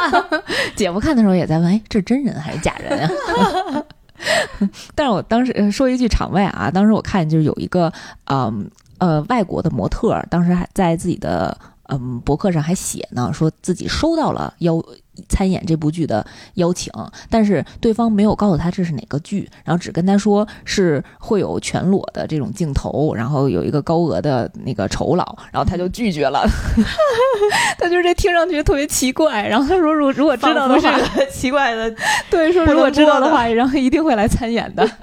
[0.77, 3.09] 姐夫看的时候也在问：“哎，这是真人还是假人呀？”
[4.93, 7.91] 但是我当时呃说一句场外啊，当时我看就是有一个
[8.25, 11.57] 嗯呃外国的模特儿，当时还在自己的
[11.89, 14.81] 嗯博客上还写呢，说自己收到了邀
[15.27, 16.91] 参演这部剧的邀请，
[17.29, 26.47] 但是对方没有告诉他这是哪个剧，然后只跟他说是会有全裸的这种镜头，然后有一个高额的那个酬劳，然后他就拒绝了。
[27.77, 31.93] 他就是这听上去特别奇怪，然后他说如果如果知道的话，个 奇怪的，
[32.29, 34.89] 对，说如果知道的话，然后一定会来参演的。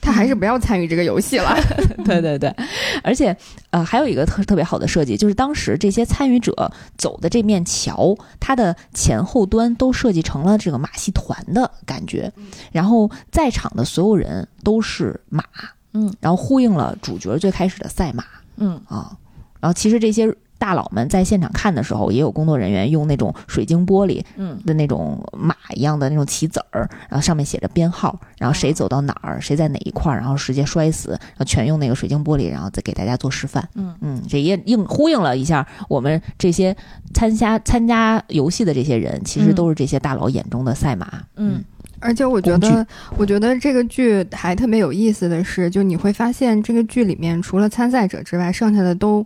[0.00, 1.56] 他还是不要参与这个游戏了。
[2.04, 2.54] 对对对，
[3.02, 3.36] 而且
[3.70, 12.32] 呃，还有一个特特别好的设计，就是当时这些参与者走的这面桥，它的前后端都设计成了这个马戏团的感觉，
[12.72, 15.44] 然后在场的所有人都是马，
[15.92, 18.24] 嗯，然后呼应了主角最开始的赛马
[18.56, 18.80] 嗯。
[18.88, 19.16] 啊。
[19.60, 24.56] 然后其实这些大佬们在现场看的时候，也有工作人员用那种水晶玻璃嗯。
[24.66, 33.66] 的那种马一样的那种棋子儿，然后上面写着编号，然后谁走到哪儿，谁在哪一块儿，然后直接摔死，然后全用那个水晶玻璃，然后再给大家做示范。
[33.74, 33.94] 嗯。
[34.02, 36.76] 嗯，这也应呼应了一下我们这些
[37.14, 39.54] 参加参加游戏的这些人，其实嗯。
[39.54, 41.22] 都是这些大佬眼中的赛马。
[41.36, 41.64] 嗯。
[42.02, 49.24] 而且我觉得，我觉得这个剧还特别有意思的是，就你会发现这个剧里面除了参赛者之外，剩下的都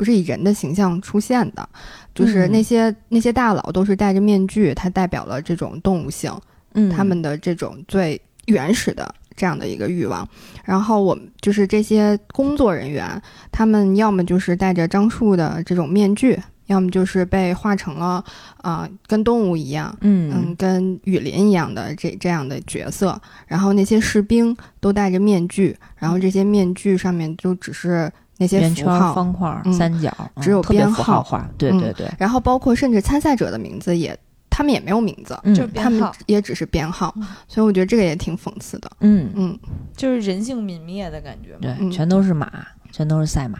[0.00, 1.68] 不是以人的形象出现的，
[2.14, 2.52] 就是嗯。
[2.52, 6.32] 那些、那些大佬都是戴着面具，它代表了这种动物性，
[6.72, 10.26] 嗯，他们的这种最原始的这样的一个欲望。
[10.64, 13.22] 然后我们就是这些工作人员，
[13.52, 18.24] 他们要么就是戴着樟树的这种面具，要么就是被画成了
[18.62, 19.94] 啊、呃跟动物一样。
[20.00, 28.10] 嗯，嗯跟雨林一样的这这样的角色，然后那些士兵都戴着面具，然后这些面具上面就只是
[28.40, 31.46] 那些圆圈、符号，方块、嗯三角，嗯只有编号符号化。
[31.58, 34.18] 对嗯对对，然后包括甚至参赛者的名字也，
[34.48, 38.90] 他们也没有名字，嗯就编他们也只是编号嗯，所以我觉得这个也挺讽刺的。
[39.00, 39.58] 嗯嗯，
[39.94, 41.54] 就是人性泯灭的感觉。
[41.60, 42.50] 对，嗯全都是马，
[42.90, 43.58] 全都是赛马。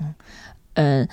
[0.00, 0.14] 嗯，
[0.74, 1.08] 呃，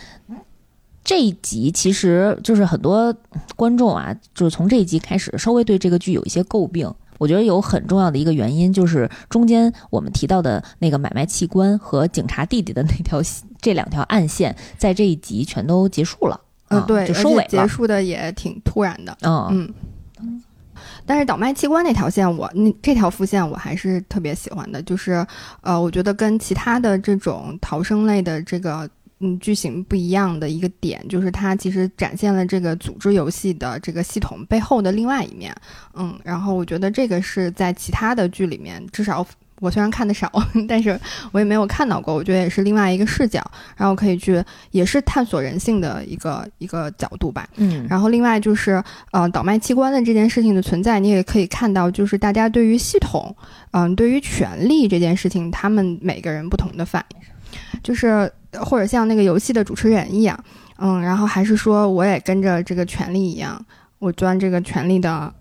[1.02, 3.16] 这一集其实就是很多
[3.56, 6.94] 观众啊，就是从这一集开始，稍微对这个剧有一些诟病。
[7.18, 13.22] 我觉得有很重要的一个原因，就是中间我们提到的那个买卖器官和警察弟弟的那条
[13.62, 16.40] 这两条暗线，在这一集全都结束了，
[16.70, 17.68] 嗯，啊对，就收尾结。
[17.68, 19.18] 束的也挺突然的。
[19.24, 19.74] 嗯
[20.20, 20.44] 嗯。
[21.06, 25.26] 但是倒卖器官那条线我，那这条副线我还是特别喜欢的，就是
[25.62, 28.88] 呃，我觉得跟其他的这种逃生类的这个
[29.20, 35.56] 嗯剧情不一样的一个点，就是它其实展现了这个组织游戏的这个系统背后的另外一面。
[35.96, 39.26] 嗯，然后我觉得这个是在其他的剧里面，至少
[39.60, 40.32] 我虽然看的少，
[40.70, 41.00] 但是
[41.32, 43.44] 我也没有看到过，我觉得也是另外一个视角，
[43.76, 47.50] 然后可以去也是探索人性的一个一个角度吧。
[47.56, 53.36] 嗯，然后另外就是，呃，倒卖器官的这件事情的存在，你也可以看到，就是大家对于系统，
[53.72, 57.20] 嗯、对于权力这件事情，他们每个人不同的反应，
[57.84, 60.38] 就是或者像那个游戏的主持人一样，
[60.78, 63.64] 嗯，然后还是说我也跟着这个权利一样，
[64.00, 65.34] 我钻这个权利的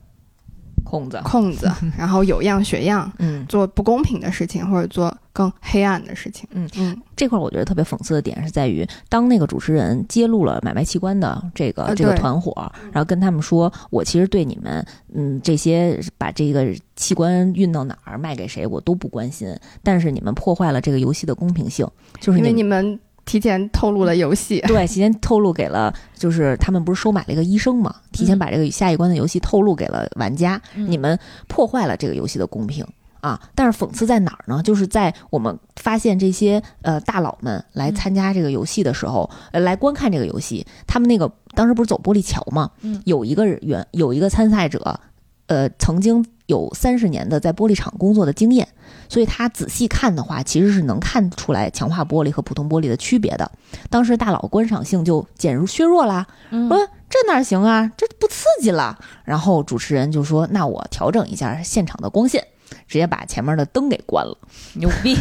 [0.87, 1.21] 空子。
[1.25, 6.49] 空子， 然后有样学样，嗯，做不公平的事情，或者做更黑暗的事情。
[6.53, 12.53] 嗯嗯，这块儿我觉得特别讽刺的点是在于，当那个主持人揭露了买卖器官的这个、呃这个团伙，
[12.93, 21.87] 然后跟他们说，我其实对你们，嗯，这些把这个器官运到哪儿卖给谁，我都不关心，但是你们破坏了这个游戏的公平性，
[22.21, 24.61] 就是因为你你们提前透露了游戏。
[24.67, 32.87] 对，提前透露给了，就是他们不是收买了一个医生嘛，提前把这个下一关的游戏透露给了玩家，嗯你们破坏了这个游戏的公平
[33.21, 33.41] 啊！
[33.57, 34.63] 但是讽刺在哪儿呢？
[34.63, 45.01] 就是在我们发现这些呃大佬们来参加这个游戏的时候，呃，来观看这个游戏，他们那个当时不是走玻璃桥嘛，嗯有一个人有一个参赛者，
[45.47, 48.67] 呃，曾经有三十年的在玻璃厂工作的经验，
[49.09, 53.51] 所以他仔细看的话，其实是能看出来强化玻璃和普通玻璃的区别的。
[53.91, 56.77] 当时大佬观赏性就减弱削弱啦，嗯说
[57.09, 57.91] 这这哪行啊？
[57.97, 58.99] 这不刺激了。
[59.25, 62.45] 然后主持人就说：“那我调整一下现场的光线，
[62.87, 64.37] 直接把前面的灯给关了。”
[64.75, 65.17] 牛逼！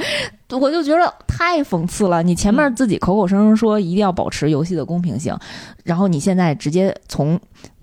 [0.60, 2.22] 我就觉得太讽刺了。
[2.22, 5.34] 你前面自己口口声声说一定要保持游戏的公平性，
[5.84, 7.40] 然后你现在直接从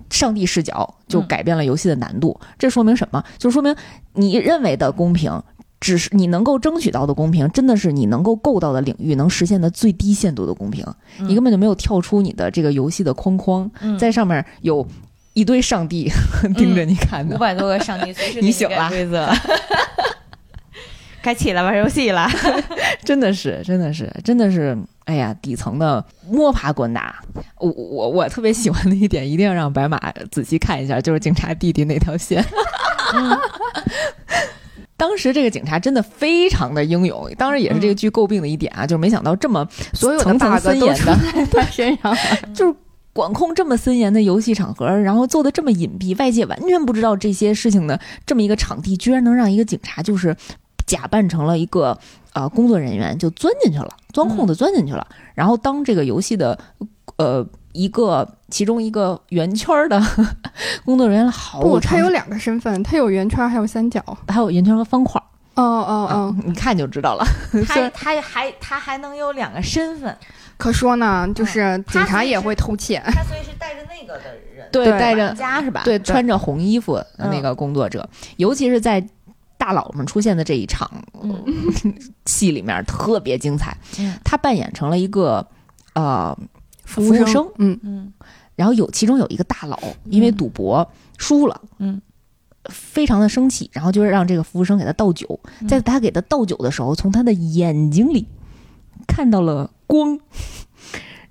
[0.09, 3.23] 上帝视角就改变了游戏的难度，这说明什么？
[3.37, 3.75] 就说明
[4.13, 5.41] 你认为的公平。
[5.81, 10.83] 只是你能够争取到的公平，真的是你能够够到的领域能实现的最低限度的公平。
[11.19, 13.69] 你根本就没有跳出你的这个游戏的框框，
[13.99, 14.87] 在上面有
[15.33, 16.09] 一堆上帝
[16.55, 19.29] 盯着你看的，五百多个上帝随时 你醒了，规则，
[21.21, 22.27] 该起来玩游戏了。
[23.03, 24.75] 真的是，真的是，真的是，
[25.05, 27.23] 哎呀，底层的摸爬滚打。
[27.57, 29.99] 我我我特别喜欢的一点，一定要让白马
[30.31, 32.43] 仔细看一下，就是警察弟弟那条线。
[34.97, 42.15] 当时这个警察真的非常的英勇，当然也是这个剧诟病的一点啊，就是没想到这么所有层层森严的在他身上，
[42.55, 42.73] 就是
[43.11, 50.35] 管控这么森严的游戏场合，然后做的这么隐蔽，外界完全不知道这些事情的这么一个场地，居然能让一个警察就是
[50.85, 51.97] 假扮成了一个
[52.33, 56.57] 呃工作人员就钻进去了，钻空子钻进去了，然后当这个游戏的
[57.17, 57.45] 呃。
[57.77, 60.01] 一个其中一个圆圈的
[60.85, 65.21] 工作人员，好不，他有两个身份，他有圆圈，还有三角，还有圆圈和方块。
[65.55, 67.25] 哦哦哦，你看就知道了。
[67.67, 70.17] 他他还他还能有两个身份，
[70.55, 73.01] 可说呢，就是警察也会偷窃。
[73.07, 75.81] 他所以是带着那个的人，对，带着家是吧？
[75.83, 78.07] 对，穿着红衣服的那个工作者，
[78.37, 79.05] 尤其是在
[79.65, 80.89] 大佬们出现的这一场
[82.27, 83.75] 戏里面特别精彩。
[84.23, 85.47] 他扮演成了一个
[85.95, 86.37] 呃。
[86.87, 87.79] 服务生，嗯。
[87.81, 88.13] 嗯，
[88.55, 90.87] 然后有其中有一个大佬，因为赌博
[91.17, 91.99] 输了，嗯，
[92.65, 98.27] 非常的生气，然后就是让这个服务生给他倒酒，在他给他倒酒的时候，从他的眼睛里
[99.07, 100.19] 看到了光，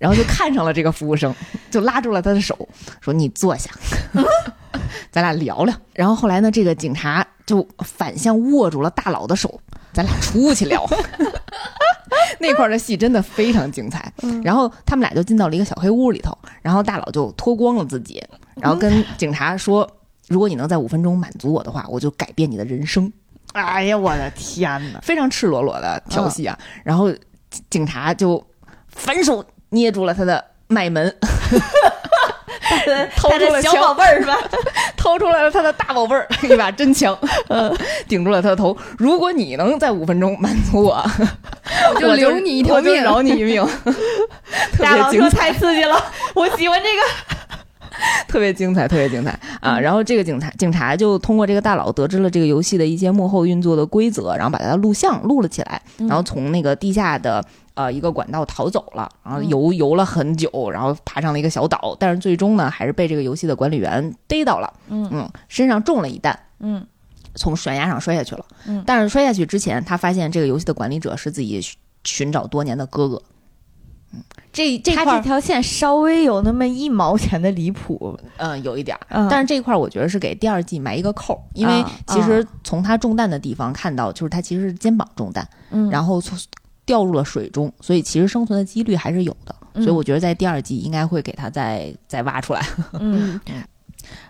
[0.04, 1.34] 然后就看上了这个服务生，
[1.72, 2.68] 就拉住了他的手，
[3.00, 3.70] 说：“你坐下，
[5.10, 9.58] 咱俩聊聊。”然后后来呢，这个警察就反向握住了大佬的手，
[9.94, 10.86] 咱俩出去聊。
[12.38, 14.12] 那块的戏真的非常精彩，
[14.44, 18.22] 然后他们俩就进到了一个小黑屋里头，然后大佬就脱光了自己，
[18.56, 19.90] 然后跟警察说
[20.28, 23.10] ：“如果你能在五分钟满足我的话，我就改变你的人生。”
[23.54, 26.58] 哎呀，我的天哪，非常赤裸裸的调戏啊！
[26.84, 27.10] 然后
[27.70, 28.44] 警察就
[28.88, 29.42] 反手
[29.74, 31.14] 捏住了他的脉门。
[33.14, 34.36] 掏出了小宝贝儿是吧？
[34.96, 37.16] 掏出来了他的大宝贝儿，一把真枪，
[38.08, 38.76] 顶住了他的头。
[38.98, 41.04] 如果你能在五分钟满足我，
[41.94, 43.64] 我就留你一条命，饶你一命。
[44.78, 45.94] 大佬说太刺激了，
[46.34, 47.02] 我喜欢这个，
[48.26, 49.78] 特别精彩，特别精彩啊！
[49.78, 57.44] 然后这个警察警察就通过这个大佬得知了这个游戏的一些幕后运作的规则，然后把他的录像录了起来，然后从那个地下的。
[57.74, 64.72] 呃，一个管道逃走了，然后游游了很久，然后爬上了一个小岛，但是最终呢，还是被这个游戏的管理员逮到了。
[64.86, 66.38] 嗯嗯，身上中了一弹。
[66.60, 66.86] 嗯，
[67.34, 68.46] 从悬崖上摔下去了。
[68.68, 71.60] 嗯，但是摔下去之前，他发现这个游戏的管理者是自己
[72.04, 73.20] 寻找多年的哥哥。
[74.12, 74.22] 嗯，
[74.52, 78.16] 这这块这条线稍微有那么一毛钱的离谱。
[78.36, 79.26] 嗯，有一点儿。
[79.28, 85.44] 但是这块我觉得是给第二季埋一个扣，因为其实从他中弹的地方看到，就是他其实是肩膀中弹。
[85.70, 86.38] 嗯，然后从。
[86.86, 89.54] 掉入了水中，所以其实生存的几率还是有的。
[89.74, 92.64] 所以我觉得在第二季应该会给他再再挖出来。
[93.00, 93.40] 嗯，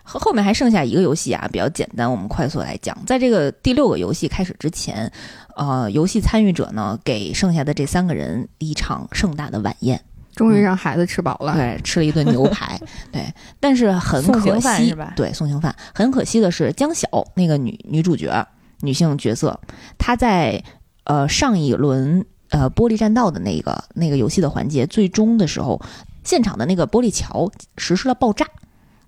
[0.01, 2.97] 后后面还剩下一个游戏啊，比较简单，我们快速来讲。
[3.05, 5.11] 在这个第六个游戏开始之前，
[5.55, 10.01] 呃，游戏参与者呢给剩下的这三个人一场盛大的晚宴，
[10.33, 11.53] 终于让孩子吃饱了。
[11.53, 12.79] 对，吃了一顿牛排。
[13.13, 15.75] 对，但是很可惜，对，送行饭。
[15.93, 18.47] 很可惜的是，江晓那个女女主角
[18.79, 19.59] 女性角色，
[19.99, 20.63] 她在
[21.03, 22.25] 呃上一轮。
[22.55, 25.81] 呃，玻璃栈道的那个那个游戏的环节，最终的时候，
[26.23, 28.47] 现场的那个玻璃桥实施了爆炸，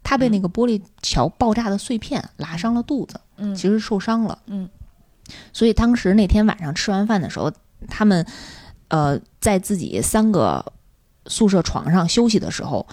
[0.04, 4.68] 他被那个玻璃桥爆炸的碎片拉伤了肚子，嗯，其实受伤了，嗯，
[5.54, 7.50] 所以当时那天晚上吃完饭的时候，
[7.88, 8.26] 他们
[8.90, 10.74] 呃在自己三个
[11.28, 12.86] 宿舍床上休息的时候，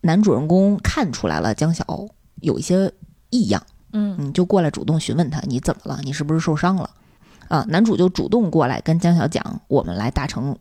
[0.00, 1.84] 男主人公看出来了江晓
[2.40, 2.90] 有一些
[3.28, 3.62] 异样，
[3.92, 4.16] 嗯。
[4.18, 6.00] 嗯，就过来主动询问他，你怎么了？
[6.04, 6.88] 你是不是受伤了？
[7.48, 10.56] 啊，男主就主动过来跟江晓讲，我们来达成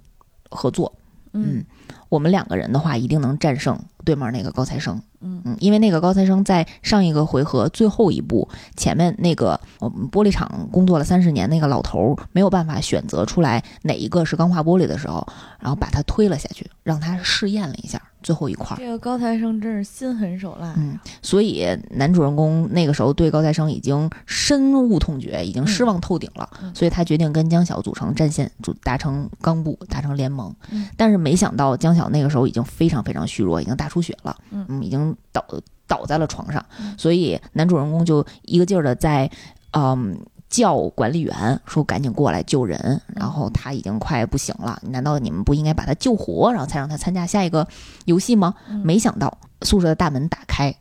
[0.49, 0.93] 合作。
[1.33, 1.63] 嗯，
[2.09, 5.01] 我们两个人的话，一定能战胜对面那个高材生。
[5.25, 15.25] 嗯嗯，因为那个高材生在上一个回合最后一步，前面那个我们玻璃厂工作了三十年那个老头没有办法选择出来哪一个是钢化玻璃的时候，
[15.59, 18.01] 然后把他推了下去，让他试验了一下。
[18.21, 20.73] 最后一块，这个高材生真是心狠手辣。
[20.77, 30.55] 嗯，所以男主人公那个时候对高材生已经深恶痛绝，已经失望透顶了，所以他决定跟江晓组成战线，组达成刚部，达成联盟。
[30.95, 35.43] 但是没想到到江晓那个时候已经非常非常虚弱，已经大出血了，嗯已经倒
[35.87, 39.29] 倒在了床上，嗯所以男主人公就一个劲儿的在，
[39.71, 40.17] 嗯。
[40.49, 44.79] 叫管理员说赶紧过来救人，然后他已经快不行了。
[44.83, 47.67] 难道你们不应该把他救活，然后才让他参加下一个
[48.05, 48.53] 游戏吗？
[48.69, 50.71] 嗯没想到宿舍的大门打开，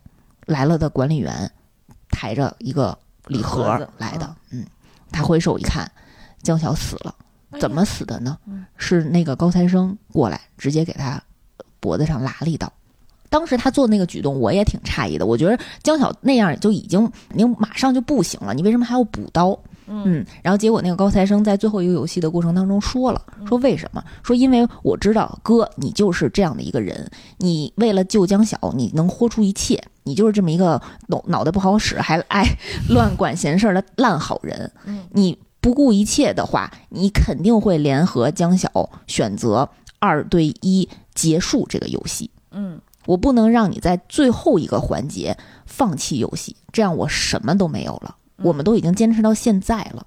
[0.45, 1.51] 来了的管理员
[2.11, 2.99] 抬着一个
[3.29, 4.37] 礼盒来的。
[4.51, 4.67] 嗯，
[5.11, 5.91] 他回首一看，
[6.43, 7.15] 江晓死了，
[7.59, 8.39] 怎么死的呢？
[8.47, 11.23] 嗯是那个高材生过来直接给他
[11.81, 12.73] 脖子上拉了一刀。
[13.29, 15.25] 当时他做那个举动，我也挺诧异的。
[15.25, 19.59] 我觉得江晓那样就已经，你马上就不行了，你为什么还要补刀？
[19.87, 24.03] 嗯，然后结果那个高材生在最后一个游戏的过程当中说了，说为什么？
[24.23, 32.45] 说因为我知道哥你就是这样的一个人，你为了救江晓，你能豁出一切，你就是这么一个脑脑袋不好使还爱
[32.91, 34.71] 乱管闲事儿的烂好人。
[34.85, 42.31] 嗯你不顾一切的话，你肯定会联合江晓选择二对一结束这个游戏。
[42.51, 48.17] 嗯我不能让你在最后一个环节放弃游戏，这样我什么都没有了。
[48.37, 50.07] 我们都已经坚持到现在了，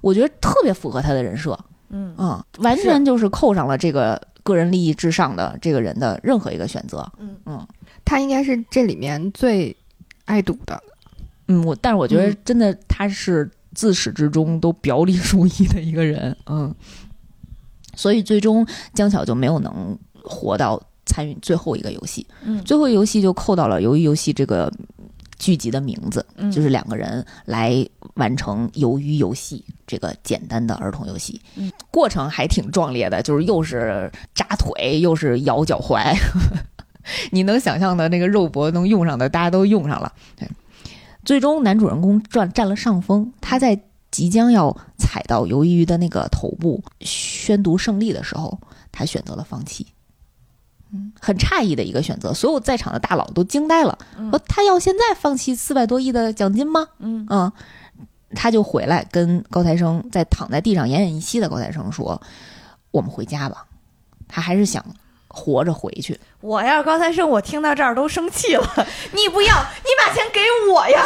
[0.00, 1.58] 我觉得特别符合他的人设，
[1.88, 7.10] 嗯嗯，完全就是扣上了这个个人利益至上的这个人的任何一个选择。
[7.18, 7.66] 嗯嗯
[8.04, 9.74] 他应该是这里面最
[10.24, 10.82] 爱赌的。
[11.48, 16.74] 嗯，我但是我觉得嗯真的他是自始至终都表里如一的一个人，嗯，
[17.94, 22.26] 所以最终江巧就没有能活到参与最后一个游戏。
[22.44, 24.72] 嗯最后一个游戏就扣到了《鱿鱼游戏》这个
[25.38, 27.84] 剧集的名字，嗯就是两个人来
[28.14, 31.40] 完成鱿鱼游戏这个简单的儿童游戏。
[31.56, 36.16] 嗯，过程还挺壮烈的，就是又是扎腿，又是咬脚踝，
[37.32, 40.12] 你能想象的那个肉搏能用上的，大家都用上了。
[40.36, 40.48] 对，
[41.24, 43.80] 最终男主人公占占了上风，他在
[44.10, 48.58] 即将要踩到鱿鱼的那个头部宣读胜利的时候，
[48.90, 49.86] 他选择了放弃。
[50.92, 53.98] 嗯，很诧异的一个选择，所有在场的大佬都惊呆了，
[54.30, 56.86] 说他要现在放弃四百多亿的奖金吗？
[56.98, 57.50] 嗯嗯，
[58.34, 62.20] 他就回来跟高材生在躺在地上奄奄一息的高材生说
[62.92, 63.66] ：“我们回家吧。”
[64.28, 64.84] 他还是想
[65.32, 66.18] 活着回去。
[66.40, 68.86] 我要是高材生，我听到这儿都生气了。
[69.12, 70.40] 你不要，你把钱给
[70.70, 71.04] 我呀！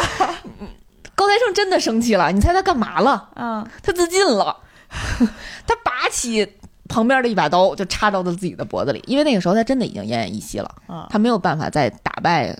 [1.15, 3.29] 高材生真的生气了，你猜他干嘛了？
[3.33, 4.57] 啊，他自尽了，
[5.65, 12.55] 他拔起旁边的一把刀就插到了自己的脖子里，因为那个时候他真的已经奄奄一息了，啊他没有办法再打败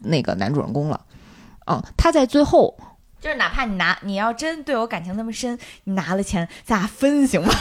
[0.00, 1.00] 那个男主人公了。
[1.66, 2.76] 嗯，他在最后
[3.18, 7.52] 就是哪怕你拿，你要真对我感情那么深，你拿了钱，咱俩分行吗？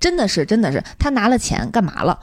[0.00, 2.18] 真的是，真的是，他拿了钱干嘛了？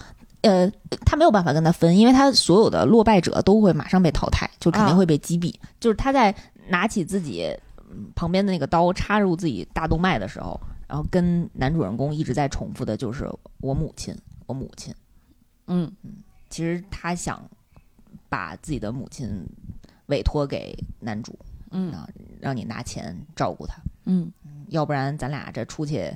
[0.47, 0.71] 呃，
[1.05, 5.53] 他没有办法跟他分，因为他所有的落败者都会马上被淘汰，就肯定啊会被击毙。
[5.79, 6.33] 就是他在
[6.67, 7.55] 拿起自己
[7.89, 13.29] 嗯旁边的那个刀插入自己大动脉的时候，然后跟男主人公一直在重复的就是
[13.61, 14.15] “我母亲，
[14.45, 14.93] 我母亲”。
[15.67, 15.91] 嗯
[16.49, 17.43] 其实他想
[18.29, 19.45] 把自己的母亲
[20.05, 21.37] 委托给男主，
[21.71, 22.07] 嗯啊，
[22.39, 23.75] 让你拿钱照顾他。
[24.05, 24.31] 嗯
[24.69, 26.09] 要不然咱俩这出去，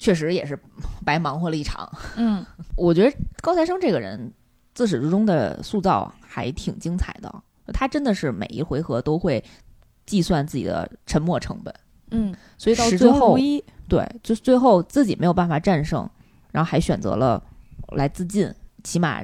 [0.00, 0.58] 确实也是
[1.04, 1.88] 白忙活了一场。
[2.16, 2.44] 嗯
[2.74, 4.32] 我觉得高材生这个人
[4.74, 7.32] 自始至终的塑造还挺精彩的，
[7.72, 9.40] 他真的是每一回合都会
[10.06, 11.72] 计算自己的沉没成本，
[12.10, 13.38] 嗯，所以到最后。
[13.88, 16.08] 对，就是最后自己没有办法战胜，
[16.52, 17.42] 然后还选择了
[17.88, 18.48] 来自尽，
[18.84, 19.20] 起码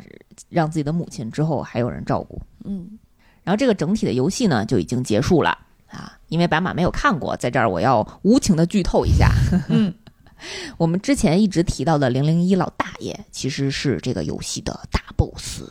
[0.49, 2.43] 让自己的母亲之后还有人照顾。
[2.65, 2.99] 嗯
[3.45, 9.31] 然后这个整体的游戏呢就已经结束了啊，因为白马没有看过，在这儿我要无情的剧透一下。
[9.71, 9.95] 嗯，
[10.79, 15.63] 我们之前一直提到的零零一老大爷，其实是这个游戏的大 boss。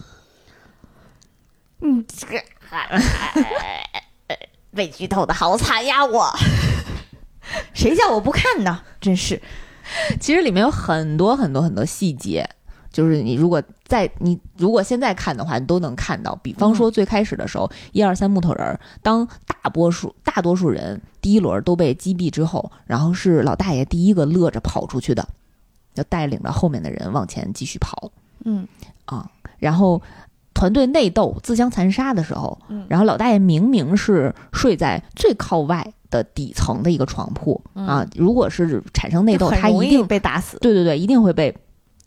[1.82, 2.44] 嗯，这个
[4.74, 6.04] 被剧透的好惨呀！
[6.04, 6.34] 我，
[7.74, 8.84] 谁叫我不看呢？
[9.00, 9.42] 真是。
[10.20, 12.50] 其实里面有很多很多很多细节，
[12.96, 16.34] 就是你如果在你如果现在看的话，你都能看到。
[16.42, 25.28] 比方说最开始的时候，一二三木头人儿，当大多数大多数人第一轮都被击毙之后，然后是老大爷第一个乐着跑出去的，
[25.94, 28.10] 就带领着后面的人往前继续跑。
[28.46, 28.66] 嗯
[29.04, 30.02] 啊，然后
[30.54, 40.58] 团队内斗、自相残杀的时候，嗯然后老大爷明明是睡在最靠外的底层的一个床铺、嗯啊，如果是产生内斗，他一定被打死。
[40.60, 41.54] 对对对，一定会被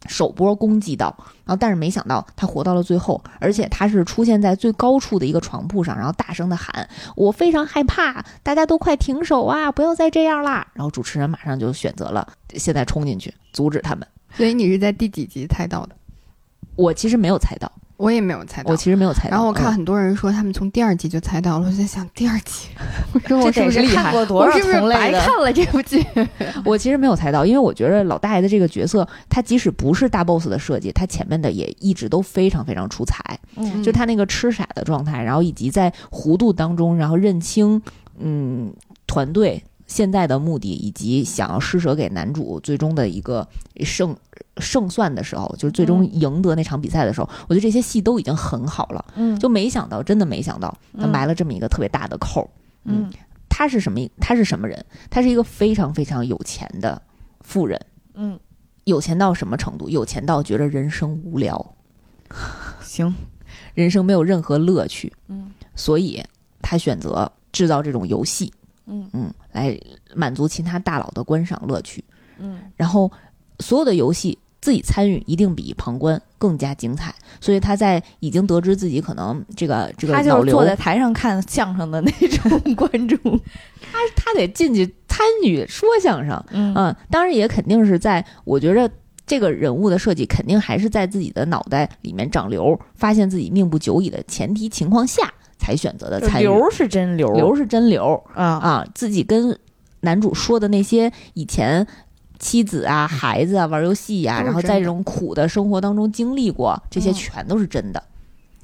[0.07, 1.15] 首波攻击到。
[1.45, 14.07] 然后，但是没想到他活到了最后，而且他是出现在最高处的一个床铺上，然后大声的喊：“我非常害怕，大家都快停手啊，不要再这样啦！”然后主持人马上就选择了现在冲进去阻止他们。
[14.35, 15.97] 所以你是在第几集猜到的？
[16.77, 18.77] 我其实没有猜到，我也没有猜到我。
[18.77, 19.33] 其实没有猜到。
[19.33, 22.69] 然后我看嗯很多人说他们从第二集就猜到了，我就在想第二集，
[23.35, 25.19] 我是不是是看过多少我是不是同类的？
[25.19, 26.03] 白看了这部剧？
[26.65, 33.19] 我其实没有猜到，因为我觉得老大爷的这个角色，他即使不是大 boss 的设计，他前面的也一直都非常非常出彩。
[33.57, 37.83] 嗯就他那个痴傻的状态，然后以及在糊涂当中，然后认清
[38.21, 38.73] 嗯
[39.07, 43.47] 团队现在的目的，以及想要施舍给男主最终的一个
[43.81, 44.15] 胜
[44.61, 52.49] 胜算的时候，就是最终赢得那场比赛的时候，我觉得这些戏都已经很好了，嗯就没想到，真的没想到他嗯埋了这么一个特别大的扣儿。
[52.85, 53.11] 嗯
[53.49, 54.01] 他是什么？
[54.21, 54.85] 他是什么人？
[55.11, 57.01] 他是一个非常非常有钱的
[57.41, 57.81] 富人。
[58.15, 58.39] 嗯，
[58.85, 59.89] 有钱到什么程度？
[59.89, 61.75] 有钱到觉得人生无聊，
[62.81, 63.13] 行，
[63.75, 66.23] 人生没有任何乐趣，嗯所以
[66.63, 68.53] 他选择制造这种游戏，
[68.87, 69.77] 嗯嗯，来
[70.15, 72.05] 满足其他大佬的观赏乐趣。
[72.39, 73.11] 嗯然后
[73.59, 83.19] 所有的游戏自己参与一定比旁观更加精彩，所以他在已经得知自己可能这个这个他就坐在台上看相声的那种观众。
[83.81, 88.91] 他他得进去参与说相声，嗯嗯，当然也肯定是在我觉着
[89.27, 96.45] 这个人物的设计肯定还是在自己的脑袋里面长瘤，发现自己命不久矣的前提情况下才选择的参与。
[96.45, 99.57] 流是真流，瘤是真瘤啊啊，自己跟
[100.01, 101.87] 男主说的那些以前。
[102.39, 108.03] 妻子啊，孩子啊，玩游戏呀、然后在这种苦的生活当中经历过，这些嗯全都是真的。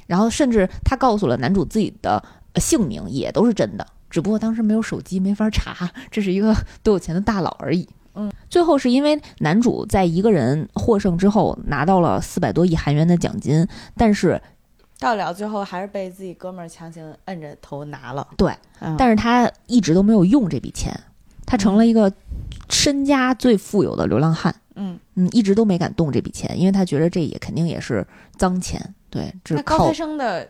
[0.07, 2.23] 然后甚至他告诉了男主自己的
[2.53, 7.89] 呃姓名，也都是真的，只不过当时没有手机，没法查，这是一个 多有钱的大佬而已。
[8.15, 14.41] 嗯，最后是因为男主在一个人获胜之后拿到了四百多亿韩元的奖金，但是
[15.01, 18.29] 到了最后还是被自己哥们儿强行摁着头拿了。
[18.37, 20.97] 对，嗯但是他一直都没有用这笔钱，
[21.45, 22.13] 他成了一个
[22.69, 24.55] 身家最富有的流浪汉。
[24.77, 28.05] 嗯，嗯，一直都没敢动这笔钱，因为他觉得这也肯定也是
[28.37, 28.95] 脏钱。
[29.09, 30.49] 对，这是高材生的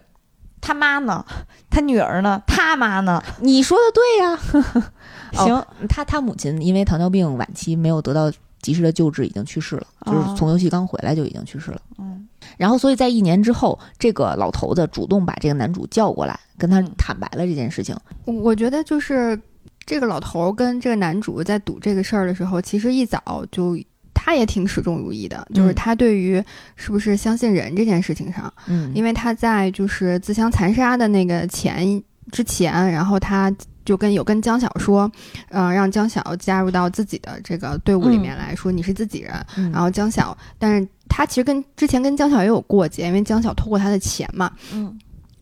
[0.60, 1.24] 他妈呢？
[1.68, 2.42] 他女儿呢？
[2.46, 3.22] 他妈呢？
[3.40, 4.82] 你说的对呀、
[5.36, 8.32] 哦行，他他母亲因为糖尿病晚期没有得到
[8.62, 11.80] 及时的救治，已经去世了，就是哦从游戏刚回来就已经去世了。
[11.98, 12.26] 嗯
[12.56, 17.94] 然后，所以在一年之后，这个老头子主动把这个男主叫过来，跟他嗯坦白了这件事情。
[18.26, 19.38] 我我觉得就是
[19.86, 23.78] 这个老头儿跟这个男主在赌这个事儿的时候，其实一早就
[24.12, 25.74] 他也挺始终如一的，就是嗯。
[25.74, 26.42] 他对于
[26.76, 28.90] 是不是相信人这件事情上，嗯。
[28.94, 32.02] 因为他在就是自相残杀的那个前
[32.32, 33.54] 之前，然后他
[33.84, 35.10] 就跟有跟江晓说，
[35.50, 39.32] 呃，让江晓加入到自己的这个队伍里面来说，你是自己人。
[39.56, 39.70] 嗯。
[39.70, 44.50] 然后江晓，但是他其实跟之前跟江晓也有过节，因为江晓偷过他的钱嘛。
[44.72, 44.98] 嗯。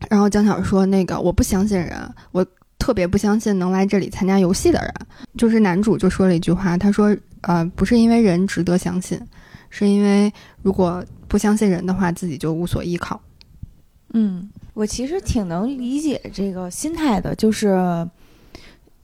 [0.09, 1.97] 然后江晓说：“那个我不相信人，
[2.33, 2.45] 我
[2.83, 4.93] 特别不相信能来这里参加游戏的人。”
[5.39, 7.15] 就是男主就说了一句话，他说
[7.47, 9.17] ：“呃，不是因为人值得相信，
[9.69, 10.31] 是因为
[10.61, 13.21] 如果不相信人的话，自己就无所依靠。
[14.13, 18.05] 嗯，我其实挺能理解这个心态的，就是。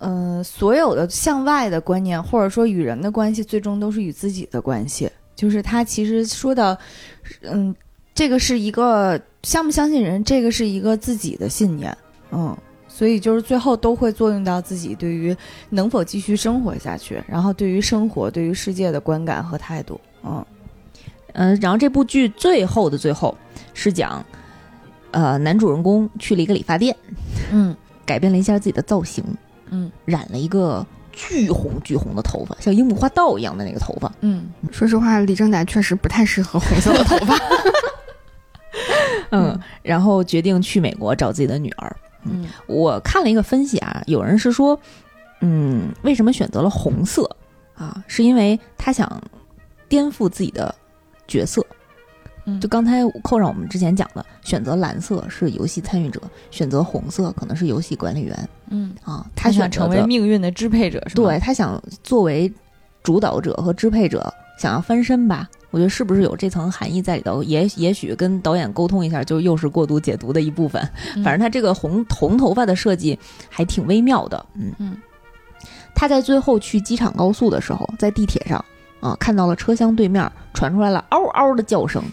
[0.02, 5.12] 呃，所有的向外的观念，或者说与人的关系，最终都是与自己的关系。
[5.36, 6.78] 就是他其实说的，
[7.42, 7.76] 嗯，
[8.16, 11.94] 这个是一个相不相信人，这个是一个自己的信念，
[12.32, 12.58] 嗯，
[13.00, 15.34] 所以就是最后都会作用到自己对于
[15.70, 20.46] 能否继续生活下去，然后对于生活、对于世界的观感和态度，嗯
[21.32, 23.34] 嗯、然后这部剧最后的最后
[23.74, 24.22] 是讲，
[25.12, 26.94] 呃，男主人公去了一个理发店，
[27.54, 27.74] 嗯
[28.06, 29.24] 改变了一下自己的造型，
[29.70, 34.12] 嗯染了一个巨红巨红的头发，像樱木花道一样的那个头发。
[34.20, 37.40] 嗯 说实话，李正宰确实不太适合红色的头发。
[39.32, 41.96] 嗯，然后决定去美国找自己的女儿。
[42.24, 44.80] 嗯我看了一个分析啊，有人是说，
[45.42, 47.30] 嗯，为什么选择了红色
[47.76, 48.04] 啊？
[48.08, 49.22] 是因为他想
[49.88, 50.74] 颠覆自己的
[51.28, 51.66] 角色。
[52.46, 56.20] 嗯就刚才扣上我们之前讲的，选择蓝色是游戏参与者，
[56.50, 59.26] 选择红色可能是游戏管理员嗯，啊。
[59.36, 61.28] 他想成为命运的支配者，是吗？
[61.30, 62.52] 对他想作为
[63.04, 65.48] 主导者和支配者，想要翻身吧。
[65.72, 67.44] 我觉得是不是有这层含义在里头？
[67.44, 70.82] 也也许跟导演沟通一下，就又是过度解读的一部分。
[71.16, 73.18] 嗯 反正他这个红红头发的设计
[73.50, 74.46] 还挺微妙的。
[74.56, 74.98] 嗯嗯，
[75.94, 78.64] 他在最后去机场高速的时候，在地铁上
[79.00, 82.04] 啊，看到了车厢对面传出来了嗷嗷的叫声，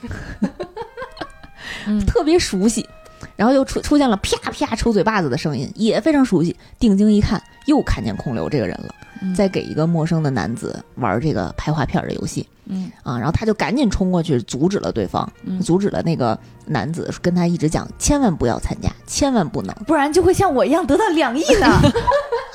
[1.86, 2.86] 嗯 特别熟悉。
[3.34, 6.56] 然后又出出现了啪啪抽嘴巴子的声音，也非常熟悉。
[6.78, 13.18] 定睛一看，又看见孔刘这个人了，嗯在给一个陌生的男子玩这个拍画片的游戏嗯啊。
[13.18, 19.74] 然后他就赶紧冲过去阻止了对方，嗯，阻止了那个男子，跟他一直讲，千万不要参加，千万不能。
[19.86, 21.80] 不然就会像我一样得到两亿呢。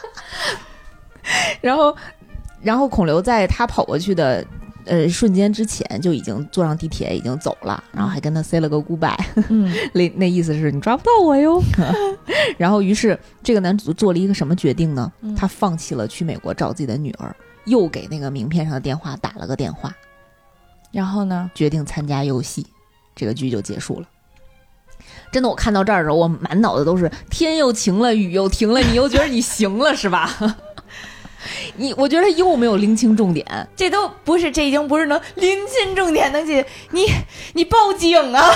[1.61, 1.95] 然后，
[2.61, 4.43] 然后孔刘在他跑过去的
[4.91, 11.63] 呃，瞬间之前就已经坐上地铁，已经走了，然后还跟他 say 了个 goodbye，嗯那 那意思是你抓不到我哟。
[12.59, 15.09] 然后，于是这个男主做了一个什么决定呢？
[15.21, 19.95] 嗯他放弃了去美国找自己的女儿，又给那个名片上的电话打了个电话，
[20.91, 21.49] 然后呢？
[21.55, 22.67] 决定参加游戏，
[23.15, 24.07] 这个剧就结束了。
[25.31, 30.29] 真的，我看到这儿的时候，我满脑子都是天又晴了，雨又停了，你又觉得你行了是吧？
[31.77, 33.45] 你，我觉得他又没有拎清重点，
[33.75, 36.65] 这都不是，这已经不是能拎清重点能解。
[36.91, 37.05] 你
[37.53, 38.49] 你报警啊！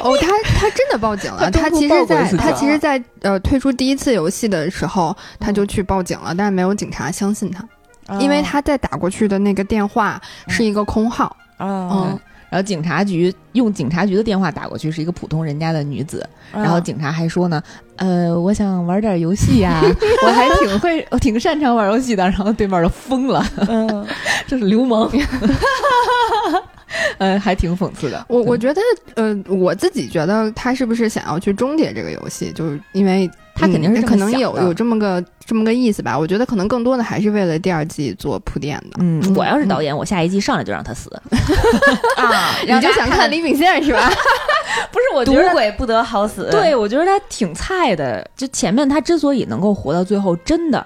[0.00, 0.28] 哦，他
[0.58, 1.50] 他真的报警了。
[1.50, 11.36] 他他其实在他其实在呃推出第一次游戏的时候，他就去报警了，但是没有警察相信他，因为他在打过去的那个电话是一个空号。
[11.58, 12.20] 嗯嗯，
[12.52, 17.62] 然后警察局用警察局的电话打过去，是一个普通人家的女子，然后警察还说呢，
[17.96, 19.80] 呃，我想玩点游戏呀、
[20.26, 22.22] 我还挺会，我挺擅长玩游戏的。
[22.24, 24.06] 然后对面就疯了，嗯。
[24.46, 25.10] 这是流氓，
[27.18, 28.24] 呃，还挺讽刺的。
[28.28, 28.80] 我我觉得，
[29.14, 36.18] 呃，我自己觉得他是不是想要去终结这个游戏，就是因为他肯定是嗯可能有有这么个这么个意思吧。
[36.18, 38.98] 我觉得可能更多的还是为了第二季做铺垫的。
[39.00, 41.10] 嗯，嗯我要是导演，我下一季上来就让他死。
[42.16, 44.10] 啊， 你就想看李秉宪是吧？
[44.90, 45.50] 不是，我赌觉得。
[45.52, 46.48] 鬼不得好死。
[46.50, 48.26] 对，我觉得他挺菜的。
[48.36, 50.84] 就前面他之所以能够活到最后，真的，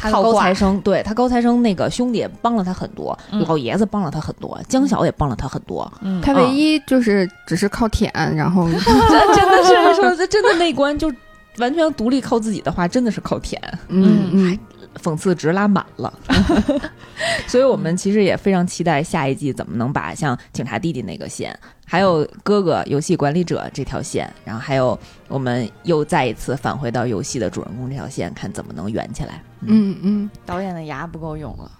[0.00, 5.90] 他靠高材生，对他高材生那个兄弟也帮了他很多，嗯老爷子帮了他很多，江晓也帮了他很多。
[6.00, 11.12] 嗯他唯一就是只是靠舔，然后 真真的是说，这真的那关就
[11.58, 14.58] 完全独立靠自己的话，真的是靠舔，嗯嗯，
[15.02, 16.12] 讽刺值拉满了。
[17.48, 24.96] 所以我们其实也非常期待下一季怎么能把像警察弟弟那个线，还有哥哥游戏管理者这条线，然后还有
[25.26, 29.42] 我们又再一次返回到游戏的主人公这条线，看怎么能圆起来。
[29.62, 30.30] 嗯嗯。
[30.46, 31.70] 导演的牙不够用了。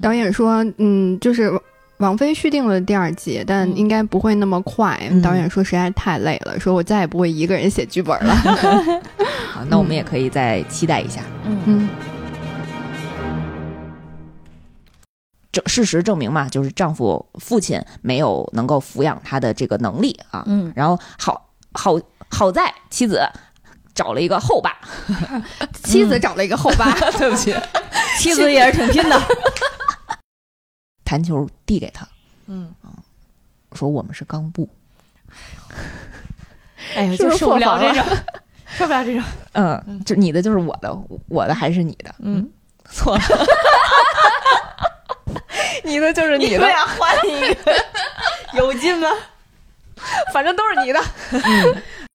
[0.00, 1.50] 导演说，嗯，就是
[1.98, 4.98] 王菲续订了第二季，但嗯应该不会那么快。
[5.10, 8.34] 嗯导演说实在是太累了，说我再也不会一个人写剧本了。
[9.52, 11.20] 好，那我们也可以再期待一下。
[11.44, 11.88] 嗯嗯
[15.52, 20.44] 证事实证明嘛，就是丈夫父亲没有能够抚养她的这个能力啊。
[20.46, 21.98] 嗯然后好好
[22.28, 23.20] 好在妻子
[23.94, 24.76] 找了一个后爸，
[25.82, 27.54] 妻子找了一个后爸， 对不起，
[28.18, 29.20] 妻子也是挺拼的。
[31.04, 32.06] 弹球递给他，
[32.46, 32.72] 嗯，
[33.72, 34.68] 说我们是钢布。
[36.94, 38.04] 哎呀， 就是受不了这种，
[38.78, 39.22] 受不了这种。
[39.52, 40.96] 嗯，就你的就是我的，
[41.28, 42.48] 我的还是你的，嗯，
[42.90, 43.22] 错了。
[45.82, 47.74] 你的就是你的，俩换一个，
[48.54, 49.08] 有劲吗？
[50.32, 51.00] 反正都是你的。